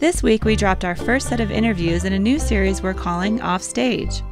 This 0.00 0.22
week, 0.22 0.46
we 0.46 0.56
dropped 0.56 0.86
our 0.86 0.96
first 0.96 1.28
set 1.28 1.40
of 1.40 1.50
interviews 1.50 2.04
in 2.04 2.14
a 2.14 2.18
new 2.18 2.38
series 2.38 2.80
we're 2.80 2.94
calling 2.94 3.42
Offstage. 3.42 4.22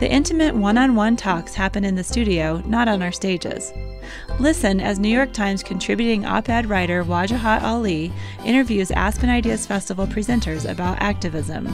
The 0.00 0.10
intimate 0.10 0.54
one 0.54 0.78
on 0.78 0.94
one 0.94 1.16
talks 1.16 1.52
happen 1.52 1.84
in 1.84 1.96
the 1.96 2.02
studio, 2.02 2.62
not 2.64 2.88
on 2.88 3.02
our 3.02 3.12
stages. 3.12 3.70
Listen 4.40 4.80
as 4.80 4.98
New 4.98 5.10
York 5.10 5.34
Times 5.34 5.62
contributing 5.62 6.24
op 6.24 6.48
ed 6.48 6.64
writer 6.64 7.04
Wajahat 7.04 7.60
Ali 7.60 8.10
interviews 8.46 8.90
Aspen 8.92 9.28
Ideas 9.28 9.66
Festival 9.66 10.06
presenters 10.06 10.66
about 10.66 10.96
activism. 11.02 11.68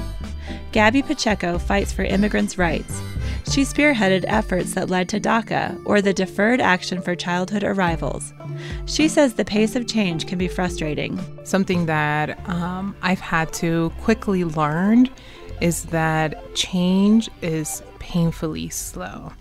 Gabby 0.72 1.02
Pacheco 1.02 1.56
fights 1.56 1.92
for 1.92 2.02
immigrants' 2.02 2.58
rights. 2.58 3.00
She 3.50 3.62
spearheaded 3.62 4.24
efforts 4.26 4.74
that 4.74 4.90
led 4.90 5.08
to 5.10 5.20
DACA, 5.20 5.80
or 5.84 6.00
the 6.00 6.14
Deferred 6.14 6.60
Action 6.60 7.00
for 7.00 7.14
Childhood 7.14 7.62
Arrivals. 7.62 8.32
She 8.86 9.06
says 9.06 9.34
the 9.34 9.44
pace 9.44 9.76
of 9.76 9.86
change 9.86 10.26
can 10.26 10.38
be 10.38 10.48
frustrating. 10.48 11.20
Something 11.44 11.86
that 11.86 12.38
um, 12.48 12.96
I've 13.02 13.20
had 13.20 13.52
to 13.54 13.92
quickly 14.00 14.44
learn 14.44 15.08
is 15.60 15.84
that 15.84 16.54
change 16.54 17.30
is 17.42 17.82
painfully 17.98 18.70
slow. 18.70 19.32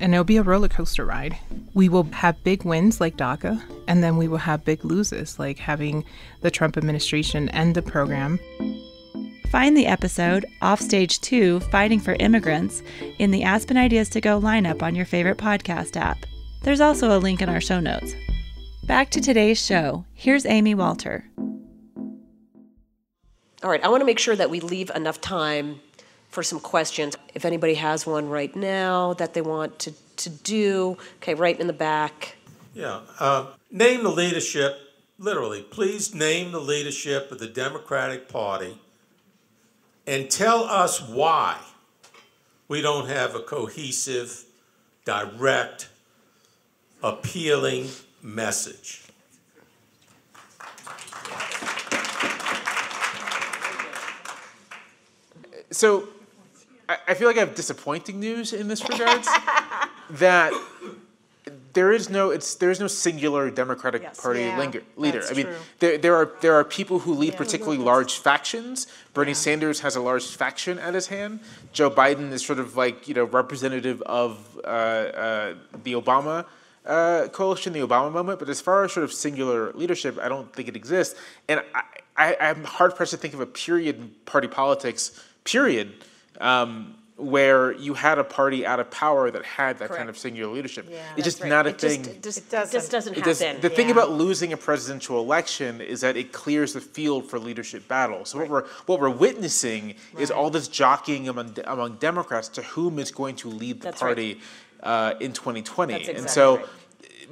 And 0.00 0.12
it'll 0.12 0.24
be 0.24 0.36
a 0.36 0.42
roller 0.42 0.68
coaster 0.68 1.04
ride. 1.04 1.38
We 1.74 1.88
will 1.88 2.04
have 2.04 2.42
big 2.44 2.64
wins 2.64 3.00
like 3.00 3.16
DACA, 3.16 3.62
and 3.86 4.02
then 4.02 4.16
we 4.16 4.26
will 4.28 4.38
have 4.38 4.64
big 4.64 4.84
loses 4.84 5.38
like 5.38 5.58
having 5.58 6.04
the 6.40 6.50
Trump 6.50 6.76
administration 6.76 7.48
end 7.50 7.74
the 7.74 7.82
program. 7.82 8.40
Find 9.52 9.76
the 9.76 9.86
episode, 9.86 10.46
Offstage 10.62 11.20
2 11.20 11.60
Fighting 11.60 12.00
for 12.00 12.16
Immigrants, 12.18 12.82
in 13.18 13.30
the 13.30 13.42
Aspen 13.42 13.76
Ideas 13.76 14.08
to 14.08 14.20
Go 14.22 14.40
lineup 14.40 14.82
on 14.82 14.94
your 14.94 15.04
favorite 15.04 15.36
podcast 15.36 15.94
app. 15.94 16.24
There's 16.62 16.80
also 16.80 17.14
a 17.14 17.20
link 17.20 17.42
in 17.42 17.50
our 17.50 17.60
show 17.60 17.78
notes. 17.78 18.14
Back 18.84 19.10
to 19.10 19.20
today's 19.20 19.62
show. 19.62 20.06
Here's 20.14 20.46
Amy 20.46 20.74
Walter. 20.74 21.28
All 23.62 23.68
right, 23.68 23.84
I 23.84 23.88
want 23.88 24.00
to 24.00 24.06
make 24.06 24.18
sure 24.18 24.34
that 24.34 24.48
we 24.48 24.60
leave 24.60 24.90
enough 24.94 25.20
time 25.20 25.80
for 26.30 26.42
some 26.42 26.58
questions. 26.58 27.14
If 27.34 27.44
anybody 27.44 27.74
has 27.74 28.06
one 28.06 28.30
right 28.30 28.56
now 28.56 29.12
that 29.12 29.34
they 29.34 29.42
want 29.42 29.78
to, 29.80 29.92
to 30.16 30.30
do, 30.30 30.96
okay, 31.16 31.34
right 31.34 31.60
in 31.60 31.66
the 31.66 31.74
back. 31.74 32.36
Yeah. 32.72 33.00
Uh, 33.20 33.48
name 33.70 34.02
the 34.02 34.08
leadership, 34.12 34.78
literally, 35.18 35.60
please 35.60 36.14
name 36.14 36.52
the 36.52 36.60
leadership 36.60 37.30
of 37.30 37.38
the 37.38 37.48
Democratic 37.48 38.30
Party 38.30 38.78
and 40.06 40.30
tell 40.30 40.64
us 40.64 41.00
why 41.00 41.58
we 42.68 42.80
don't 42.80 43.08
have 43.08 43.34
a 43.34 43.40
cohesive, 43.40 44.44
direct, 45.04 45.88
appealing 47.02 47.88
message. 48.22 49.02
So, 55.70 56.08
I, 56.88 56.98
I 57.08 57.14
feel 57.14 57.26
like 57.28 57.36
I 57.36 57.40
have 57.40 57.54
disappointing 57.54 58.20
news 58.20 58.52
in 58.52 58.68
this 58.68 58.86
regards. 58.88 59.28
that 60.10 60.52
there 61.72 61.90
is 61.92 62.08
no 62.08 62.30
it's 62.30 62.54
there 62.56 62.70
is 62.70 62.78
no 62.78 62.86
singular 62.86 63.50
Democratic 63.50 64.02
Yes. 64.02 64.20
Party 64.20 64.40
Yeah, 64.40 64.58
linger, 64.58 64.82
leader. 64.96 65.20
that's 65.20 65.32
I 65.32 65.34
mean, 65.34 65.46
true. 65.46 65.54
there, 65.80 65.98
there 65.98 66.14
are 66.14 66.30
there 66.40 66.54
are 66.54 66.64
people 66.64 67.00
who 67.00 67.14
lead 67.14 67.36
particularly 67.36 67.78
large 67.78 68.14
factions. 68.18 68.86
Bernie 69.12 69.34
Sanders 69.34 69.80
has 69.80 69.96
a 69.96 70.00
large 70.00 70.24
faction 70.26 70.78
at 70.78 70.94
his 70.94 71.08
hand. 71.08 71.40
Joe 71.72 71.90
Biden 71.90 72.30
is 72.30 72.44
sort 72.44 72.58
of 72.60 72.76
like 72.76 73.08
you 73.08 73.14
know 73.14 73.24
representative 73.24 74.00
of 74.02 74.38
uh, 74.64 74.66
uh, 74.68 75.54
the 75.82 75.94
Obama. 75.94 76.46
Uh, 76.84 77.28
coalition, 77.28 77.72
the 77.72 77.78
Obama 77.78 78.10
moment, 78.10 78.40
but 78.40 78.48
as 78.48 78.60
far 78.60 78.82
as 78.82 78.92
sort 78.92 79.04
of 79.04 79.12
singular 79.12 79.72
leadership, 79.74 80.18
I 80.20 80.28
don't 80.28 80.52
think 80.52 80.66
it 80.66 80.74
exists. 80.74 81.14
And 81.48 81.62
I, 81.72 81.82
I, 82.16 82.36
I'm 82.40 82.64
hard 82.64 82.96
pressed 82.96 83.12
to 83.12 83.16
think 83.16 83.34
of 83.34 83.40
a 83.40 83.46
period 83.46 84.00
in 84.00 84.10
party 84.26 84.48
politics, 84.48 85.12
period, 85.44 85.92
um, 86.40 86.96
where 87.22 87.72
you 87.72 87.94
had 87.94 88.18
a 88.18 88.24
party 88.24 88.66
out 88.66 88.80
of 88.80 88.90
power 88.90 89.30
that 89.30 89.44
had 89.44 89.78
that 89.78 89.90
kind 89.90 90.08
of 90.08 90.18
singular 90.18 90.52
leadership. 90.52 90.86
Yeah. 90.90 90.98
it's 91.16 91.24
just 91.24 91.40
Right. 91.40 91.48
not 91.48 91.66
a 91.66 91.70
It 91.70 91.78
just- 91.78 92.00
thing. 92.02 92.14
It 92.16 92.22
just, 92.22 92.38
It 92.38 92.44
it 92.44 92.50
doesn't. 92.50 92.72
just 92.72 92.90
doesn't 92.90 93.16
It 93.16 93.24
does- 93.24 93.40
happen. 93.40 93.60
the 93.60 93.70
thing 93.70 93.90
about 93.92 94.10
losing 94.10 94.52
a 94.52 94.56
presidential 94.56 95.20
election 95.20 95.80
is 95.80 96.00
that 96.00 96.16
it 96.16 96.32
clears 96.32 96.72
the 96.72 96.80
field 96.80 97.30
for 97.30 97.38
leadership 97.38 97.86
battle. 97.86 98.24
So 98.24 98.38
what 98.38 98.48
we're 98.48 98.64
what 98.86 99.00
we're 99.00 99.08
witnessing 99.10 99.94
is 100.18 100.30
all 100.32 100.50
this 100.50 100.66
jockeying 100.68 101.28
among 101.28 101.56
among 101.64 101.96
Democrats 101.96 102.48
to 102.48 102.62
whom 102.62 102.98
is 102.98 103.10
going 103.12 103.36
to 103.36 103.48
lead 103.48 103.80
the 103.80 103.84
That's 103.84 104.02
right. 104.02 104.08
party 104.08 104.40
uh, 104.82 105.14
in 105.20 105.32
2020. 105.32 105.92
That's 106.06 106.08
and 106.20 106.28
so. 106.28 106.56
right. 106.56 106.66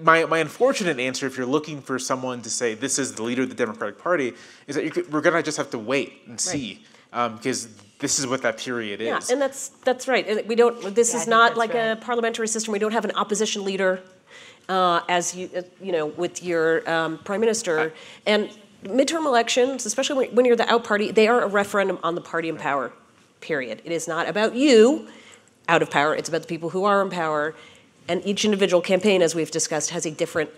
My, 0.01 0.25
my 0.25 0.39
unfortunate 0.39 0.99
answer, 0.99 1.27
if 1.27 1.37
you're 1.37 1.47
looking 1.47 1.83
for 1.83 1.99
someone 1.99 2.41
to 2.43 2.49
say 2.49 2.75
this 2.75 2.99
is 2.99 3.15
the 3.17 3.23
leader 3.25 3.43
of 3.43 3.49
the 3.51 3.55
Democratic 3.55 3.99
Party, 3.99 4.33
is 4.67 4.77
that 4.77 4.85
you 4.85 4.91
could, 4.91 5.13
we're 5.13 5.21
going 5.21 5.35
to 5.35 5.43
just 5.43 5.59
have 5.59 5.69
to 5.71 5.79
wait 5.79 6.23
and 6.27 6.41
see, 6.41 6.83
because 7.11 7.69
this 8.01 8.19
is 8.19 8.27
what 8.27 8.43
that 8.43 8.59
period 8.59 9.01
is. 9.01 9.07
Yeah, 9.07 9.21
and 9.33 9.41
that's, 9.41 9.69
that's 9.85 10.09
right. 10.09 10.47
We 10.49 10.55
don't, 10.55 10.95
this 10.95 11.13
Yeah, 11.15 11.21
is 11.21 11.27
not 11.27 11.51
that's 11.51 11.59
like 11.59 11.75
a 11.75 11.99
parliamentary 12.01 12.49
system. 12.49 12.73
We 12.73 12.79
don't 12.79 12.93
have 12.93 13.05
an 13.05 13.13
opposition 13.13 13.65
leader 13.65 14.03
uh, 14.69 15.01
as 15.09 15.35
you, 15.35 15.51
uh, 15.57 15.63
you 15.81 15.93
know, 15.93 16.07
with 16.07 16.43
your 16.43 16.89
um, 16.91 17.19
prime 17.19 17.41
minister. 17.41 17.93
And 18.27 18.51
midterm 18.85 19.27
elections, 19.27 19.85
especially 19.87 20.17
when- 20.29 20.35
when 20.37 20.45
you're 20.47 20.57
the 20.57 20.71
out 20.71 20.85
party, 20.85 21.11
they 21.11 21.29
are 21.29 21.43
a 21.43 21.47
referendum 21.47 21.99
on 22.03 22.15
the 22.15 22.21
party 22.21 22.49
in 22.49 22.57
power, 22.57 22.93
period. 23.41 23.83
It 23.85 23.93
is 23.93 24.09
not 24.09 24.29
about 24.29 24.55
you 24.55 25.09
out 25.69 25.83
of 25.83 25.91
power. 25.91 26.15
It's 26.17 26.29
about 26.29 26.43
the 26.43 26.49
people 26.49 26.71
who 26.71 26.85
are 26.85 27.03
in 27.03 27.11
power. 27.11 27.55
And 28.09 28.25
each 28.27 28.45
individual 28.45 28.81
campaign, 28.81 29.23
as 29.23 29.35
we've 29.35 29.51
discussed, 29.51 29.91
has 29.91 30.07
a 30.07 30.11
different 30.11 30.51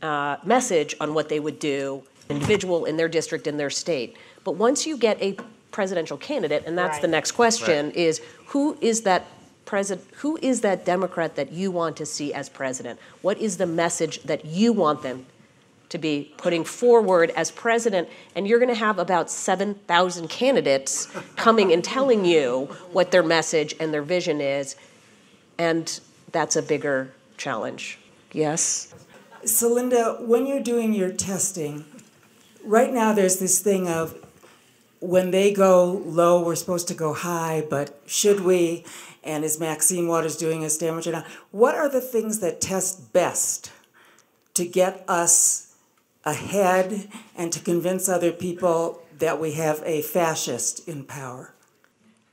uh, 0.00 0.36
message 0.44 0.94
on 1.00 1.14
what 1.14 1.28
they 1.28 1.38
would 1.38 1.58
do, 1.58 2.02
individual 2.28 2.84
in 2.86 2.96
their 2.96 3.08
district, 3.08 3.46
in 3.46 3.56
their 3.58 3.70
state. 3.70 4.16
But 4.42 4.52
once 4.52 4.86
you 4.86 4.96
get 4.96 5.20
a 5.22 5.36
presidential 5.72 6.16
candidate, 6.16 6.62
and 6.66 6.78
that's 6.78 7.00
the 7.00 7.08
next 7.08 7.32
question, 7.32 7.90
is 7.92 8.20
who 8.46 8.78
is 8.80 9.02
that 9.02 9.26
president, 9.64 10.06
who 10.16 10.38
is 10.42 10.60
that 10.60 10.84
Democrat 10.84 11.34
that 11.36 11.50
you 11.50 11.70
want 11.70 11.96
to 11.96 12.06
see 12.06 12.32
as 12.32 12.48
president? 12.48 13.00
What 13.22 13.38
is 13.38 13.56
the 13.56 13.66
message 13.66 14.22
that 14.22 14.44
you 14.44 14.72
want 14.72 15.02
them 15.02 15.26
to 15.88 15.98
be 15.98 16.32
putting 16.36 16.64
forward 16.64 17.30
as 17.36 17.50
president? 17.50 18.08
And 18.36 18.46
you're 18.46 18.58
going 18.58 18.68
to 18.68 18.74
have 18.74 18.98
about 18.98 19.30
7,000 19.30 20.28
candidates 20.28 21.06
coming 21.36 21.72
and 21.72 21.82
telling 21.82 22.24
you 22.24 22.68
what 22.92 23.10
their 23.10 23.22
message 23.22 23.74
and 23.80 23.92
their 23.92 24.02
vision 24.02 24.40
is. 24.40 24.76
And 25.58 26.00
that's 26.32 26.56
a 26.56 26.62
bigger 26.62 27.12
challenge. 27.36 27.98
Yes? 28.32 28.94
So, 29.44 29.72
Linda, 29.72 30.18
when 30.20 30.46
you're 30.46 30.62
doing 30.62 30.92
your 30.92 31.10
testing, 31.10 31.84
right 32.64 32.92
now 32.92 33.12
there's 33.12 33.38
this 33.38 33.60
thing 33.60 33.88
of 33.88 34.21
when 35.02 35.32
they 35.32 35.52
go 35.52 36.00
low, 36.06 36.44
we're 36.44 36.54
supposed 36.54 36.86
to 36.88 36.94
go 36.94 37.12
high, 37.12 37.66
but 37.68 38.00
should 38.06 38.40
we? 38.40 38.84
And 39.24 39.44
is 39.44 39.58
Maxine 39.58 40.06
Waters 40.06 40.36
doing 40.36 40.64
us 40.64 40.78
damage 40.78 41.08
or 41.08 41.12
not? 41.12 41.26
What 41.50 41.74
are 41.74 41.88
the 41.88 42.00
things 42.00 42.38
that 42.38 42.60
test 42.60 43.12
best 43.12 43.72
to 44.54 44.64
get 44.64 45.04
us 45.08 45.74
ahead 46.24 47.08
and 47.36 47.52
to 47.52 47.58
convince 47.58 48.08
other 48.08 48.30
people 48.30 49.02
that 49.18 49.40
we 49.40 49.52
have 49.52 49.82
a 49.84 50.02
fascist 50.02 50.86
in 50.88 51.04
power? 51.04 51.52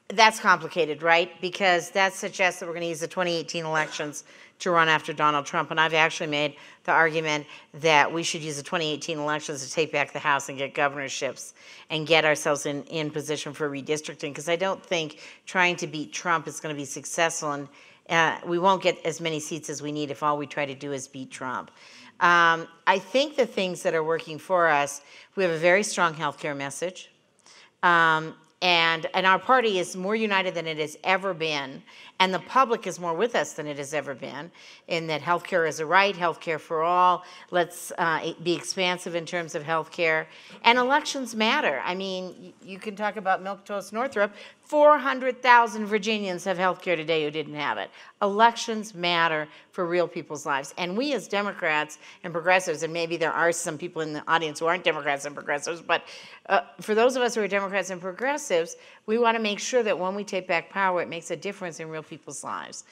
That's 0.07 0.39
complicated, 0.39 1.01
right? 1.01 1.31
Because 1.41 1.89
that 1.91 2.13
suggests 2.13 2.59
that 2.59 2.67
we're 2.67 2.73
going 2.73 2.83
to 2.83 2.89
use 2.89 2.99
the 2.99 3.07
2018 3.07 3.65
elections 3.65 4.25
to 4.59 4.71
run 4.71 4.89
after 4.89 5.13
Donald 5.13 5.45
Trump. 5.45 5.71
And 5.71 5.79
I've 5.79 5.93
actually 5.93 6.29
made 6.29 6.55
the 6.83 6.91
argument 6.91 7.47
that 7.75 8.11
we 8.11 8.23
should 8.23 8.41
use 8.41 8.57
the 8.57 8.63
2018 8.63 9.17
elections 9.17 9.65
to 9.65 9.71
take 9.71 9.91
back 9.91 10.13
the 10.13 10.19
House 10.19 10.49
and 10.49 10.57
get 10.57 10.73
governorships 10.73 11.53
and 11.89 12.05
get 12.05 12.25
ourselves 12.25 12.65
in, 12.65 12.83
in 12.83 13.09
position 13.09 13.53
for 13.53 13.69
redistricting. 13.69 14.29
Because 14.29 14.49
I 14.49 14.55
don't 14.55 14.83
think 14.83 15.19
trying 15.45 15.75
to 15.77 15.87
beat 15.87 16.13
Trump 16.13 16.47
is 16.47 16.59
going 16.59 16.75
to 16.75 16.79
be 16.79 16.85
successful. 16.85 17.51
And 17.53 17.67
uh, 18.09 18.37
we 18.45 18.59
won't 18.59 18.83
get 18.83 19.03
as 19.05 19.21
many 19.21 19.39
seats 19.39 19.69
as 19.69 19.81
we 19.81 19.91
need 19.91 20.11
if 20.11 20.23
all 20.23 20.37
we 20.37 20.47
try 20.47 20.65
to 20.65 20.75
do 20.75 20.91
is 20.91 21.07
beat 21.07 21.31
Trump. 21.31 21.71
Um, 22.19 22.67
I 22.85 22.99
think 22.99 23.37
the 23.37 23.45
things 23.45 23.81
that 23.83 23.93
are 23.93 24.03
working 24.03 24.39
for 24.39 24.67
us, 24.67 25.01
we 25.35 25.43
have 25.43 25.53
a 25.53 25.57
very 25.57 25.83
strong 25.83 26.13
healthcare 26.13 26.55
message. 26.55 27.11
Um, 27.81 28.35
and, 28.61 29.05
and 29.13 29.25
our 29.25 29.39
party 29.39 29.79
is 29.79 29.95
more 29.95 30.15
united 30.15 30.53
than 30.53 30.67
it 30.67 30.77
has 30.77 30.97
ever 31.05 31.33
been. 31.33 31.81
And 32.19 32.33
the 32.33 32.39
public 32.39 32.85
is 32.85 32.99
more 32.99 33.13
with 33.13 33.33
us 33.33 33.53
than 33.53 33.65
it 33.65 33.77
has 33.77 33.93
ever 33.93 34.13
been 34.13 34.51
in 34.87 35.07
that 35.07 35.21
healthcare 35.21 35.67
is 35.67 35.79
a 35.79 35.85
right, 35.85 36.13
healthcare 36.13 36.59
for 36.59 36.83
all. 36.83 37.23
Let's 37.49 37.93
uh, 37.97 38.33
be 38.43 38.53
expansive 38.53 39.15
in 39.15 39.25
terms 39.25 39.55
of 39.55 39.63
healthcare. 39.63 40.25
And 40.63 40.77
elections 40.77 41.33
matter. 41.33 41.81
I 41.85 41.95
mean, 41.95 42.53
you 42.61 42.77
can 42.77 42.95
talk 42.95 43.15
about 43.15 43.41
Milk 43.41 43.63
Toast 43.63 43.93
Northam. 43.93 44.31
400,000 44.69 45.87
Virginians 45.87 46.43
have 46.43 46.59
healthcare 46.59 46.95
today 46.95 47.23
who 47.23 47.31
didn't 47.31 47.55
have 47.55 47.79
it. 47.79 47.89
Elections 48.21 48.93
matter 48.93 49.47
for 49.71 49.87
real 49.87 50.07
people's 50.07 50.45
lives. 50.45 50.75
And 50.77 50.95
we 50.95 51.13
as 51.13 51.27
Democrats 51.27 51.97
and 52.23 52.31
progressives, 52.31 52.83
and 52.83 52.93
maybe 52.93 53.17
there 53.17 53.31
are 53.31 53.51
some 53.51 53.79
people 53.79 54.03
in 54.03 54.13
the 54.13 54.23
audience 54.31 54.59
who 54.59 54.67
aren't 54.67 54.83
Democrats 54.83 55.25
and 55.25 55.33
progressives, 55.33 55.81
but 55.81 56.03
uh, 56.49 56.61
for 56.81 56.93
those 56.93 57.15
of 57.15 57.23
us 57.23 57.33
who 57.33 57.41
are 57.41 57.47
Democrats 57.47 57.89
and 57.89 57.99
progressives, 57.99 58.75
we 59.07 59.17
want 59.17 59.35
to 59.35 59.41
make 59.41 59.57
sure 59.57 59.81
that 59.81 59.97
when 59.97 60.13
we 60.13 60.23
take 60.23 60.47
back 60.47 60.69
power, 60.69 61.01
it 61.01 61.09
makes 61.09 61.31
a 61.31 61.35
difference 61.35 61.79
in 61.79 61.89
real 61.89 62.03
people's 62.09 62.43
lives. 62.43 62.83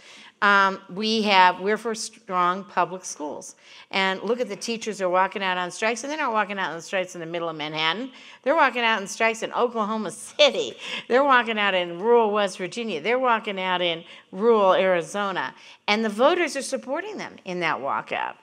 Um, 0.41 0.79
we 0.93 1.23
have, 1.23 1.59
we're 1.59 1.77
for 1.77 1.95
strong 1.95 2.63
public 2.63 3.03
schools. 3.03 3.55
And 3.91 4.21
look 4.21 4.39
at 4.39 4.47
the 4.47 4.55
teachers 4.55 5.01
are 5.01 5.09
walking 5.09 5.41
out 5.41 5.57
on 5.57 5.71
strikes, 5.71 6.03
and 6.03 6.11
they're 6.11 6.19
not 6.19 6.33
walking 6.33 6.59
out 6.59 6.71
on 6.71 6.81
strikes 6.81 7.15
in 7.15 7.21
the 7.21 7.25
middle 7.25 7.49
of 7.49 7.55
Manhattan. 7.55 8.11
They're 8.43 8.55
walking 8.55 8.83
out 8.83 9.01
on 9.01 9.07
strikes 9.07 9.43
in 9.43 9.51
Oklahoma 9.53 10.11
City. 10.11 10.77
They're 11.07 11.23
walking 11.23 11.57
out 11.57 11.73
in 11.73 11.99
rural 11.99 12.31
West 12.31 12.57
Virginia. 12.57 13.01
They're 13.01 13.19
walking 13.19 13.59
out 13.59 13.81
in 13.81 14.03
rural 14.31 14.73
Arizona. 14.73 15.55
And 15.87 16.05
the 16.05 16.09
voters 16.09 16.55
are 16.55 16.61
supporting 16.61 17.17
them 17.17 17.35
in 17.45 17.59
that 17.61 17.77
walkout 17.77 18.35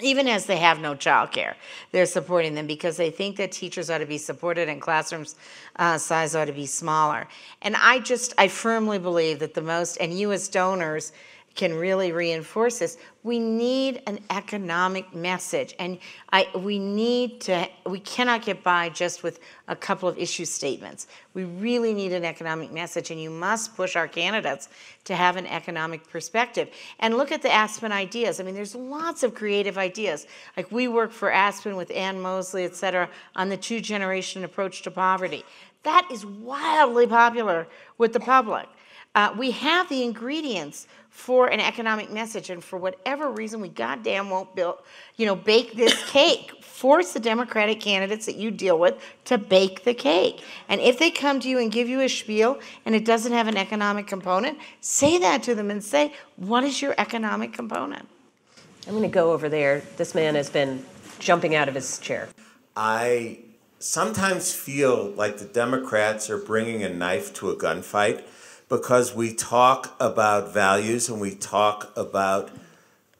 even 0.00 0.26
as 0.26 0.46
they 0.46 0.56
have 0.56 0.80
no 0.80 0.94
childcare, 0.94 1.54
they're 1.90 2.06
supporting 2.06 2.54
them 2.54 2.66
because 2.66 2.96
they 2.96 3.10
think 3.10 3.36
that 3.36 3.52
teachers 3.52 3.90
ought 3.90 3.98
to 3.98 4.06
be 4.06 4.18
supported 4.18 4.68
and 4.68 4.80
classrooms 4.80 5.36
uh, 5.76 5.98
size 5.98 6.34
ought 6.34 6.46
to 6.46 6.52
be 6.52 6.66
smaller. 6.66 7.28
And 7.60 7.76
I 7.76 7.98
just, 8.00 8.32
I 8.38 8.48
firmly 8.48 8.98
believe 8.98 9.38
that 9.40 9.54
the 9.54 9.62
most, 9.62 9.96
and 9.98 10.18
you 10.18 10.32
as 10.32 10.48
donors 10.48 11.12
can 11.54 11.74
really 11.74 12.12
reinforce 12.12 12.78
this. 12.78 12.96
We 13.22 13.38
need 13.38 14.02
an 14.06 14.18
economic 14.30 15.14
message, 15.14 15.74
and 15.78 15.98
I, 16.32 16.48
we 16.56 16.78
need 16.78 17.40
to. 17.42 17.68
We 17.86 18.00
cannot 18.00 18.44
get 18.44 18.64
by 18.64 18.88
just 18.88 19.22
with 19.22 19.38
a 19.68 19.76
couple 19.76 20.08
of 20.08 20.18
issue 20.18 20.44
statements. 20.44 21.06
We 21.34 21.44
really 21.44 21.94
need 21.94 22.12
an 22.12 22.24
economic 22.24 22.72
message, 22.72 23.10
and 23.10 23.20
you 23.20 23.30
must 23.30 23.76
push 23.76 23.94
our 23.94 24.08
candidates 24.08 24.68
to 25.04 25.14
have 25.14 25.36
an 25.36 25.46
economic 25.46 26.08
perspective. 26.08 26.68
And 26.98 27.16
look 27.16 27.30
at 27.30 27.42
the 27.42 27.52
Aspen 27.52 27.92
ideas. 27.92 28.40
I 28.40 28.42
mean, 28.42 28.54
there's 28.54 28.74
lots 28.74 29.22
of 29.22 29.34
creative 29.34 29.78
ideas. 29.78 30.26
Like 30.56 30.72
we 30.72 30.88
work 30.88 31.12
for 31.12 31.30
Aspen 31.30 31.76
with 31.76 31.92
Anne 31.92 32.20
Mosle, 32.20 32.64
et 32.64 32.74
cetera, 32.74 33.08
on 33.36 33.48
the 33.48 33.56
two-generation 33.56 34.42
approach 34.42 34.82
to 34.82 34.90
poverty. 34.90 35.44
That 35.84 36.08
is 36.12 36.24
wildly 36.24 37.06
popular 37.06 37.68
with 37.98 38.12
the 38.12 38.20
public. 38.20 38.66
Uh, 39.14 39.34
we 39.36 39.50
have 39.50 39.88
the 39.88 40.02
ingredients 40.02 40.86
for 41.12 41.48
an 41.48 41.60
economic 41.60 42.10
message. 42.10 42.48
And 42.48 42.64
for 42.64 42.78
whatever 42.78 43.30
reason, 43.30 43.60
we 43.60 43.68
goddamn 43.68 44.30
won't 44.30 44.56
build, 44.56 44.78
you 45.16 45.26
know, 45.26 45.36
bake 45.36 45.74
this 45.74 45.94
cake. 46.10 46.64
Force 46.64 47.12
the 47.12 47.20
Democratic 47.20 47.80
candidates 47.80 48.26
that 48.26 48.36
you 48.36 48.50
deal 48.50 48.78
with 48.78 49.00
to 49.26 49.38
bake 49.38 49.84
the 49.84 49.94
cake. 49.94 50.42
And 50.68 50.80
if 50.80 50.98
they 50.98 51.10
come 51.10 51.38
to 51.40 51.48
you 51.48 51.58
and 51.58 51.70
give 51.70 51.88
you 51.88 52.00
a 52.00 52.08
spiel 52.08 52.58
and 52.86 52.94
it 52.94 53.04
doesn't 53.04 53.30
have 53.30 53.46
an 53.46 53.56
economic 53.56 54.06
component, 54.06 54.58
say 54.80 55.18
that 55.18 55.42
to 55.44 55.54
them 55.54 55.70
and 55.70 55.84
say, 55.84 56.14
what 56.36 56.64
is 56.64 56.82
your 56.82 56.94
economic 56.98 57.52
component? 57.52 58.08
I'm 58.86 58.94
going 58.94 59.02
to 59.02 59.08
go 59.08 59.32
over 59.32 59.48
there. 59.48 59.82
This 59.98 60.14
man 60.14 60.34
has 60.34 60.50
been 60.50 60.84
jumping 61.20 61.54
out 61.54 61.68
of 61.68 61.74
his 61.74 61.98
chair. 61.98 62.30
I 62.74 63.38
sometimes 63.78 64.52
feel 64.52 65.10
like 65.10 65.38
the 65.38 65.44
Democrats 65.44 66.30
are 66.30 66.38
bringing 66.38 66.82
a 66.82 66.88
knife 66.88 67.34
to 67.34 67.50
a 67.50 67.56
gunfight 67.56 68.24
because 68.72 69.14
we 69.14 69.34
talk 69.34 69.94
about 70.00 70.54
values 70.54 71.10
and 71.10 71.20
we 71.20 71.34
talk 71.34 71.92
about 71.94 72.50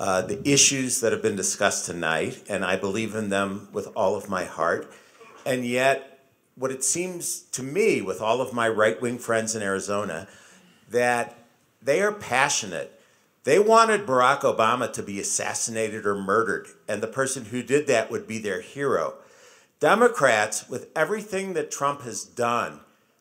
uh, 0.00 0.22
the 0.22 0.40
issues 0.50 1.02
that 1.02 1.12
have 1.12 1.20
been 1.20 1.36
discussed 1.36 1.84
tonight, 1.84 2.42
and 2.48 2.64
I 2.64 2.76
believe 2.76 3.14
in 3.14 3.28
them 3.28 3.68
with 3.70 3.88
all 3.94 4.16
of 4.16 4.30
my 4.30 4.46
heart. 4.46 4.90
And 5.44 5.66
yet, 5.66 6.24
what 6.54 6.70
it 6.70 6.82
seems 6.82 7.42
to 7.52 7.62
me, 7.62 8.00
with 8.00 8.22
all 8.22 8.40
of 8.40 8.54
my 8.54 8.66
right 8.66 8.98
wing 8.98 9.18
friends 9.18 9.54
in 9.54 9.60
Arizona, 9.60 10.26
that 10.88 11.36
they 11.82 12.00
are 12.00 12.12
passionate. 12.12 12.98
They 13.44 13.58
wanted 13.58 14.06
Barack 14.06 14.40
Obama 14.40 14.90
to 14.94 15.02
be 15.02 15.20
assassinated 15.20 16.06
or 16.06 16.14
murdered, 16.14 16.68
and 16.88 17.02
the 17.02 17.06
person 17.06 17.44
who 17.44 17.62
did 17.62 17.86
that 17.88 18.10
would 18.10 18.26
be 18.26 18.38
their 18.38 18.62
hero. 18.62 19.16
Democrats, 19.80 20.66
with 20.70 20.88
everything 20.96 21.52
that 21.52 21.70
Trump 21.70 22.00
has 22.04 22.24
done, 22.24 22.80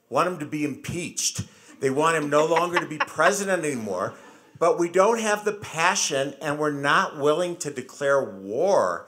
want 0.09 0.29
him 0.29 0.39
to 0.39 0.45
be 0.45 0.63
impeached. 0.63 1.41
They 1.81 1.89
want 1.89 2.15
him 2.15 2.29
no 2.29 2.45
longer 2.45 2.79
to 2.79 2.85
be 2.85 2.99
president 2.99 3.65
anymore. 3.65 4.13
But 4.57 4.77
we 4.77 4.89
don't 4.89 5.19
have 5.19 5.43
the 5.43 5.53
passion, 5.53 6.35
and 6.39 6.59
we're 6.59 6.71
not 6.71 7.17
willing 7.17 7.57
to 7.57 7.71
declare 7.71 8.23
war 8.23 9.07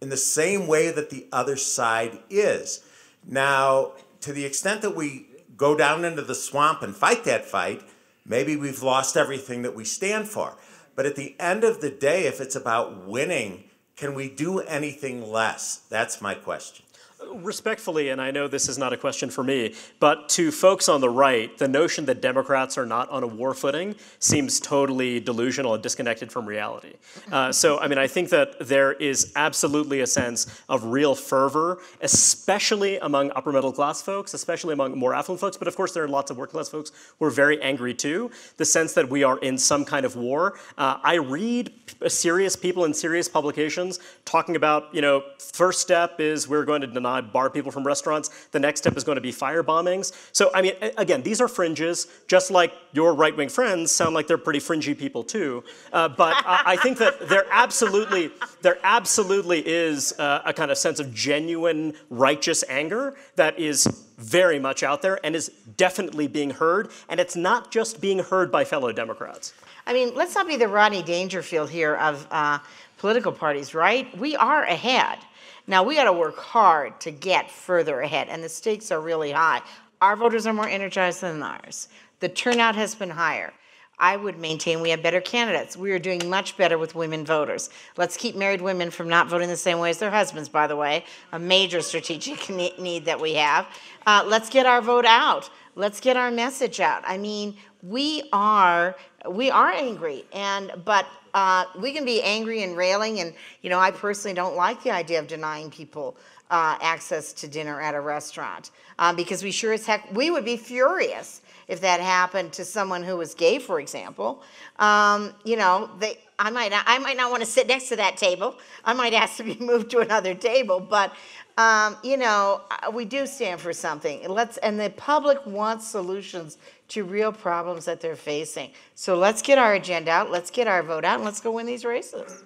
in 0.00 0.08
the 0.08 0.16
same 0.16 0.66
way 0.66 0.90
that 0.90 1.10
the 1.10 1.26
other 1.30 1.56
side 1.56 2.18
is. 2.30 2.82
Now, 3.26 3.92
to 4.22 4.32
the 4.32 4.46
extent 4.46 4.80
that 4.80 4.96
we 4.96 5.26
go 5.56 5.76
down 5.76 6.04
into 6.04 6.22
the 6.22 6.34
swamp 6.34 6.82
and 6.82 6.96
fight 6.96 7.24
that 7.24 7.44
fight, 7.44 7.82
maybe 8.24 8.56
we've 8.56 8.82
lost 8.82 9.16
everything 9.16 9.60
that 9.62 9.74
we 9.74 9.84
stand 9.84 10.26
for. 10.28 10.56
But 10.96 11.04
at 11.04 11.16
the 11.16 11.36
end 11.38 11.64
of 11.64 11.82
the 11.82 11.90
day, 11.90 12.26
if 12.26 12.40
it's 12.40 12.56
about 12.56 13.06
winning, 13.06 13.64
can 13.96 14.14
we 14.14 14.30
do 14.30 14.60
anything 14.60 15.30
less? 15.30 15.82
That's 15.90 16.22
my 16.22 16.34
question. 16.34 16.86
Respectfully, 17.32 18.08
and 18.10 18.20
I 18.20 18.30
know 18.30 18.48
this 18.48 18.68
is 18.68 18.78
not 18.78 18.92
a 18.92 18.96
question 18.96 19.30
for 19.30 19.44
me, 19.44 19.74
but 20.00 20.28
to 20.30 20.50
folks 20.50 20.88
on 20.88 21.00
the 21.00 21.10
right, 21.10 21.56
the 21.58 21.68
notion 21.68 22.04
that 22.06 22.20
Democrats 22.20 22.78
are 22.78 22.86
not 22.86 23.08
on 23.10 23.22
a 23.22 23.26
war 23.26 23.54
footing 23.54 23.94
seems 24.18 24.60
totally 24.60 25.20
delusional 25.20 25.74
and 25.74 25.82
disconnected 25.82 26.32
from 26.32 26.46
reality. 26.46 26.94
Uh, 27.30 27.52
so, 27.52 27.78
I 27.78 27.88
mean, 27.88 27.98
I 27.98 28.06
think 28.06 28.30
that 28.30 28.58
there 28.60 28.92
is 28.92 29.32
absolutely 29.36 30.00
a 30.00 30.06
sense 30.06 30.62
of 30.68 30.84
real 30.84 31.14
fervor, 31.14 31.78
especially 32.00 32.98
among 32.98 33.30
upper 33.32 33.52
middle 33.52 33.72
class 33.72 34.02
folks, 34.02 34.34
especially 34.34 34.72
among 34.72 34.98
more 34.98 35.14
affluent 35.14 35.40
folks, 35.40 35.56
but 35.56 35.68
of 35.68 35.76
course, 35.76 35.92
there 35.92 36.04
are 36.04 36.08
lots 36.08 36.30
of 36.30 36.36
working 36.36 36.52
class 36.52 36.68
folks 36.68 36.92
who 37.18 37.24
are 37.26 37.30
very 37.30 37.60
angry 37.62 37.94
too. 37.94 38.30
The 38.56 38.64
sense 38.64 38.92
that 38.94 39.08
we 39.08 39.22
are 39.22 39.38
in 39.38 39.58
some 39.58 39.84
kind 39.84 40.04
of 40.06 40.16
war. 40.16 40.58
Uh, 40.78 40.98
I 41.02 41.14
read 41.14 41.72
serious 42.08 42.56
people 42.56 42.84
in 42.84 42.94
serious 42.94 43.28
publications 43.28 44.00
talking 44.24 44.56
about, 44.56 44.94
you 44.94 45.00
know, 45.00 45.22
first 45.38 45.80
step 45.80 46.20
is 46.20 46.48
we're 46.48 46.64
going 46.64 46.80
to 46.80 46.86
deny 46.86 47.13
bar 47.20 47.50
people 47.50 47.70
from 47.70 47.84
restaurants. 47.84 48.46
The 48.52 48.60
next 48.60 48.80
step 48.80 48.96
is 48.96 49.04
going 49.04 49.16
to 49.16 49.22
be 49.22 49.32
fire 49.32 49.62
bombings. 49.62 50.12
So, 50.32 50.50
I 50.54 50.62
mean, 50.62 50.74
again, 50.96 51.22
these 51.22 51.40
are 51.40 51.48
fringes, 51.48 52.06
just 52.26 52.50
like 52.50 52.72
your 52.92 53.14
right 53.14 53.36
wing 53.36 53.48
friends 53.48 53.92
sound 53.92 54.14
like 54.14 54.26
they're 54.26 54.38
pretty 54.38 54.60
fringy 54.60 54.94
people 54.94 55.24
too. 55.24 55.64
Uh, 55.92 56.08
but 56.08 56.34
I, 56.46 56.62
I, 56.66 56.76
think 56.76 56.98
that 56.98 57.28
there 57.28 57.46
absolutely, 57.50 58.30
there 58.62 58.78
absolutely 58.82 59.66
is 59.66 60.12
uh, 60.18 60.42
a 60.44 60.52
kind 60.52 60.70
of 60.70 60.78
sense 60.78 61.00
of 61.00 61.12
genuine 61.14 61.94
righteous 62.10 62.64
anger 62.68 63.16
that 63.36 63.58
is 63.58 63.86
very 64.18 64.58
much 64.58 64.82
out 64.82 65.02
there 65.02 65.18
and 65.24 65.34
is 65.34 65.50
definitely 65.76 66.28
being 66.28 66.50
heard. 66.50 66.90
And 67.08 67.20
it's 67.20 67.36
not 67.36 67.70
just 67.70 68.00
being 68.00 68.20
heard 68.20 68.50
by 68.50 68.64
fellow 68.64 68.92
Democrats. 68.92 69.52
I 69.86 69.92
mean, 69.92 70.14
let's 70.14 70.34
not 70.34 70.46
be 70.46 70.56
the 70.56 70.68
Rodney 70.68 71.02
Dangerfield 71.02 71.70
here 71.70 71.96
of 71.96 72.26
uh, 72.30 72.58
political 72.98 73.32
parties, 73.32 73.74
right? 73.74 74.16
We 74.18 74.36
are 74.36 74.62
ahead. 74.62 75.18
Now 75.66 75.82
we 75.82 75.94
got 75.94 76.04
to 76.04 76.12
work 76.12 76.36
hard 76.36 77.00
to 77.00 77.10
get 77.10 77.50
further 77.50 78.00
ahead, 78.00 78.28
and 78.28 78.42
the 78.42 78.48
stakes 78.48 78.90
are 78.90 79.00
really 79.00 79.32
high. 79.32 79.62
Our 80.00 80.16
voters 80.16 80.46
are 80.46 80.52
more 80.52 80.68
energized 80.68 81.22
than 81.22 81.42
ours. 81.42 81.88
The 82.20 82.28
turnout 82.28 82.74
has 82.76 82.94
been 82.94 83.10
higher. 83.10 83.52
I 83.98 84.16
would 84.16 84.38
maintain 84.38 84.80
we 84.80 84.90
have 84.90 85.02
better 85.02 85.20
candidates. 85.20 85.76
We 85.76 85.92
are 85.92 85.98
doing 85.98 86.28
much 86.28 86.56
better 86.56 86.78
with 86.78 86.94
women 86.94 87.24
voters. 87.24 87.70
Let's 87.96 88.16
keep 88.16 88.34
married 88.34 88.60
women 88.60 88.90
from 88.90 89.08
not 89.08 89.28
voting 89.28 89.48
the 89.48 89.56
same 89.56 89.78
way 89.78 89.90
as 89.90 89.98
their 89.98 90.10
husbands, 90.10 90.48
by 90.48 90.66
the 90.66 90.76
way, 90.76 91.04
a 91.32 91.38
major 91.38 91.80
strategic 91.80 92.48
need 92.78 93.04
that 93.04 93.20
we 93.20 93.34
have. 93.34 93.66
Uh, 94.06 94.24
let's 94.26 94.50
get 94.50 94.66
our 94.66 94.82
vote 94.82 95.06
out. 95.06 95.48
Let's 95.76 96.00
get 96.00 96.16
our 96.16 96.30
message 96.30 96.80
out. 96.80 97.02
I 97.06 97.18
mean, 97.18 97.56
we 97.82 98.28
are 98.32 98.96
we 99.28 99.50
are 99.50 99.70
angry, 99.70 100.24
and 100.32 100.72
but 100.84 101.06
uh, 101.32 101.64
we 101.78 101.92
can 101.92 102.04
be 102.04 102.22
angry 102.22 102.62
and 102.62 102.76
railing, 102.76 103.20
and 103.20 103.34
you 103.62 103.70
know, 103.70 103.78
I 103.78 103.90
personally 103.90 104.34
don't 104.34 104.56
like 104.56 104.82
the 104.82 104.90
idea 104.90 105.18
of 105.18 105.26
denying 105.26 105.70
people 105.70 106.16
uh, 106.50 106.76
access 106.80 107.32
to 107.32 107.48
dinner 107.48 107.80
at 107.80 107.94
a 107.94 108.00
restaurant 108.00 108.70
um, 108.98 109.16
because 109.16 109.42
we 109.42 109.50
sure 109.50 109.72
as 109.72 109.86
heck 109.86 110.12
we 110.14 110.30
would 110.30 110.44
be 110.44 110.56
furious 110.56 111.40
if 111.66 111.80
that 111.80 112.00
happened 112.00 112.52
to 112.52 112.64
someone 112.64 113.02
who 113.02 113.16
was 113.16 113.34
gay, 113.34 113.58
for 113.58 113.80
example. 113.80 114.42
Um, 114.78 115.32
you 115.44 115.56
know, 115.56 115.90
they, 115.98 116.18
I 116.38 116.50
might 116.50 116.70
not, 116.70 116.84
I 116.86 116.98
might 116.98 117.16
not 117.16 117.30
want 117.30 117.42
to 117.42 117.48
sit 117.48 117.66
next 117.66 117.88
to 117.88 117.96
that 117.96 118.16
table. 118.16 118.56
I 118.84 118.92
might 118.92 119.14
ask 119.14 119.38
to 119.38 119.44
be 119.44 119.56
moved 119.60 119.90
to 119.92 120.00
another 120.00 120.34
table, 120.34 120.78
but 120.80 121.14
um, 121.56 121.96
you 122.02 122.16
know, 122.16 122.62
uh, 122.70 122.90
we 122.90 123.04
do 123.04 123.26
stand 123.26 123.60
for 123.60 123.72
something. 123.72 124.28
Let's, 124.28 124.56
and 124.58 124.78
the 124.78 124.90
public 124.90 125.44
wants 125.46 125.86
solutions 125.86 126.58
to 126.88 127.04
real 127.04 127.32
problems 127.32 127.84
that 127.86 128.00
they're 128.00 128.16
facing. 128.16 128.70
So 128.94 129.16
let's 129.16 129.42
get 129.42 129.58
our 129.58 129.74
agenda 129.74 130.10
out, 130.10 130.30
let's 130.30 130.50
get 130.50 130.68
our 130.68 130.82
vote 130.82 131.04
out, 131.04 131.16
and 131.16 131.24
let's 131.24 131.40
go 131.40 131.52
win 131.52 131.66
these 131.66 131.84
races. 131.84 132.44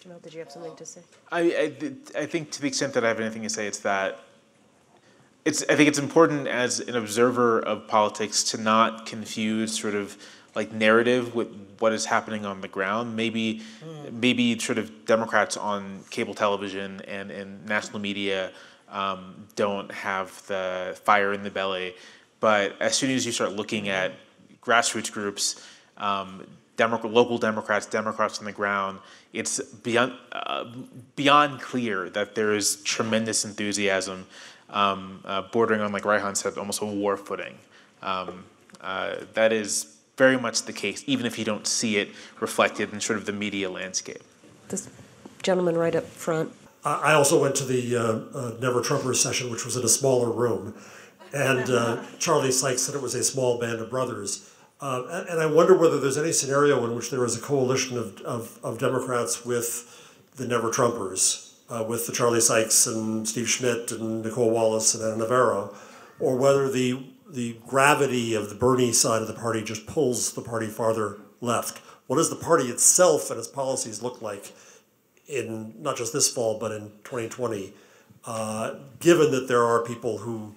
Jamelle, 0.00 0.22
did 0.22 0.32
you 0.32 0.40
have 0.40 0.50
something 0.50 0.76
to 0.76 0.86
say? 0.86 1.00
I, 1.32 1.40
I, 1.40 2.20
I 2.22 2.26
think 2.26 2.50
to 2.52 2.60
the 2.60 2.68
extent 2.68 2.94
that 2.94 3.04
I 3.04 3.08
have 3.08 3.20
anything 3.20 3.42
to 3.42 3.50
say, 3.50 3.66
it's 3.66 3.80
that 3.80 4.20
it's, 5.44 5.62
I 5.68 5.76
think 5.76 5.88
it's 5.88 5.98
important 5.98 6.48
as 6.48 6.80
an 6.80 6.96
observer 6.96 7.60
of 7.60 7.86
politics 7.86 8.42
to 8.44 8.58
not 8.58 9.06
confuse 9.06 9.78
sort 9.78 9.94
of 9.94 10.16
like 10.56 10.72
narrative 10.72 11.34
with 11.34 11.48
what 11.78 11.92
is 11.92 12.06
happening 12.06 12.44
on 12.44 12.60
the 12.62 12.68
ground. 12.68 13.14
Maybe, 13.14 13.62
mm. 13.84 14.12
maybe 14.12 14.58
sort 14.58 14.78
of 14.78 15.04
Democrats 15.04 15.56
on 15.56 16.00
cable 16.10 16.34
television 16.34 17.00
and, 17.02 17.30
and 17.30 17.64
national 17.66 18.00
media 18.00 18.50
um, 18.88 19.46
don't 19.54 19.90
have 19.92 20.44
the 20.46 20.98
fire 21.04 21.32
in 21.32 21.42
the 21.42 21.50
belly 21.50 21.94
but 22.40 22.80
as 22.80 22.94
soon 22.94 23.10
as 23.10 23.24
you 23.26 23.32
start 23.32 23.52
looking 23.52 23.88
at 23.88 24.12
grassroots 24.62 25.12
groups, 25.12 25.64
um, 25.96 26.46
Demo- 26.76 27.08
local 27.08 27.38
Democrats, 27.38 27.86
Democrats 27.86 28.38
on 28.38 28.44
the 28.44 28.52
ground, 28.52 28.98
it's 29.32 29.60
beyond 29.60 30.12
uh, 30.32 30.64
beyond 31.14 31.60
clear 31.60 32.10
that 32.10 32.34
there 32.34 32.54
is 32.54 32.76
tremendous 32.82 33.44
enthusiasm, 33.44 34.26
um, 34.70 35.20
uh, 35.24 35.42
bordering 35.42 35.80
on, 35.80 35.92
like 35.92 36.02
Reihan 36.02 36.36
said, 36.36 36.58
almost 36.58 36.82
a 36.82 36.84
war 36.84 37.16
footing. 37.16 37.56
Um, 38.02 38.44
uh, 38.80 39.16
that 39.34 39.52
is 39.52 39.96
very 40.16 40.38
much 40.38 40.62
the 40.62 40.72
case, 40.72 41.02
even 41.06 41.26
if 41.26 41.38
you 41.38 41.44
don't 41.44 41.66
see 41.66 41.96
it 41.96 42.10
reflected 42.40 42.92
in 42.92 43.00
sort 43.00 43.18
of 43.18 43.26
the 43.26 43.32
media 43.32 43.70
landscape. 43.70 44.22
This 44.68 44.88
gentleman 45.42 45.76
right 45.76 45.94
up 45.94 46.04
front. 46.04 46.52
I 46.84 47.14
also 47.14 47.40
went 47.40 47.56
to 47.56 47.64
the 47.64 47.96
uh, 47.96 48.02
uh, 48.02 48.54
Never 48.60 48.80
Trumpers 48.80 49.16
session, 49.16 49.50
which 49.50 49.64
was 49.64 49.76
in 49.76 49.84
a 49.84 49.88
smaller 49.88 50.30
room. 50.30 50.72
And 51.36 51.70
uh, 51.70 52.02
Charlie 52.18 52.50
Sykes 52.50 52.82
said 52.82 52.94
it 52.94 53.02
was 53.02 53.14
a 53.14 53.22
small 53.22 53.58
band 53.58 53.80
of 53.80 53.90
brothers. 53.90 54.50
Uh, 54.80 55.04
and, 55.10 55.28
and, 55.28 55.40
I 55.40 55.46
wonder 55.46 55.76
whether 55.76 56.00
there's 56.00 56.18
any 56.18 56.32
scenario 56.32 56.84
in 56.84 56.94
which 56.94 57.10
there 57.10 57.24
is 57.24 57.36
a 57.36 57.40
coalition 57.40 57.96
of, 57.96 58.20
of, 58.22 58.58
of 58.62 58.78
Democrats 58.78 59.44
with 59.44 59.92
the 60.36 60.46
Never 60.46 60.70
Trumpers, 60.70 61.54
uh, 61.70 61.84
with 61.86 62.06
the 62.06 62.12
Charlie 62.12 62.40
Sykes 62.40 62.86
and 62.86 63.26
Steve 63.26 63.48
Schmidt 63.48 63.90
and 63.92 64.22
Nicolle 64.22 64.50
Wallace 64.50 64.94
and 64.94 65.02
Ana 65.02 65.16
Navarro, 65.16 65.74
or 66.20 66.36
whether 66.36 66.70
the, 66.70 67.06
the 67.30 67.56
gravity 67.66 68.34
of 68.34 68.48
the 68.48 68.54
Bernie 68.54 68.92
side 68.92 69.22
of 69.22 69.28
the 69.28 69.34
party 69.34 69.62
just 69.62 69.86
pulls 69.86 70.32
the 70.32 70.42
party 70.42 70.66
farther 70.66 71.18
left. 71.40 71.78
What 72.06 72.16
does 72.16 72.30
the 72.30 72.36
party 72.36 72.64
itself 72.64 73.30
and 73.30 73.38
its 73.38 73.48
policies 73.48 74.02
look 74.02 74.22
like 74.22 74.52
in 75.26 75.74
not 75.82 75.96
just 75.96 76.12
this 76.12 76.30
fall, 76.30 76.58
but 76.58 76.72
in 76.72 76.90
2020, 77.04 77.72
uh, 78.26 78.74
given 79.00 79.30
that 79.32 79.48
there 79.48 79.64
are 79.64 79.82
people 79.84 80.18
who 80.18 80.54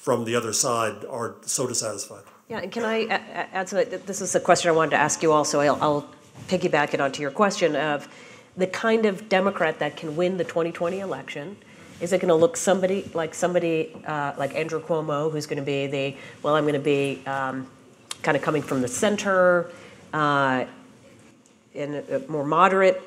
from 0.00 0.24
the 0.24 0.34
other 0.34 0.52
side 0.52 1.04
are 1.10 1.34
so 1.42 1.66
dissatisfied. 1.66 2.22
Yeah, 2.48 2.60
and 2.60 2.72
can 2.72 2.84
I 2.84 3.04
add 3.52 3.66
to 3.68 3.80
it? 3.80 4.06
This 4.06 4.22
is 4.22 4.34
a 4.34 4.40
question 4.40 4.70
I 4.70 4.72
wanted 4.72 4.92
to 4.92 4.96
ask 4.96 5.22
you 5.22 5.30
also. 5.30 5.60
I'll, 5.60 5.78
I'll 5.82 6.08
piggyback 6.48 6.94
it 6.94 7.00
onto 7.02 7.20
your 7.20 7.30
question 7.30 7.76
of 7.76 8.08
the 8.56 8.66
kind 8.66 9.04
of 9.04 9.28
Democrat 9.28 9.78
that 9.78 9.96
can 9.98 10.16
win 10.16 10.38
the 10.38 10.44
2020 10.44 11.00
election. 11.00 11.56
Is 12.00 12.14
it 12.14 12.20
going 12.20 12.30
to 12.30 12.34
look 12.34 12.56
somebody 12.56 13.10
like 13.12 13.34
somebody 13.34 13.94
uh, 14.06 14.32
like 14.38 14.54
Andrew 14.54 14.80
Cuomo, 14.80 15.30
who's 15.30 15.46
going 15.46 15.58
to 15.58 15.64
be 15.64 15.86
the 15.86 16.16
well? 16.42 16.56
I'm 16.56 16.64
going 16.64 16.72
to 16.72 16.80
be 16.80 17.22
um, 17.26 17.66
kind 18.22 18.38
of 18.38 18.42
coming 18.42 18.62
from 18.62 18.80
the 18.80 18.88
center, 18.88 19.70
uh, 20.14 20.64
and 21.74 21.94
a 21.96 22.16
a 22.16 22.28
more 22.30 22.44
moderate 22.44 23.02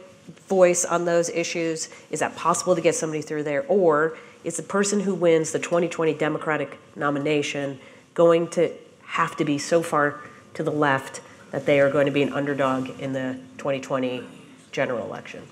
voice 0.48 0.86
on 0.86 1.06
those 1.06 1.30
issues? 1.30 1.90
Is 2.12 2.20
that 2.20 2.36
possible 2.36 2.76
to 2.76 2.82
get 2.82 2.94
somebody 2.94 3.24
through 3.24 3.44
there? 3.44 3.66
Or 3.68 4.16
is 4.44 4.58
the 4.58 4.64
person 4.64 5.00
who 5.00 5.14
wins 5.14 5.52
the 5.52 5.60
2020 5.60 6.14
Democratic 6.14 6.78
nomination 6.96 7.80
going 8.14 8.48
to 8.50 8.72
have 9.06 9.36
to 9.38 9.46
be 9.46 9.58
so 9.58 9.82
far 9.82 10.20
to 10.54 10.64
the 10.64 10.72
left 10.72 11.22
that 11.52 11.66
they 11.66 11.80
are 11.80 11.90
going 11.90 12.06
to 12.06 12.12
be 12.12 12.24
an 12.24 12.34
underdog 12.34 12.90
in 13.00 13.14
the 13.14 13.40
2020 13.58 14.24
general 14.72 15.06
election? 15.06 15.44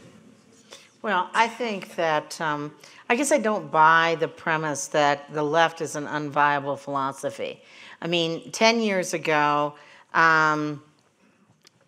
Well, 1.01 1.29
I 1.33 1.47
think 1.47 1.95
that, 1.95 2.39
um, 2.39 2.73
I 3.09 3.15
guess 3.15 3.31
I 3.31 3.39
don't 3.39 3.71
buy 3.71 4.17
the 4.19 4.27
premise 4.27 4.87
that 4.87 5.33
the 5.33 5.43
left 5.43 5.81
is 5.81 5.95
an 5.95 6.05
unviable 6.05 6.77
philosophy. 6.77 7.61
I 8.01 8.07
mean, 8.07 8.51
10 8.51 8.81
years 8.81 9.13
ago, 9.13 9.75
um, 10.13 10.83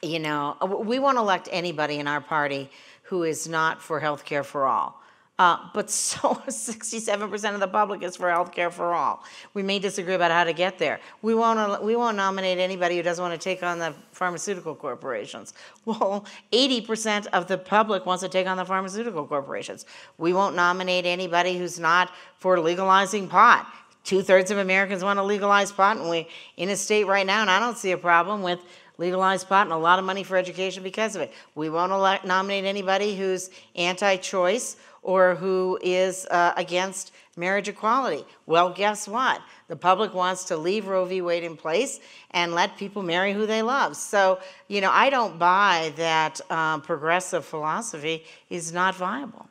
you 0.02 0.20
know, 0.20 0.58
we 0.84 1.00
won't 1.00 1.18
elect 1.18 1.48
anybody 1.52 2.00
in 2.00 2.08
our 2.08 2.22
party 2.22 2.70
who 3.04 3.24
is 3.24 3.48
not 3.48 3.82
for 3.82 4.00
health 4.00 4.26
care 4.26 4.44
for 4.44 4.66
all. 4.66 5.03
Uh, 5.40 5.58
but 5.74 5.90
so 5.90 6.20
67% 6.48 7.54
of 7.54 7.60
the 7.60 7.68
public 7.68 8.04
is 8.04 8.16
for 8.16 8.30
health 8.30 8.52
care 8.52 8.70
for 8.70 8.94
all. 8.94 9.24
We 9.54 9.64
may 9.64 9.80
disagree 9.80 10.14
about 10.14 10.32
how 10.32 10.44
to 10.44 10.54
get 10.54 10.78
there. 10.78 11.00
We 11.22 11.34
won't, 11.34 11.84
we 11.84 11.96
won't 11.96 12.18
nominate 12.18 12.60
anybody 12.60 12.98
who 12.98 13.04
doesn't 13.04 13.22
want 13.22 13.40
to 13.40 13.44
take 13.44 13.64
on 13.64 13.80
the 13.80 13.94
pharmaceutical 14.12 14.76
corporations. 14.76 15.54
Well, 15.86 16.26
80% 16.54 17.28
of 17.28 17.48
the 17.48 17.58
public 17.58 18.06
wants 18.06 18.24
to 18.24 18.30
take 18.30 18.48
on 18.48 18.56
the 18.56 18.64
pharmaceutical 18.64 19.28
corporations. 19.28 19.86
We 20.18 20.32
won't 20.32 20.56
nominate 20.56 21.06
anybody 21.06 21.58
who's 21.58 21.78
not 21.78 22.10
for 22.38 22.58
legalizing 22.58 23.28
pot. 23.28 23.68
Two 24.06 24.22
thirds 24.22 24.50
of 24.50 24.60
Americans 24.60 25.04
want 25.04 25.20
to 25.20 25.24
legalize 25.24 25.74
pot, 25.74 25.98
and 25.98 26.10
we 26.10 26.30
in 26.56 26.70
a 26.70 26.78
state 26.78 27.06
right 27.06 27.26
now, 27.26 27.42
and 27.42 27.50
I 27.50 27.60
don't 27.60 27.78
see 27.78 27.92
a 27.92 27.98
problem 27.98 28.44
with 28.44 28.60
legalized 28.98 29.50
pot 29.50 29.68
and 29.68 29.74
a 29.74 29.78
lot 29.78 30.00
of 30.00 30.06
money 30.06 30.24
for 30.24 30.38
education 30.38 30.84
because 30.84 31.18
of 31.18 31.22
it. 31.22 31.34
We 31.56 31.70
won't 31.70 31.92
elect, 31.92 32.26
nominate 32.26 32.64
anybody 32.64 33.16
who's 33.18 33.50
anti-choice 33.76 34.78
or 35.04 35.36
who 35.36 35.78
is 35.84 36.26
uh, 36.32 36.54
against 36.58 37.12
marriage 37.36 37.68
equality. 37.68 38.24
Well, 38.46 38.70
guess 38.72 39.08
what? 39.08 39.42
The 39.68 39.76
public 39.76 40.14
wants 40.14 40.46
to 40.46 40.58
leave 40.58 40.88
Roe 40.88 41.06
v. 41.06 41.22
Wade 41.22 41.44
in 41.44 41.56
place 41.58 42.00
and 42.32 42.54
let 42.54 42.78
people 42.78 43.04
marry 43.04 43.34
who 43.34 43.46
they 43.46 43.62
love. 43.62 43.96
So, 43.96 44.40
you 44.68 44.82
know, 44.82 44.92
I 44.92 45.10
don't 45.10 45.38
buy 45.38 45.94
that 45.98 46.40
um, 46.52 46.82
progressive 46.82 47.46
philosophy 47.46 48.24
is 48.50 48.72
not 48.72 48.96
viable. 48.96 49.48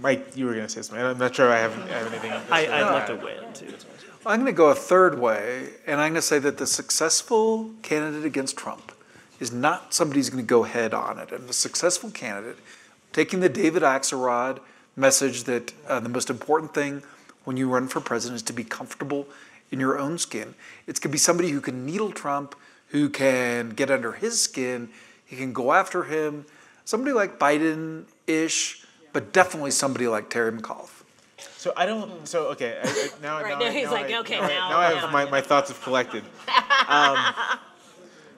Mike, 0.00 0.36
you 0.36 0.46
were 0.46 0.54
going 0.54 0.66
to 0.66 0.72
say 0.72 0.82
something. 0.82 1.04
I'm 1.04 1.18
not 1.18 1.34
sure 1.34 1.52
I 1.52 1.58
have, 1.58 1.78
I 1.78 1.86
have 1.86 2.06
anything. 2.12 2.32
I, 2.50 2.66
I'd 2.66 2.92
like 2.92 3.06
to 3.06 3.16
weigh 3.16 3.38
in 3.44 3.52
too. 3.52 3.74
I'm 4.26 4.40
going 4.40 4.52
to 4.52 4.56
go 4.56 4.70
a 4.70 4.74
third 4.74 5.18
way, 5.18 5.68
and 5.86 6.00
I'm 6.00 6.12
going 6.12 6.14
to 6.14 6.22
say 6.22 6.38
that 6.38 6.56
the 6.56 6.66
successful 6.66 7.70
candidate 7.82 8.24
against 8.24 8.56
Trump 8.56 8.92
is 9.38 9.52
not 9.52 9.92
somebody 9.92 10.18
who's 10.18 10.30
going 10.30 10.42
to 10.42 10.48
go 10.48 10.62
head 10.62 10.94
on 10.94 11.18
it. 11.18 11.30
And 11.30 11.46
the 11.46 11.52
successful 11.52 12.10
candidate, 12.10 12.56
taking 13.12 13.40
the 13.40 13.50
David 13.50 13.82
Axelrod 13.82 14.60
message 14.96 15.44
that 15.44 15.72
uh, 15.88 16.00
the 16.00 16.08
most 16.08 16.30
important 16.30 16.74
thing 16.74 17.02
when 17.44 17.56
you 17.56 17.68
run 17.68 17.88
for 17.88 18.00
president 18.00 18.36
is 18.36 18.42
to 18.42 18.52
be 18.52 18.64
comfortable 18.64 19.26
in 19.70 19.80
your 19.80 19.98
own 19.98 20.18
skin. 20.18 20.54
It's 20.86 20.98
going 21.00 21.10
to 21.10 21.12
be 21.12 21.18
somebody 21.18 21.50
who 21.50 21.60
can 21.60 21.84
needle 21.84 22.10
Trump, 22.10 22.54
who 22.88 23.08
can 23.08 23.70
get 23.70 23.90
under 23.90 24.12
his 24.12 24.40
skin, 24.40 24.88
he 25.24 25.36
can 25.36 25.52
go 25.52 25.72
after 25.72 26.04
him. 26.04 26.46
Somebody 26.84 27.12
like 27.12 27.38
Biden 27.38 28.04
ish, 28.26 28.84
but 29.12 29.32
definitely 29.32 29.70
somebody 29.70 30.06
like 30.06 30.30
Terry 30.30 30.52
McAuliffe. 30.52 31.02
So 31.56 31.72
I 31.76 31.86
don't. 31.86 32.28
So 32.28 32.48
okay. 32.48 32.78
I, 32.82 32.86
I, 32.86 33.08
now, 33.22 33.42
Right, 33.42 33.58
now, 33.58 33.58
now 33.58 33.70
he's 33.70 33.86
now 33.86 33.92
like, 33.92 34.10
I, 34.10 34.18
okay, 34.20 34.38
now, 34.38 34.48
now- 34.48 34.68
now 34.70 34.78
I 34.78 34.94
have 34.94 35.10
my, 35.12 35.24
my 35.30 35.40
thoughts 35.40 35.70
have 35.70 35.80
collected. 35.82 36.22
Um, 36.86 37.34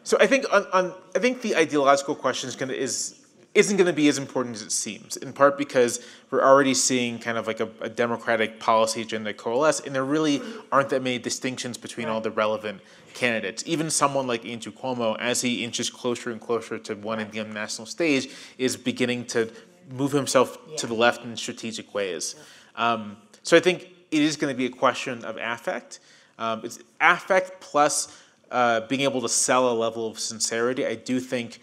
so 0.04 0.16
I 0.20 0.28
think 0.28 0.44
on, 0.52 0.64
on 0.72 0.94
I 1.16 1.18
think 1.18 1.42
the 1.42 1.56
ideological 1.56 2.14
question 2.14 2.48
is 2.48 2.54
gonna 2.54 2.74
is 2.74 3.25
isn't 3.56 3.76
going 3.76 3.86
to 3.86 3.92
be 3.92 4.08
as 4.08 4.18
important 4.18 4.54
as 4.54 4.62
it 4.62 4.70
seems. 4.70 5.16
In 5.16 5.32
part 5.32 5.56
because 5.56 6.04
we're 6.30 6.44
already 6.44 6.74
seeing 6.74 7.18
kind 7.18 7.38
of 7.38 7.46
like 7.46 7.60
a, 7.60 7.68
a 7.80 7.88
democratic 7.88 8.60
policy 8.60 9.02
agenda 9.02 9.32
coalesce, 9.32 9.80
and 9.80 9.94
there 9.94 10.04
really 10.04 10.42
aren't 10.70 10.90
that 10.90 11.02
many 11.02 11.18
distinctions 11.18 11.78
between 11.78 12.06
all 12.06 12.20
the 12.20 12.30
relevant 12.30 12.80
candidates. 13.14 13.64
Even 13.66 13.90
someone 13.90 14.26
like 14.26 14.44
Andrew 14.44 14.72
Cuomo, 14.72 15.18
as 15.18 15.40
he 15.40 15.64
inches 15.64 15.88
closer 15.88 16.30
and 16.30 16.40
closer 16.40 16.78
to 16.78 16.94
winning 16.94 17.30
the 17.30 17.42
national 17.44 17.86
stage, 17.86 18.28
is 18.58 18.76
beginning 18.76 19.24
to 19.26 19.50
move 19.90 20.12
himself 20.12 20.58
to 20.76 20.86
the 20.86 20.94
left 20.94 21.24
in 21.24 21.36
strategic 21.36 21.94
ways. 21.94 22.34
Um, 22.76 23.16
so 23.42 23.56
I 23.56 23.60
think 23.60 23.88
it 24.10 24.20
is 24.20 24.36
going 24.36 24.52
to 24.52 24.56
be 24.56 24.66
a 24.66 24.70
question 24.70 25.24
of 25.24 25.38
affect. 25.38 26.00
Um, 26.38 26.60
it's 26.62 26.78
affect 27.00 27.60
plus 27.60 28.14
uh, 28.50 28.80
being 28.80 29.00
able 29.00 29.22
to 29.22 29.28
sell 29.28 29.72
a 29.72 29.74
level 29.74 30.06
of 30.06 30.18
sincerity. 30.18 30.84
I 30.84 30.94
do 30.94 31.20
think. 31.20 31.60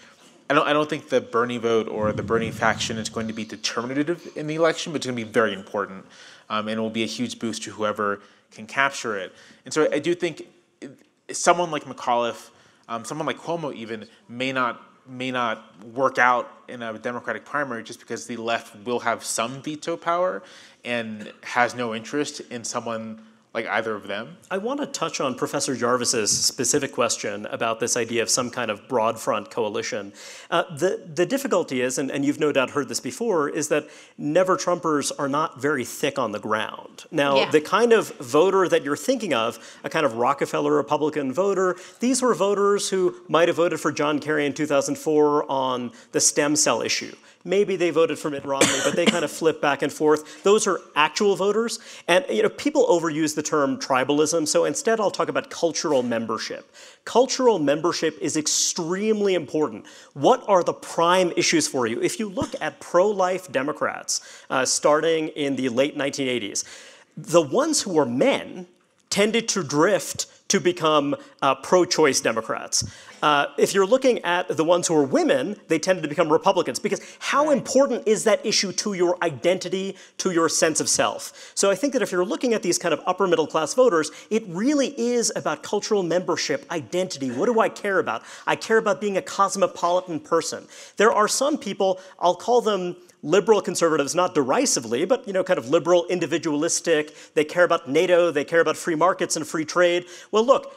I 0.53 0.55
don't, 0.55 0.67
I 0.67 0.73
don't 0.73 0.87
think 0.87 1.09
the 1.09 1.19
Bernie 1.19 1.57
vote 1.57 1.87
or 1.87 2.11
the 2.11 2.21
Bernie 2.21 2.51
faction 2.51 2.99
is 2.99 3.09
going 3.09 3.27
to 3.27 3.33
be 3.33 3.43
determinative 3.43 4.27
in 4.35 4.45
the 4.45 4.53
election, 4.53 4.91
but 4.91 4.97
it's 4.97 5.07
going 5.07 5.17
to 5.17 5.25
be 5.25 5.31
very 5.31 5.51
important. 5.51 6.05
Um, 6.47 6.67
and 6.67 6.77
it 6.77 6.81
will 6.81 6.91
be 6.91 7.01
a 7.01 7.07
huge 7.07 7.39
boost 7.39 7.63
to 7.63 7.71
whoever 7.71 8.21
can 8.51 8.67
capture 8.67 9.17
it. 9.17 9.33
And 9.65 9.73
so 9.73 9.89
I 9.91 9.97
do 9.97 10.13
think 10.13 10.47
someone 11.31 11.71
like 11.71 11.85
McAuliffe, 11.85 12.51
um, 12.87 13.03
someone 13.03 13.25
like 13.25 13.39
Cuomo 13.39 13.73
even, 13.73 14.07
may 14.29 14.51
not 14.51 14.79
may 15.05 15.31
not 15.31 15.83
work 15.83 16.17
out 16.17 16.49
in 16.69 16.81
a 16.81 16.97
Democratic 16.97 17.43
primary 17.43 17.83
just 17.83 17.99
because 17.99 18.25
the 18.27 18.37
left 18.37 18.73
will 18.85 18.99
have 18.99 19.21
some 19.21 19.61
veto 19.61 19.97
power 19.97 20.43
and 20.85 21.33
has 21.41 21.75
no 21.75 21.93
interest 21.93 22.39
in 22.51 22.63
someone 22.63 23.21
like 23.53 23.67
either 23.67 23.93
of 23.93 24.07
them. 24.07 24.37
I 24.49 24.57
want 24.57 24.79
to 24.79 24.87
touch 24.87 25.21
on 25.21 25.35
Professor 25.35 25.75
Jarvis's 25.75 26.31
specific 26.35 26.91
question 26.91 27.45
about 27.47 27.79
this 27.79 27.95
idea 27.95 28.23
of 28.23 28.29
some 28.29 28.49
kind 28.49 28.71
of 28.71 28.87
broad 28.87 29.19
front 29.19 29.51
coalition. 29.51 30.11
Uh, 30.49 30.63
the, 30.75 31.07
the 31.13 31.25
difficulty 31.25 31.81
is, 31.81 31.99
and, 31.99 32.09
and 32.09 32.25
you've 32.25 32.39
no 32.39 32.51
doubt 32.51 32.71
heard 32.71 32.89
this 32.89 32.99
before, 32.99 33.49
is 33.49 33.67
that 33.67 33.87
never 34.17 34.57
Trumpers 34.57 35.11
are 35.19 35.29
not 35.29 35.61
very 35.61 35.85
thick 35.85 36.17
on 36.17 36.31
the 36.31 36.39
ground. 36.39 37.03
Now, 37.11 37.37
Yeah. 37.37 37.51
the 37.51 37.61
kind 37.61 37.93
of 37.93 38.09
voter 38.17 38.67
that 38.67 38.83
you're 38.83 38.97
thinking 38.97 39.35
of, 39.35 39.59
a 39.83 39.89
kind 39.89 40.05
of 40.05 40.15
Rockefeller 40.15 40.73
Republican 40.73 41.31
voter, 41.31 41.77
these 41.99 42.23
were 42.23 42.33
voters 42.33 42.89
who 42.89 43.15
might 43.27 43.49
have 43.49 43.57
voted 43.57 43.79
for 43.79 43.91
John 43.91 44.17
Kerry 44.17 44.47
in 44.47 44.53
2004 44.53 45.49
on 45.51 45.91
the 46.11 46.19
stem 46.19 46.55
cell 46.55 46.81
issue. 46.81 47.15
Maybe 47.45 47.75
they 47.75 47.89
voted 47.89 48.17
for 48.17 48.29
Mitt 48.29 48.45
Romney, 48.45 48.79
but 48.85 48.95
they 48.95 49.05
kind 49.05 49.25
of 49.25 49.31
flip 49.31 49.59
back 49.59 49.81
and 49.81 49.91
forth. 49.91 50.43
Those 50.43 50.65
are 50.65 50.79
actual 50.95 51.35
voters. 51.35 51.79
And 52.07 52.23
you 52.29 52.41
know, 52.41 52.49
people 52.49 52.85
overuse 52.87 53.35
the 53.35 53.43
term 53.43 53.77
tribalism, 53.77 54.47
so 54.47 54.63
instead 54.63 55.01
I'll 55.01 55.11
talk 55.11 55.27
about 55.27 55.49
cultural 55.49 56.03
membership. 56.03 56.73
Cultural 57.03 57.59
membership 57.59 58.17
is 58.21 58.37
extremely 58.37 59.33
important. 59.33 59.85
What 60.13 60.43
are 60.47 60.63
the 60.63 60.73
prime 60.73 61.33
issues 61.35 61.67
for 61.67 61.85
you? 61.85 62.01
If 62.01 62.17
you 62.17 62.29
look 62.29 62.53
at 62.61 62.79
pro-life 62.79 63.51
Democrats 63.51 64.21
uh, 64.49 64.63
starting 64.63 65.27
in 65.29 65.57
the 65.57 65.67
late 65.67 65.97
1980s, 65.97 66.63
the 67.17 67.41
ones 67.41 67.81
who 67.81 67.93
were 67.93 68.05
men 68.05 68.67
tended 69.09 69.49
to 69.49 69.63
drift 69.63 70.27
to 70.53 70.59
become 70.59 71.15
uh, 71.41 71.55
pro 71.55 71.83
choice 71.83 72.21
Democrats. 72.21 72.87
Uh, 73.23 73.47
if 73.57 73.73
you're 73.73 73.87
looking 73.87 74.19
at 74.19 74.47
the 74.55 74.63
ones 74.63 74.87
who 74.87 74.95
are 74.95 75.03
women, 75.03 75.55
they 75.67 75.79
tended 75.79 76.03
to 76.03 76.07
become 76.07 76.31
Republicans 76.31 76.77
because 76.77 77.01
how 77.17 77.49
important 77.49 78.07
is 78.07 78.23
that 78.25 78.45
issue 78.45 78.71
to 78.71 78.93
your 78.93 79.17
identity, 79.23 79.97
to 80.19 80.29
your 80.29 80.47
sense 80.47 80.79
of 80.79 80.87
self? 80.87 81.51
So 81.55 81.71
I 81.71 81.75
think 81.75 81.93
that 81.93 82.03
if 82.03 82.11
you're 82.11 82.23
looking 82.23 82.53
at 82.53 82.61
these 82.61 82.77
kind 82.77 82.93
of 82.93 83.01
upper 83.07 83.25
middle 83.25 83.47
class 83.47 83.73
voters, 83.73 84.11
it 84.29 84.43
really 84.47 84.89
is 84.99 85.31
about 85.35 85.63
cultural 85.63 86.03
membership, 86.03 86.67
identity. 86.69 87.31
What 87.31 87.47
do 87.47 87.59
I 87.59 87.69
care 87.69 87.97
about? 87.97 88.21
I 88.45 88.55
care 88.55 88.77
about 88.77 89.01
being 89.01 89.17
a 89.17 89.23
cosmopolitan 89.23 90.19
person. 90.19 90.67
There 90.97 91.11
are 91.11 91.27
some 91.27 91.57
people, 91.57 91.99
I'll 92.19 92.35
call 92.35 92.61
them 92.61 92.95
liberal 93.23 93.61
conservatives, 93.61 94.13
not 94.13 94.35
derisively, 94.35 95.05
but 95.05 95.25
you 95.25 95.33
know, 95.33 95.43
kind 95.43 95.57
of 95.57 95.69
liberal, 95.69 96.05
individualistic. 96.07 97.15
They 97.33 97.45
care 97.45 97.63
about 97.63 97.89
NATO, 97.89 98.29
they 98.29 98.43
care 98.43 98.59
about 98.59 98.77
free 98.77 98.95
markets 98.95 99.35
and 99.35 99.47
free 99.47 99.65
trade. 99.65 100.05
Well, 100.31 100.45
look, 100.45 100.75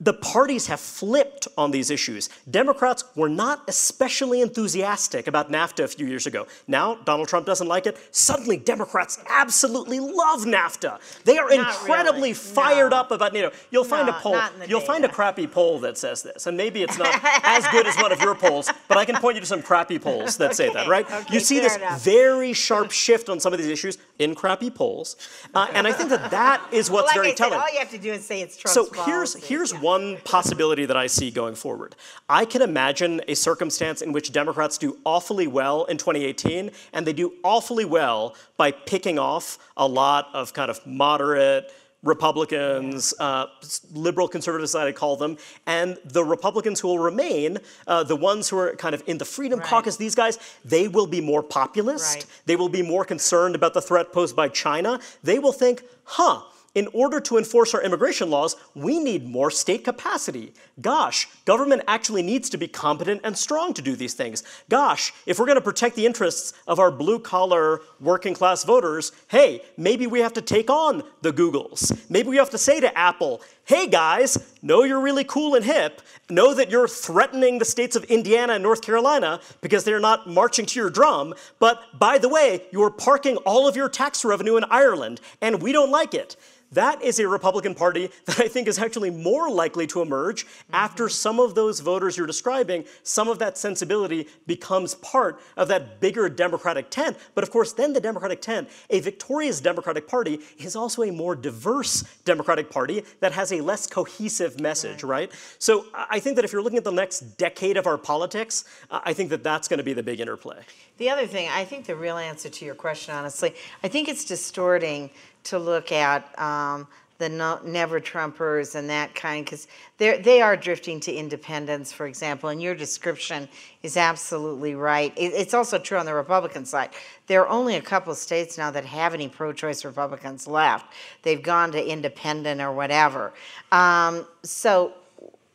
the 0.00 0.14
parties 0.14 0.66
have 0.68 0.80
flipped 0.80 1.46
on 1.58 1.70
these 1.70 1.90
issues. 1.90 2.30
Democrats 2.50 3.04
were 3.14 3.28
not 3.28 3.62
especially 3.68 4.40
enthusiastic 4.40 5.26
about 5.26 5.50
NAFTA 5.50 5.84
a 5.84 5.88
few 5.88 6.06
years 6.06 6.26
ago. 6.26 6.46
Now, 6.66 6.94
Donald 7.04 7.28
Trump 7.28 7.44
doesn't 7.46 7.66
like 7.68 7.86
it. 7.86 7.98
Suddenly, 8.10 8.56
Democrats 8.56 9.22
absolutely 9.28 10.00
love 10.00 10.40
NAFTA. 10.46 10.98
They 11.24 11.36
are 11.36 11.48
Not 11.50 11.74
incredibly 11.74 12.20
really. 12.20 12.32
fired 12.34 12.90
No. 12.92 12.96
up 12.98 13.10
about 13.10 13.32
NATO. 13.34 13.50
You'll 13.70 13.84
find 13.84 14.06
No, 14.06 14.14
a 14.16 14.20
poll. 14.20 14.32
not 14.32 14.54
in 14.54 14.60
the 14.60 14.68
You'll 14.68 14.80
find 14.80 15.04
a 15.04 15.08
crappy 15.08 15.46
poll 15.46 15.78
that 15.80 15.98
says 15.98 16.22
this, 16.22 16.46
and 16.46 16.56
maybe 16.56 16.82
it's 16.82 16.96
not 16.96 17.14
as 17.44 17.66
good 17.68 17.86
as 17.86 17.94
one 17.96 18.10
of 18.12 18.20
your 18.22 18.34
polls, 18.34 18.70
but 18.88 18.96
I 18.96 19.04
can 19.04 19.16
point 19.16 19.34
you 19.34 19.40
to 19.40 19.46
some 19.46 19.62
crappy 19.62 19.98
polls 19.98 20.38
that 20.38 20.56
say 20.56 20.72
that, 20.72 20.88
right? 20.88 21.04
okay, 21.10 21.34
you 21.34 21.40
see 21.40 21.60
this 21.60 21.76
enough. 21.76 22.02
very 22.02 22.52
sharp 22.54 22.90
shift 22.90 23.28
on 23.28 23.38
some 23.38 23.52
of 23.52 23.58
these 23.58 23.68
issues 23.68 23.98
in 24.20 24.34
crappy 24.34 24.70
polls, 24.70 25.16
uh, 25.54 25.66
and 25.72 25.86
I 25.86 25.92
think 25.92 26.10
that 26.10 26.30
that 26.30 26.62
is 26.72 26.90
what's 26.90 27.06
like 27.08 27.16
very 27.16 27.28
I 27.28 27.30
said, 27.30 27.36
telling. 27.38 27.58
all 27.60 27.72
you 27.72 27.78
have 27.78 27.90
to 27.90 27.98
do 27.98 28.12
is 28.12 28.24
say 28.24 28.42
it's 28.42 28.56
Trump's 28.56 28.74
So 28.74 28.86
policy. 28.86 29.10
here's 29.10 29.34
here's 29.48 29.74
one 29.74 30.18
possibility 30.24 30.86
that 30.86 30.96
I 30.96 31.06
see 31.06 31.30
going 31.30 31.54
forward. 31.54 31.96
I 32.28 32.44
can 32.44 32.62
imagine 32.62 33.20
a 33.28 33.34
circumstance 33.34 34.02
in 34.02 34.12
which 34.12 34.30
Democrats 34.32 34.78
do 34.78 34.98
awfully 35.04 35.46
well 35.46 35.84
in 35.84 35.96
2018, 35.96 36.70
and 36.92 37.06
they 37.06 37.12
do 37.12 37.32
awfully 37.42 37.84
well 37.84 38.36
by 38.56 38.70
picking 38.72 39.18
off 39.18 39.58
a 39.76 39.86
lot 39.86 40.28
of 40.34 40.52
kind 40.52 40.70
of 40.70 40.84
moderate, 40.86 41.72
Republicans, 42.02 43.12
uh, 43.18 43.46
liberal 43.92 44.26
conservatives, 44.26 44.74
I 44.74 44.92
call 44.92 45.16
them, 45.16 45.36
and 45.66 45.98
the 46.04 46.24
Republicans 46.24 46.80
who 46.80 46.88
will 46.88 46.98
remain, 46.98 47.58
uh, 47.86 48.02
the 48.04 48.16
ones 48.16 48.48
who 48.48 48.58
are 48.58 48.74
kind 48.76 48.94
of 48.94 49.02
in 49.06 49.18
the 49.18 49.24
Freedom 49.24 49.58
Right. 49.58 49.68
Caucus, 49.68 49.96
these 49.96 50.14
guys, 50.14 50.38
they 50.64 50.88
will 50.88 51.06
be 51.06 51.20
more 51.20 51.42
populist. 51.42 52.14
Right. 52.14 52.26
They 52.46 52.56
will 52.56 52.70
be 52.70 52.82
more 52.82 53.04
concerned 53.04 53.54
about 53.54 53.74
the 53.74 53.82
threat 53.82 54.12
posed 54.12 54.34
by 54.34 54.48
China. 54.48 55.00
They 55.22 55.38
will 55.38 55.52
think, 55.52 55.82
huh, 56.04 56.42
in 56.74 56.88
order 56.92 57.20
to 57.20 57.36
enforce 57.36 57.74
our 57.74 57.82
immigration 57.82 58.30
laws, 58.30 58.56
we 58.74 58.98
need 58.98 59.28
more 59.28 59.50
state 59.50 59.84
capacity. 59.84 60.52
Gosh, 60.80 61.28
government 61.44 61.82
actually 61.88 62.22
needs 62.22 62.48
to 62.50 62.58
be 62.58 62.68
competent 62.68 63.22
and 63.24 63.36
strong 63.36 63.74
to 63.74 63.82
do 63.82 63.96
these 63.96 64.14
things. 64.14 64.44
Gosh, 64.68 65.12
if 65.26 65.38
we're 65.38 65.46
going 65.46 65.56
to 65.56 65.62
protect 65.62 65.96
the 65.96 66.06
interests 66.06 66.52
of 66.68 66.78
our 66.78 66.90
blue 66.90 67.18
collar 67.18 67.80
working 67.98 68.34
class 68.34 68.64
voters, 68.64 69.12
hey, 69.28 69.62
maybe 69.76 70.06
we 70.06 70.20
have 70.20 70.32
to 70.34 70.42
take 70.42 70.70
on 70.70 71.02
the 71.22 71.32
Googles. 71.32 71.98
Maybe 72.08 72.28
we 72.28 72.36
have 72.36 72.50
to 72.50 72.58
say 72.58 72.80
to 72.80 72.96
Apple, 72.96 73.42
hey 73.64 73.86
guys, 73.86 74.56
know 74.62 74.84
you're 74.84 75.00
really 75.00 75.24
cool 75.24 75.54
and 75.54 75.64
hip. 75.64 76.02
Know 76.28 76.54
that 76.54 76.70
you're 76.70 76.88
threatening 76.88 77.58
the 77.58 77.64
states 77.64 77.96
of 77.96 78.04
Indiana 78.04 78.54
and 78.54 78.62
North 78.62 78.82
Carolina 78.82 79.40
because 79.60 79.84
they're 79.84 80.00
not 80.00 80.28
marching 80.28 80.66
to 80.66 80.80
your 80.80 80.90
drum. 80.90 81.34
But 81.58 81.80
by 81.98 82.18
the 82.18 82.28
way, 82.28 82.62
you're 82.72 82.90
parking 82.90 83.36
all 83.38 83.68
of 83.68 83.76
your 83.76 83.88
tax 83.88 84.24
revenue 84.24 84.56
in 84.56 84.64
Ireland, 84.64 85.20
and 85.40 85.62
we 85.62 85.72
don't 85.72 85.90
like 85.90 86.14
it. 86.14 86.36
That 86.72 87.02
is 87.02 87.18
a 87.18 87.26
Republican 87.26 87.74
Party 87.74 88.10
that 88.26 88.38
I 88.40 88.48
think 88.48 88.68
is 88.68 88.78
actually 88.78 89.10
more 89.10 89.50
likely 89.50 89.86
to 89.88 90.02
emerge 90.02 90.46
after 90.72 91.08
some 91.08 91.40
of 91.40 91.54
those 91.54 91.80
voters 91.80 92.16
you're 92.16 92.26
describing, 92.26 92.84
some 93.02 93.26
of 93.26 93.40
that 93.40 93.58
sensibility 93.58 94.28
becomes 94.46 94.94
part 94.96 95.40
of 95.56 95.68
that 95.68 96.00
bigger 96.00 96.28
Democratic 96.28 96.90
tent. 96.90 97.16
But 97.34 97.42
of 97.42 97.50
course, 97.50 97.72
then 97.72 97.92
the 97.92 98.00
Democratic 98.00 98.40
tent, 98.40 98.68
a 98.88 99.00
victorious 99.00 99.60
Democratic 99.60 100.06
Party, 100.06 100.40
is 100.58 100.76
also 100.76 101.02
a 101.02 101.10
more 101.10 101.34
diverse 101.34 102.04
Democratic 102.24 102.70
Party 102.70 103.02
that 103.18 103.32
has 103.32 103.52
a 103.52 103.60
less 103.60 103.86
cohesive 103.88 104.60
message, 104.60 105.02
right? 105.02 105.32
So 105.58 105.86
I 105.92 106.20
I 106.20 106.22
think 106.22 106.36
that 106.36 106.44
if 106.44 106.52
you're 106.52 106.60
looking 106.60 106.76
at 106.76 106.84
the 106.84 106.92
next 106.92 107.38
decade 107.38 107.78
of 107.78 107.86
our 107.86 107.96
politics, 107.96 108.66
uh, 108.90 109.00
I 109.02 109.14
think 109.14 109.30
that 109.30 109.42
that's 109.42 109.68
going 109.68 109.78
to 109.78 109.82
be 109.84 109.94
the 109.94 110.02
big 110.02 110.20
interplay. 110.20 110.58
The 110.98 111.08
other 111.08 111.26
thing, 111.26 111.48
I 111.48 111.64
think 111.64 111.86
the 111.86 111.96
real 111.96 112.18
answer 112.18 112.50
to 112.50 112.64
your 112.66 112.74
question, 112.74 113.14
honestly, 113.14 113.54
I 113.82 113.88
think 113.88 114.06
it's 114.10 114.26
distorting 114.26 115.08
to 115.44 115.58
look 115.58 115.92
at 115.92 116.38
um, 116.38 116.86
the 117.18 117.28
no, 117.28 117.60
never 117.64 118.00
Trumpers 118.00 118.74
and 118.74 118.88
that 118.90 119.14
kind, 119.14 119.44
because 119.44 119.68
they 119.98 120.40
are 120.40 120.56
drifting 120.56 120.98
to 121.00 121.12
independence, 121.12 121.92
for 121.92 122.06
example. 122.06 122.48
And 122.48 122.60
your 122.60 122.74
description 122.74 123.48
is 123.82 123.96
absolutely 123.96 124.74
right. 124.74 125.12
It, 125.16 125.32
it's 125.34 125.54
also 125.54 125.78
true 125.78 125.98
on 125.98 126.06
the 126.06 126.14
Republican 126.14 126.64
side. 126.64 126.90
There 127.26 127.42
are 127.42 127.48
only 127.48 127.76
a 127.76 127.82
couple 127.82 128.14
states 128.14 128.58
now 128.58 128.70
that 128.70 128.84
have 128.86 129.14
any 129.14 129.28
pro-choice 129.28 129.84
Republicans 129.84 130.48
left. 130.48 130.92
They've 131.22 131.42
gone 131.42 131.70
to 131.72 131.86
independent 131.86 132.60
or 132.60 132.72
whatever. 132.72 133.32
Um, 133.70 134.26
so 134.42 134.94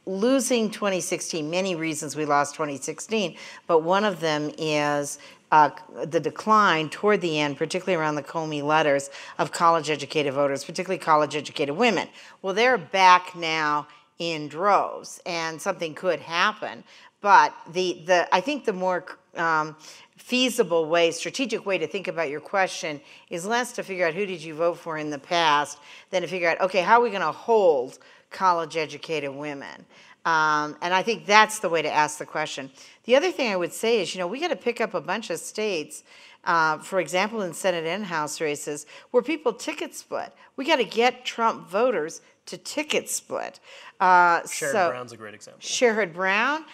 losing 0.05 0.69
2016, 0.69 1.49
many 1.49 1.75
reasons 1.75 2.15
we 2.15 2.25
lost 2.25 2.53
2016, 2.53 3.35
but 3.67 3.79
one 3.79 4.05
of 4.05 4.19
them 4.19 4.51
is 4.57 5.17
uh, 5.51 5.69
the 6.05 6.19
decline 6.19 6.89
toward 6.89 7.21
the 7.21 7.39
end, 7.39 7.57
particularly 7.57 7.95
around 7.99 8.15
the 8.15 8.23
Comey 8.23 8.63
letters, 8.63 9.09
of 9.37 9.51
college 9.51 9.89
educated 9.89 10.33
voters, 10.33 10.63
particularly 10.63 10.99
college 10.99 11.35
educated 11.35 11.75
women. 11.75 12.07
Well, 12.41 12.53
they're 12.53 12.77
back 12.77 13.35
now 13.35 13.87
in 14.19 14.47
droves, 14.47 15.21
and 15.25 15.61
something 15.61 15.93
could 15.93 16.19
happen. 16.19 16.83
But 17.21 17.53
the, 17.71 18.01
the 18.05 18.27
I 18.33 18.41
think 18.41 18.65
the 18.65 18.73
more 18.73 19.05
um, 19.35 19.75
feasible 20.17 20.87
way, 20.87 21.11
strategic 21.11 21.65
way 21.65 21.77
to 21.77 21.87
think 21.87 22.07
about 22.07 22.29
your 22.29 22.39
question 22.39 23.01
is 23.29 23.45
less 23.45 23.71
to 23.73 23.83
figure 23.83 24.07
out 24.07 24.13
who 24.13 24.25
did 24.25 24.43
you 24.43 24.55
vote 24.55 24.77
for 24.77 24.97
in 24.97 25.09
the 25.09 25.19
past 25.19 25.77
than 26.09 26.21
to 26.21 26.27
figure 26.27 26.49
out, 26.49 26.61
okay, 26.61 26.81
how 26.81 26.99
are 26.99 27.03
we 27.03 27.09
going 27.09 27.21
to 27.21 27.31
hold 27.31 27.99
college 28.31 28.77
educated 28.77 29.29
women? 29.29 29.85
Um, 30.25 30.75
and 30.81 30.93
I 30.93 31.03
think 31.03 31.27
that's 31.27 31.59
the 31.59 31.69
way 31.69 31.83
to 31.83 31.91
ask 31.91 32.17
the 32.17 32.25
question. 32.25 32.71
The 33.03 33.15
other 33.15 33.31
thing 33.31 33.51
I 33.51 33.55
would 33.55 33.71
say 33.71 34.01
is, 34.01 34.15
you 34.15 34.19
know, 34.19 34.27
we 34.27 34.39
got 34.39 34.47
to 34.47 34.55
pick 34.55 34.81
up 34.81 34.95
a 34.95 35.01
bunch 35.01 35.29
of 35.29 35.39
states, 35.39 36.03
uh, 36.45 36.79
for 36.79 36.99
example, 36.99 37.43
in 37.43 37.53
Senate 37.53 37.85
and 37.85 38.03
House 38.03 38.41
races, 38.41 38.87
where 39.11 39.21
people 39.21 39.53
ticket 39.53 39.93
split. 39.93 40.33
We 40.55 40.65
got 40.65 40.77
to 40.77 40.83
get 40.83 41.25
Trump 41.25 41.69
voters 41.69 42.21
to 42.47 42.57
ticket 42.57 43.07
split. 43.07 43.59
Uh, 43.99 44.41
Sherrod 44.41 44.71
so, 44.71 44.89
Brown's 44.89 45.11
a 45.11 45.17
great 45.17 45.35
example. 45.35 45.61
Sherrod 45.61 46.13
Brown, 46.13 46.65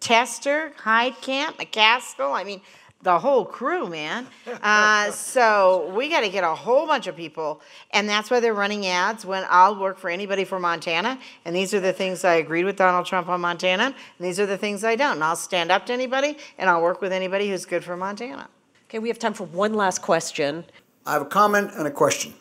Tester, 0.00 0.72
Heitkamp, 0.78 1.56
McCaskill. 1.56 2.32
I 2.32 2.44
mean, 2.44 2.60
the 3.02 3.18
whole 3.18 3.44
crew, 3.44 3.88
man. 3.88 4.26
Uh, 4.62 5.10
so 5.12 5.92
we 5.94 6.08
got 6.08 6.20
to 6.20 6.28
get 6.28 6.42
a 6.42 6.54
whole 6.54 6.86
bunch 6.86 7.06
of 7.06 7.16
people, 7.16 7.60
and 7.92 8.08
that's 8.08 8.30
why 8.30 8.40
they're 8.40 8.54
running 8.54 8.86
ads. 8.86 9.24
When 9.24 9.44
I'll 9.48 9.78
work 9.78 9.98
for 9.98 10.10
anybody 10.10 10.44
for 10.44 10.58
Montana, 10.58 11.18
and 11.44 11.54
these 11.54 11.72
are 11.74 11.80
the 11.80 11.92
things 11.92 12.24
I 12.24 12.34
agreed 12.34 12.64
with 12.64 12.76
Donald 12.76 13.06
Trump 13.06 13.28
on 13.28 13.40
Montana, 13.40 13.84
and 13.84 14.26
these 14.26 14.40
are 14.40 14.46
the 14.46 14.58
things 14.58 14.82
I 14.82 14.96
don't. 14.96 15.14
And 15.14 15.24
I'll 15.24 15.36
stand 15.36 15.70
up 15.70 15.86
to 15.86 15.92
anybody, 15.92 16.38
and 16.58 16.68
I'll 16.68 16.82
work 16.82 17.00
with 17.00 17.12
anybody 17.12 17.48
who's 17.48 17.64
good 17.64 17.84
for 17.84 17.96
Montana. 17.96 18.48
Okay, 18.88 18.98
we 18.98 19.08
have 19.08 19.18
time 19.18 19.34
for 19.34 19.44
one 19.44 19.74
last 19.74 20.02
question. 20.02 20.64
I 21.06 21.12
have 21.12 21.22
a 21.22 21.26
comment 21.26 21.70
and 21.74 21.86
a 21.86 21.90
question. 21.90 22.34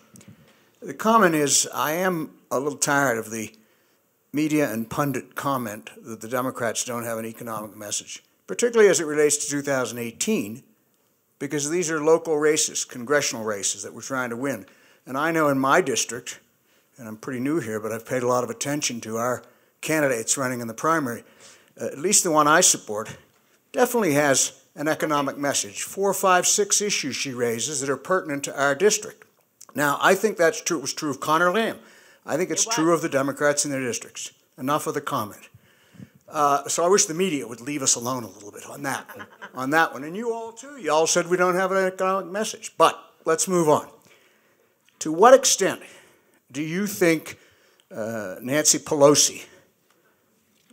The 0.81 0.93
comment 0.93 1.35
is 1.35 1.67
I 1.73 1.93
am 1.93 2.31
a 2.49 2.59
little 2.59 2.77
tired 2.77 3.17
of 3.17 3.31
the 3.31 3.53
media 4.33 4.71
and 4.71 4.89
pundit 4.89 5.35
comment 5.35 5.89
that 6.03 6.21
the 6.21 6.27
Democrats 6.27 6.83
don't 6.83 7.03
have 7.03 7.17
an 7.17 7.25
economic 7.25 7.75
message, 7.75 8.23
particularly 8.47 8.89
as 8.89 8.99
it 8.99 9.05
relates 9.05 9.37
to 9.37 9.49
2018, 9.49 10.63
because 11.39 11.69
these 11.69 11.91
are 11.91 12.03
local 12.03 12.37
races, 12.37 12.85
congressional 12.85 13.45
races 13.45 13.83
that 13.83 13.93
we're 13.93 14.01
trying 14.01 14.29
to 14.29 14.37
win. 14.37 14.65
And 15.05 15.17
I 15.17 15.31
know 15.31 15.49
in 15.49 15.59
my 15.59 15.81
district, 15.81 16.39
and 16.97 17.07
I'm 17.07 17.17
pretty 17.17 17.39
new 17.39 17.59
here, 17.59 17.79
but 17.79 17.91
I've 17.91 18.05
paid 18.05 18.23
a 18.23 18.27
lot 18.27 18.43
of 18.43 18.49
attention 18.49 18.99
to 19.01 19.17
our 19.17 19.43
candidates 19.81 20.37
running 20.37 20.61
in 20.61 20.67
the 20.67 20.73
primary, 20.73 21.23
uh, 21.79 21.85
at 21.85 21.99
least 21.99 22.23
the 22.23 22.31
one 22.31 22.47
I 22.47 22.61
support, 22.61 23.15
definitely 23.71 24.13
has 24.13 24.63
an 24.75 24.87
economic 24.87 25.37
message. 25.37 25.83
Four, 25.83 26.13
five, 26.13 26.47
six 26.47 26.81
issues 26.81 27.15
she 27.15 27.33
raises 27.33 27.81
that 27.81 27.89
are 27.89 27.97
pertinent 27.97 28.43
to 28.45 28.59
our 28.59 28.75
district. 28.75 29.25
Now, 29.75 29.97
I 30.01 30.15
think 30.15 30.37
that's 30.37 30.61
true. 30.61 30.77
It 30.77 30.81
was 30.81 30.93
true 30.93 31.11
of 31.11 31.19
Conor 31.19 31.51
Lamb. 31.51 31.77
I 32.25 32.37
think 32.37 32.49
it's 32.49 32.65
true 32.65 32.93
of 32.93 33.01
the 33.01 33.09
Democrats 33.09 33.63
in 33.63 33.71
their 33.71 33.81
districts. 33.81 34.31
Enough 34.57 34.87
of 34.87 34.93
the 34.93 35.01
comment. 35.01 35.49
Uh, 36.29 36.67
so 36.67 36.83
I 36.83 36.89
wish 36.89 37.05
the 37.05 37.13
media 37.13 37.47
would 37.47 37.61
leave 37.61 37.81
us 37.81 37.95
alone 37.95 38.23
a 38.23 38.27
little 38.27 38.51
bit 38.51 38.65
on 38.65 38.83
that, 38.83 39.09
on 39.53 39.69
that 39.69 39.93
one. 39.93 40.03
And 40.03 40.15
you 40.15 40.33
all 40.33 40.51
too. 40.51 40.77
You 40.77 40.91
all 40.91 41.07
said 41.07 41.27
we 41.27 41.37
don't 41.37 41.55
have 41.55 41.71
an 41.71 41.85
economic 41.85 42.31
message. 42.31 42.73
But 42.77 42.99
let's 43.25 43.47
move 43.47 43.69
on. 43.69 43.87
To 44.99 45.11
what 45.13 45.33
extent 45.33 45.81
do 46.51 46.61
you 46.61 46.87
think 46.87 47.37
uh, 47.91 48.35
Nancy 48.41 48.79
Pelosi 48.79 49.45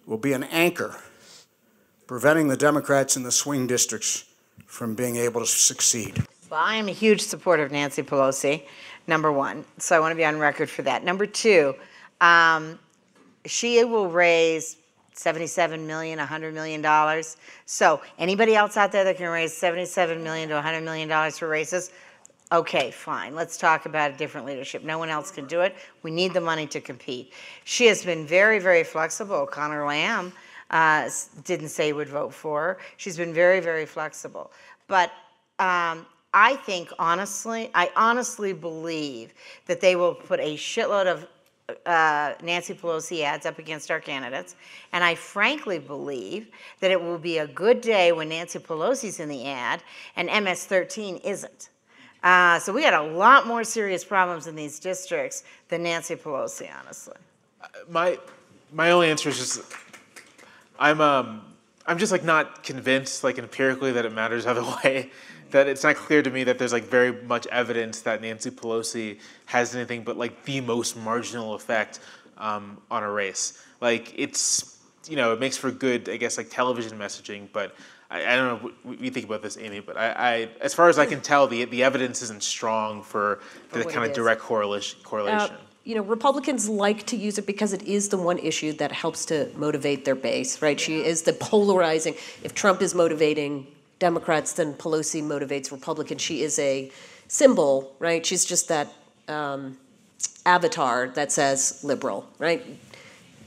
will 0.06 0.18
be 0.18 0.32
an 0.32 0.44
anchor 0.44 0.96
preventing 2.06 2.48
the 2.48 2.56
Democrats 2.56 3.16
in 3.16 3.22
the 3.22 3.32
swing 3.32 3.66
districts 3.66 4.24
from 4.66 4.94
being 4.94 5.16
able 5.16 5.40
to 5.40 5.46
succeed? 5.46 6.24
Well, 6.50 6.60
I 6.60 6.76
am 6.76 6.88
a 6.88 6.92
huge 6.92 7.20
supporter 7.20 7.62
of 7.62 7.72
Nancy 7.72 8.02
Pelosi, 8.02 8.64
number 9.06 9.32
one. 9.32 9.64
So 9.78 9.96
I 9.96 10.00
want 10.00 10.12
to 10.12 10.16
be 10.16 10.24
on 10.24 10.38
record 10.38 10.68
for 10.68 10.82
that. 10.82 11.04
Number 11.04 11.26
two, 11.26 11.74
um, 12.20 12.78
she 13.46 13.82
will 13.84 14.08
raise 14.08 14.76
77 15.14 15.86
million, 15.86 16.18
100 16.18 16.52
million 16.54 16.82
dollars. 16.82 17.36
So 17.66 18.02
anybody 18.18 18.54
else 18.54 18.76
out 18.76 18.92
there 18.92 19.04
that 19.04 19.16
can 19.16 19.28
raise 19.28 19.56
77 19.56 20.22
million 20.22 20.48
to 20.48 20.56
100 20.56 20.82
million 20.82 21.08
dollars 21.08 21.38
for 21.38 21.48
races, 21.48 21.92
okay, 22.52 22.90
fine. 22.90 23.34
Let's 23.34 23.56
talk 23.56 23.86
about 23.86 24.10
a 24.10 24.16
different 24.16 24.46
leadership. 24.46 24.82
No 24.82 24.98
one 24.98 25.08
else 25.08 25.30
can 25.30 25.46
do 25.46 25.60
it. 25.60 25.76
We 26.02 26.10
need 26.10 26.34
the 26.34 26.40
money 26.40 26.66
to 26.68 26.80
compete. 26.80 27.32
She 27.64 27.86
has 27.86 28.04
been 28.04 28.26
very, 28.26 28.58
very 28.58 28.84
flexible. 28.84 29.46
Conor 29.46 29.86
Lamb 29.86 30.32
uh, 30.70 31.08
didn't 31.44 31.68
say 31.68 31.92
would 31.92 32.08
vote 32.08 32.34
for 32.34 32.60
her. 32.60 32.78
She's 32.96 33.16
been 33.16 33.32
very, 33.32 33.60
very 33.60 33.86
flexible. 33.86 34.50
But 34.88 35.10
um, 35.58 36.06
I 36.32 36.56
think 36.64 36.92
honestly, 36.98 37.70
I 37.74 37.90
honestly 37.94 38.52
believe 38.52 39.32
that 39.66 39.80
they 39.80 39.94
will 39.94 40.14
put 40.14 40.40
a 40.40 40.56
shitload 40.56 41.06
of 41.06 41.26
uh, 41.86 42.34
Nancy 42.42 42.74
Pelosi 42.74 43.22
ads 43.22 43.46
up 43.46 43.58
against 43.58 43.90
our 43.90 44.00
candidates. 44.00 44.54
And 44.92 45.02
I 45.02 45.14
frankly 45.14 45.78
believe 45.78 46.48
that 46.80 46.90
it 46.90 47.00
will 47.00 47.18
be 47.18 47.38
a 47.38 47.46
good 47.46 47.80
day 47.80 48.12
when 48.12 48.28
Nancy 48.28 48.58
Pelosi's 48.58 49.20
in 49.20 49.28
the 49.28 49.46
ad 49.46 49.82
and 50.16 50.28
MS 50.44 50.66
13 50.66 51.16
isn't. 51.18 51.70
Uh, 52.22 52.58
so 52.58 52.72
we 52.72 52.82
had 52.82 52.94
a 52.94 53.02
lot 53.02 53.46
more 53.46 53.64
serious 53.64 54.04
problems 54.04 54.46
in 54.46 54.54
these 54.54 54.78
districts 54.78 55.44
than 55.68 55.82
Nancy 55.82 56.16
Pelosi, 56.16 56.70
honestly. 56.80 57.16
my 57.88 58.18
my 58.72 58.90
only 58.90 59.08
answer 59.08 59.28
is 59.28 59.38
just 59.38 59.62
I'm 60.78 61.00
um 61.00 61.42
I'm 61.86 61.98
just 61.98 62.12
like 62.12 62.24
not 62.24 62.62
convinced 62.62 63.24
like 63.24 63.38
empirically 63.38 63.92
that 63.92 64.04
it 64.06 64.12
matters 64.12 64.46
either 64.46 64.62
way. 64.84 65.10
That 65.54 65.68
it's 65.68 65.84
not 65.84 65.94
clear 65.94 66.20
to 66.20 66.30
me 66.30 66.42
that 66.42 66.58
there's 66.58 66.72
like 66.72 66.82
very 66.82 67.12
much 67.12 67.46
evidence 67.46 68.00
that 68.00 68.20
Nancy 68.20 68.50
Pelosi 68.50 69.20
has 69.46 69.72
anything 69.76 70.02
but 70.02 70.16
like 70.16 70.44
the 70.46 70.60
most 70.60 70.96
marginal 70.96 71.54
effect 71.54 72.00
um, 72.38 72.78
on 72.90 73.04
a 73.04 73.08
race. 73.08 73.64
Like 73.80 74.12
it's 74.18 74.76
you 75.08 75.14
know 75.14 75.32
it 75.32 75.38
makes 75.38 75.56
for 75.56 75.70
good 75.70 76.08
I 76.08 76.16
guess 76.16 76.38
like 76.38 76.50
television 76.50 76.98
messaging, 76.98 77.46
but 77.52 77.76
I, 78.10 78.32
I 78.32 78.34
don't 78.34 78.64
know 78.64 78.72
what 78.82 79.00
you 79.00 79.12
think 79.12 79.26
about 79.26 79.42
this, 79.42 79.56
Amy. 79.56 79.78
But 79.78 79.96
I, 79.96 80.08
I 80.16 80.48
as 80.60 80.74
far 80.74 80.88
as 80.88 80.98
I 80.98 81.06
can 81.06 81.20
tell, 81.20 81.46
the 81.46 81.66
the 81.66 81.84
evidence 81.84 82.20
isn't 82.22 82.42
strong 82.42 83.04
for 83.04 83.38
the 83.70 83.84
kind 83.84 84.04
of 84.04 84.10
is. 84.10 84.16
direct 84.16 84.40
correlation. 84.40 84.98
Uh, 85.04 85.08
correlation. 85.08 85.56
you 85.84 85.94
know, 85.94 86.02
Republicans 86.02 86.68
like 86.68 87.06
to 87.06 87.16
use 87.16 87.38
it 87.38 87.46
because 87.46 87.72
it 87.72 87.84
is 87.84 88.08
the 88.08 88.18
one 88.18 88.38
issue 88.38 88.72
that 88.72 88.90
helps 88.90 89.24
to 89.26 89.48
motivate 89.54 90.04
their 90.04 90.16
base, 90.16 90.60
right? 90.60 90.80
She 90.80 91.04
is 91.04 91.22
the 91.22 91.32
polarizing. 91.32 92.14
If 92.42 92.54
Trump 92.54 92.82
is 92.82 92.92
motivating 92.92 93.68
Democrats, 93.98 94.52
then 94.52 94.74
Pelosi 94.74 95.22
motivates 95.22 95.70
Republicans. 95.70 96.20
She 96.20 96.42
is 96.42 96.58
a 96.58 96.90
symbol, 97.28 97.94
right? 97.98 98.24
She's 98.24 98.44
just 98.44 98.68
that 98.68 98.92
um, 99.28 99.78
avatar 100.44 101.08
that 101.08 101.32
says 101.32 101.80
liberal, 101.82 102.28
right? 102.38 102.64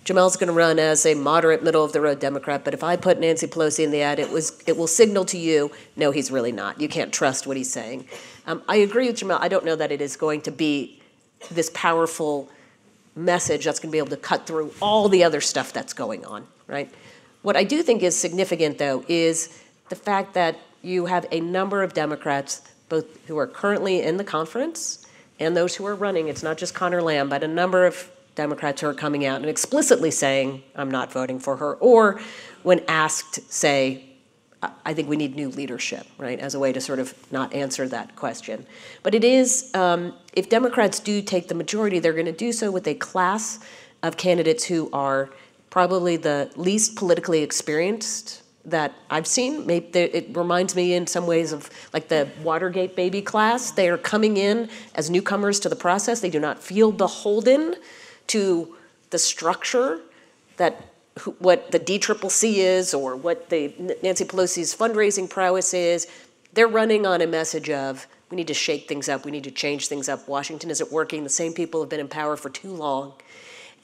Jamelle's 0.05 0.37
going 0.37 0.47
to 0.47 0.53
run 0.53 0.79
as 0.79 1.05
a 1.05 1.15
moderate, 1.15 1.61
middle 1.63 1.83
of 1.83 1.91
the 1.91 1.99
road 1.99 2.21
Democrat, 2.21 2.63
but 2.63 2.73
if 2.73 2.81
I 2.81 2.95
put 2.95 3.19
Nancy 3.19 3.45
Pelosi 3.45 3.83
in 3.83 3.91
the 3.91 4.01
ad, 4.01 4.19
it 4.19 4.29
was 4.31 4.63
it 4.65 4.77
will 4.77 4.87
signal 4.87 5.25
to 5.25 5.37
you, 5.37 5.69
no, 5.97 6.11
he's 6.11 6.31
really 6.31 6.53
not. 6.53 6.79
You 6.79 6.87
can't 6.87 7.11
trust 7.11 7.45
what 7.45 7.57
he's 7.57 7.71
saying. 7.71 8.07
Um, 8.45 8.63
I 8.69 8.77
agree 8.77 9.07
with 9.07 9.17
Jamel. 9.17 9.37
I 9.41 9.49
don't 9.49 9.65
know 9.65 9.75
that 9.75 9.91
it 9.91 10.01
is 10.01 10.15
going 10.15 10.41
to 10.43 10.51
be 10.51 11.01
this 11.51 11.69
powerful 11.73 12.49
message 13.17 13.65
that's 13.65 13.79
going 13.79 13.89
to 13.89 13.91
be 13.91 13.97
able 13.97 14.09
to 14.09 14.17
cut 14.17 14.47
through 14.47 14.71
all 14.81 15.09
the 15.09 15.25
other 15.25 15.41
stuff 15.41 15.73
that's 15.73 15.91
going 15.93 16.23
on, 16.25 16.47
right? 16.67 16.89
What 17.41 17.57
I 17.57 17.65
do 17.65 17.83
think 17.83 18.01
is 18.01 18.17
significant, 18.17 18.77
though, 18.77 19.03
is 19.09 19.61
the 19.89 19.95
fact 19.95 20.33
that 20.33 20.57
you 20.81 21.05
have 21.05 21.25
a 21.31 21.39
number 21.39 21.83
of 21.83 21.93
Democrats, 21.93 22.61
both 22.89 23.25
who 23.27 23.37
are 23.37 23.47
currently 23.47 24.01
in 24.01 24.17
the 24.17 24.23
conference 24.23 25.05
and 25.39 25.55
those 25.55 25.75
who 25.75 25.85
are 25.85 25.95
running. 25.95 26.27
It's 26.27 26.43
not 26.43 26.57
just 26.57 26.73
Conor 26.73 27.01
Lamb, 27.01 27.29
but 27.29 27.43
a 27.43 27.47
number 27.47 27.85
of 27.85 28.09
Democrats 28.35 28.81
who 28.81 28.87
are 28.87 28.93
coming 28.93 29.25
out 29.25 29.41
and 29.41 29.49
explicitly 29.49 30.11
saying, 30.11 30.63
I'm 30.75 30.91
not 30.91 31.11
voting 31.11 31.39
for 31.39 31.57
her, 31.57 31.75
or 31.75 32.19
when 32.63 32.81
asked, 32.87 33.51
say, 33.51 34.03
I 34.85 34.93
think 34.93 35.07
we 35.07 35.17
need 35.17 35.35
new 35.35 35.49
leadership, 35.49 36.07
right, 36.17 36.39
as 36.39 36.55
a 36.55 36.59
way 36.59 36.73
to 36.73 36.81
sort 36.81 36.99
of 36.99 37.13
not 37.31 37.53
answer 37.53 37.87
that 37.89 38.15
question. 38.15 38.65
But 39.03 39.13
it 39.13 39.23
is, 39.23 39.69
um, 39.75 40.13
if 40.33 40.49
Democrats 40.49 40.99
do 40.99 41.21
take 41.21 41.47
the 41.47 41.55
majority, 41.55 41.99
they're 41.99 42.13
going 42.13 42.25
to 42.25 42.31
do 42.31 42.51
so 42.51 42.71
with 42.71 42.87
a 42.87 42.95
class 42.95 43.59
of 44.01 44.17
candidates 44.17 44.65
who 44.65 44.89
are 44.91 45.29
probably 45.69 46.17
the 46.17 46.51
least 46.55 46.95
politically 46.95 47.43
experienced 47.43 48.41
that 48.67 48.93
I've 49.09 49.25
seen. 49.25 49.65
Maybe 49.65 49.87
it 49.99 50.35
reminds 50.35 50.75
me 50.75 50.93
in 50.93 51.07
some 51.07 51.25
ways 51.25 51.51
of 51.53 51.69
like 51.93 52.09
the 52.09 52.29
Watergate 52.43 52.95
baby 52.95 53.21
class. 53.21 53.71
They 53.71 53.89
are 53.89 53.97
coming 53.97 54.37
in 54.37 54.69
as 54.93 55.09
newcomers 55.09 55.59
to 55.61 55.69
the 55.69 55.75
process. 55.75 56.19
They 56.19 56.29
do 56.29 56.39
not 56.39 56.61
feel 56.61 56.91
beholden 56.91 57.75
to 58.27 58.75
the 59.09 59.17
structure 59.17 60.01
that 60.57 60.85
what 61.39 61.71
the 61.71 61.79
DCCC 61.79 62.55
is 62.55 62.93
or 62.93 63.15
what 63.15 63.49
the 63.49 63.73
Nancy 64.03 64.25
Pelosi's 64.25 64.75
fundraising 64.75 65.29
prowess 65.29 65.73
is. 65.73 66.07
They're 66.53 66.67
running 66.67 67.05
on 67.05 67.21
a 67.21 67.27
message 67.27 67.69
of 67.69 68.05
we 68.29 68.35
need 68.35 68.47
to 68.47 68.53
shake 68.53 68.89
things 68.89 69.07
up, 69.07 69.23
we 69.23 69.31
need 69.31 69.45
to 69.45 69.51
change 69.51 69.87
things 69.87 70.09
up. 70.09 70.27
Washington 70.27 70.69
isn't 70.69 70.91
working. 70.91 71.23
The 71.23 71.29
same 71.29 71.53
people 71.53 71.79
have 71.79 71.89
been 71.89 72.01
in 72.01 72.09
power 72.09 72.35
for 72.35 72.49
too 72.49 72.71
long. 72.71 73.13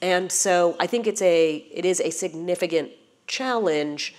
And 0.01 0.29
so 0.29 0.75
I 0.79 0.87
think 0.87 1.07
it's 1.07 1.21
a 1.21 1.55
it 1.71 1.85
is 1.85 2.01
a 2.01 2.09
significant 2.09 2.91
challenge 3.25 4.13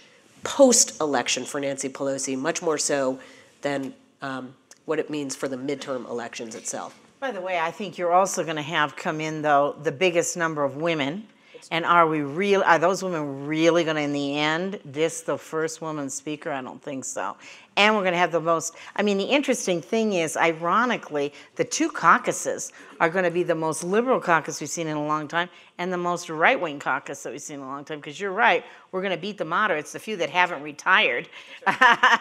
post 0.45 1.01
election 1.01 1.45
for 1.45 1.61
Nancy 1.61 1.89
Pelosi, 1.89 2.39
much 2.39 2.63
more 2.63 2.79
so 2.79 3.19
than 3.63 3.95
um, 4.23 4.55
what 4.85 4.99
it 4.99 5.11
means 5.11 5.35
for 5.35 5.49
the 5.49 5.57
midterm 5.57 6.09
elections 6.09 6.55
itself. 6.55 6.99
By 7.21 7.33
the 7.33 7.41
way, 7.41 7.59
I 7.59 7.71
think 7.71 7.97
you're 7.97 8.13
also 8.13 8.45
going 8.45 8.57
to 8.57 8.63
have 8.63 8.97
come 8.97 9.21
in 9.21 9.43
though 9.43 9.77
the 9.83 9.93
biggest 9.93 10.37
number 10.37 10.63
of 10.63 10.77
women. 10.77 11.27
And 11.71 11.87
are 11.87 12.07
we 12.07 12.21
real? 12.21 12.63
Are 12.63 12.79
those 12.79 13.03
women 13.03 13.47
really 13.47 13.85
going 13.85 13.97
to, 13.97 14.03
in 14.03 14.13
the 14.13 14.39
end, 14.39 14.81
this 14.85 15.23
the 15.23 15.39
first 15.39 15.81
woman 15.81 16.11
speaker? 16.11 16.51
I 16.51 16.61
don't 16.61 16.83
think 16.83 17.07
so 17.07 17.37
and 17.77 17.95
we're 17.95 18.03
going 18.03 18.13
to 18.13 18.19
have 18.19 18.33
the 18.33 18.41
most. 18.41 18.75
I 18.97 19.03
mean, 19.03 19.19
the 19.19 19.25
interesting 19.25 19.83
thing 19.83 20.13
is, 20.13 20.37
ironically, 20.37 21.33
the 21.57 21.65
two 21.65 21.91
caucuses 21.91 22.73
are 23.01 23.09
going 23.09 23.25
to 23.25 23.31
be 23.31 23.43
the 23.43 23.55
most 23.55 23.83
liberal 23.83 24.21
caucus 24.21 24.61
we've 24.61 24.71
seen 24.71 24.87
in 24.87 24.97
a 24.97 25.07
long 25.07 25.27
time 25.27 25.49
and 25.79 25.93
the 25.93 25.99
most 25.99 26.31
right 26.31 26.61
wing 26.61 26.79
caucus 26.79 27.23
that 27.23 27.33
we've 27.33 27.43
seen 27.43 27.59
in 27.59 27.63
a 27.63 27.69
long 27.69 27.85
time. 27.85 27.99
Because 27.99 28.21
you're 28.21 28.33
right, 28.33 28.65
we're 28.93 29.03
going 29.03 29.15
to 29.15 29.21
beat 29.21 29.39
the 29.39 29.45
moderates, 29.45 29.93
the 29.93 29.99
few 29.99 30.17
that 30.17 30.31
haven't 30.31 30.63
retired, 30.63 31.29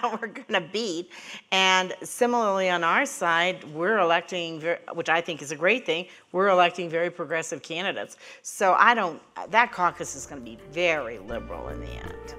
we're 0.03 0.27
going 0.27 0.53
to 0.53 0.67
beat. 0.71 1.11
And 1.51 1.93
similarly, 2.01 2.69
on 2.69 2.83
our 2.83 3.05
side, 3.05 3.63
we're 3.73 3.99
electing, 3.99 4.61
which 4.93 5.09
I 5.09 5.21
think 5.21 5.41
is 5.41 5.51
a 5.51 5.55
great 5.55 5.85
thing, 5.85 6.07
we're 6.31 6.49
electing 6.49 6.89
very 6.89 7.11
progressive 7.11 7.61
candidates. 7.61 8.17
So 8.41 8.73
I 8.73 8.93
don't, 8.95 9.21
that 9.51 9.71
caucus 9.71 10.15
is 10.15 10.25
going 10.25 10.41
to 10.41 10.45
be 10.45 10.57
very 10.71 11.19
liberal 11.19 11.69
in 11.69 11.79
the 11.79 11.91
end. 11.91 12.35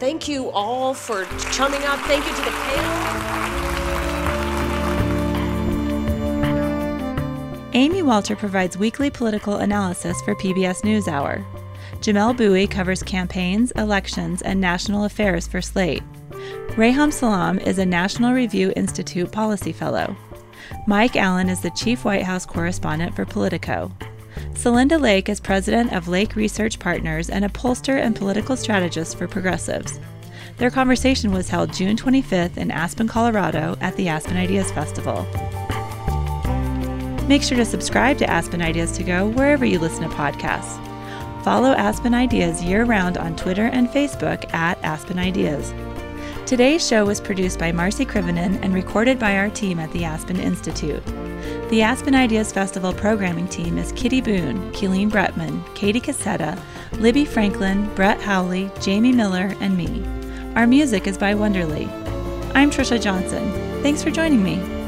Thank 0.00 0.28
you 0.28 0.50
all 0.52 0.94
for 0.94 1.26
chumming 1.52 1.82
up. 1.84 2.00
Thank 2.00 2.26
you 2.26 2.34
to 2.34 2.42
the 2.42 2.50
panel. 2.50 3.20
Amy 7.74 8.02
Walter 8.02 8.34
provides 8.34 8.78
weekly 8.78 9.10
political 9.10 9.56
analysis 9.56 10.18
for 10.22 10.34
PBS 10.34 10.80
NewsHour. 10.82 11.44
Jamelle 12.00 12.34
Bouie 12.34 12.66
covers 12.66 13.02
campaigns, 13.02 13.72
elections, 13.72 14.40
and 14.40 14.58
national 14.58 15.04
affairs 15.04 15.46
for 15.46 15.60
Slate. 15.60 16.02
Reihan 16.70 17.12
Salam 17.12 17.58
is 17.58 17.78
a 17.78 17.84
National 17.84 18.32
Review 18.32 18.72
Institute 18.76 19.30
Policy 19.30 19.72
Fellow. 19.72 20.16
Mike 20.86 21.14
Allen 21.14 21.50
is 21.50 21.60
the 21.60 21.70
Chief 21.72 22.06
White 22.06 22.22
House 22.22 22.46
Correspondent 22.46 23.14
for 23.14 23.26
Politico. 23.26 23.92
Celinda 24.54 25.00
Lake 25.00 25.28
is 25.28 25.40
president 25.40 25.92
of 25.92 26.08
Lake 26.08 26.36
Research 26.36 26.78
Partners 26.78 27.30
and 27.30 27.44
a 27.44 27.48
pollster 27.48 27.98
and 27.98 28.14
political 28.14 28.56
strategist 28.56 29.16
for 29.16 29.26
progressives. 29.26 29.98
Their 30.58 30.70
conversation 30.70 31.32
was 31.32 31.48
held 31.48 31.72
June 31.72 31.96
25th 31.96 32.58
in 32.58 32.70
Aspen, 32.70 33.08
Colorado 33.08 33.76
at 33.80 33.96
the 33.96 34.08
Aspen 34.08 34.36
Ideas 34.36 34.70
Festival. 34.72 35.26
Make 37.26 37.42
sure 37.42 37.56
to 37.56 37.64
subscribe 37.64 38.18
to 38.18 38.28
Aspen 38.28 38.60
Ideas 38.60 38.92
to 38.92 39.04
Go 39.04 39.28
wherever 39.28 39.64
you 39.64 39.78
listen 39.78 40.02
to 40.02 40.14
podcasts. 40.14 40.84
Follow 41.42 41.70
Aspen 41.70 42.12
Ideas 42.12 42.62
year 42.62 42.84
round 42.84 43.16
on 43.16 43.36
Twitter 43.36 43.66
and 43.66 43.88
Facebook 43.88 44.52
at 44.52 44.82
Aspen 44.84 45.18
Ideas. 45.18 45.72
Today's 46.46 46.84
show 46.86 47.04
was 47.04 47.20
produced 47.20 47.58
by 47.58 47.70
Marci 47.70 48.04
Krivonen 48.04 48.58
and 48.62 48.74
recorded 48.74 49.18
by 49.18 49.36
our 49.36 49.50
team 49.50 49.78
at 49.78 49.92
the 49.92 50.04
Aspen 50.04 50.40
Institute. 50.40 51.04
The 51.70 51.82
Aspen 51.82 52.14
Ideas 52.14 52.52
Festival 52.52 52.92
programming 52.92 53.46
team 53.46 53.78
is 53.78 53.92
Kitty 53.92 54.20
Boone, 54.20 54.72
Keeleen 54.72 55.10
Bretman, 55.10 55.62
Katie 55.76 56.00
Cassetta, 56.00 56.60
Libby 56.92 57.24
Franklin, 57.24 57.92
Brett 57.94 58.20
Howley, 58.20 58.70
Jamie 58.80 59.12
Miller, 59.12 59.54
and 59.60 59.76
me. 59.76 60.04
Our 60.56 60.66
music 60.66 61.06
is 61.06 61.16
by 61.16 61.34
Wonderly. 61.34 61.86
I'm 62.54 62.70
Trisha 62.70 63.00
Johnson. 63.00 63.52
Thanks 63.82 64.02
for 64.02 64.10
joining 64.10 64.42
me. 64.42 64.79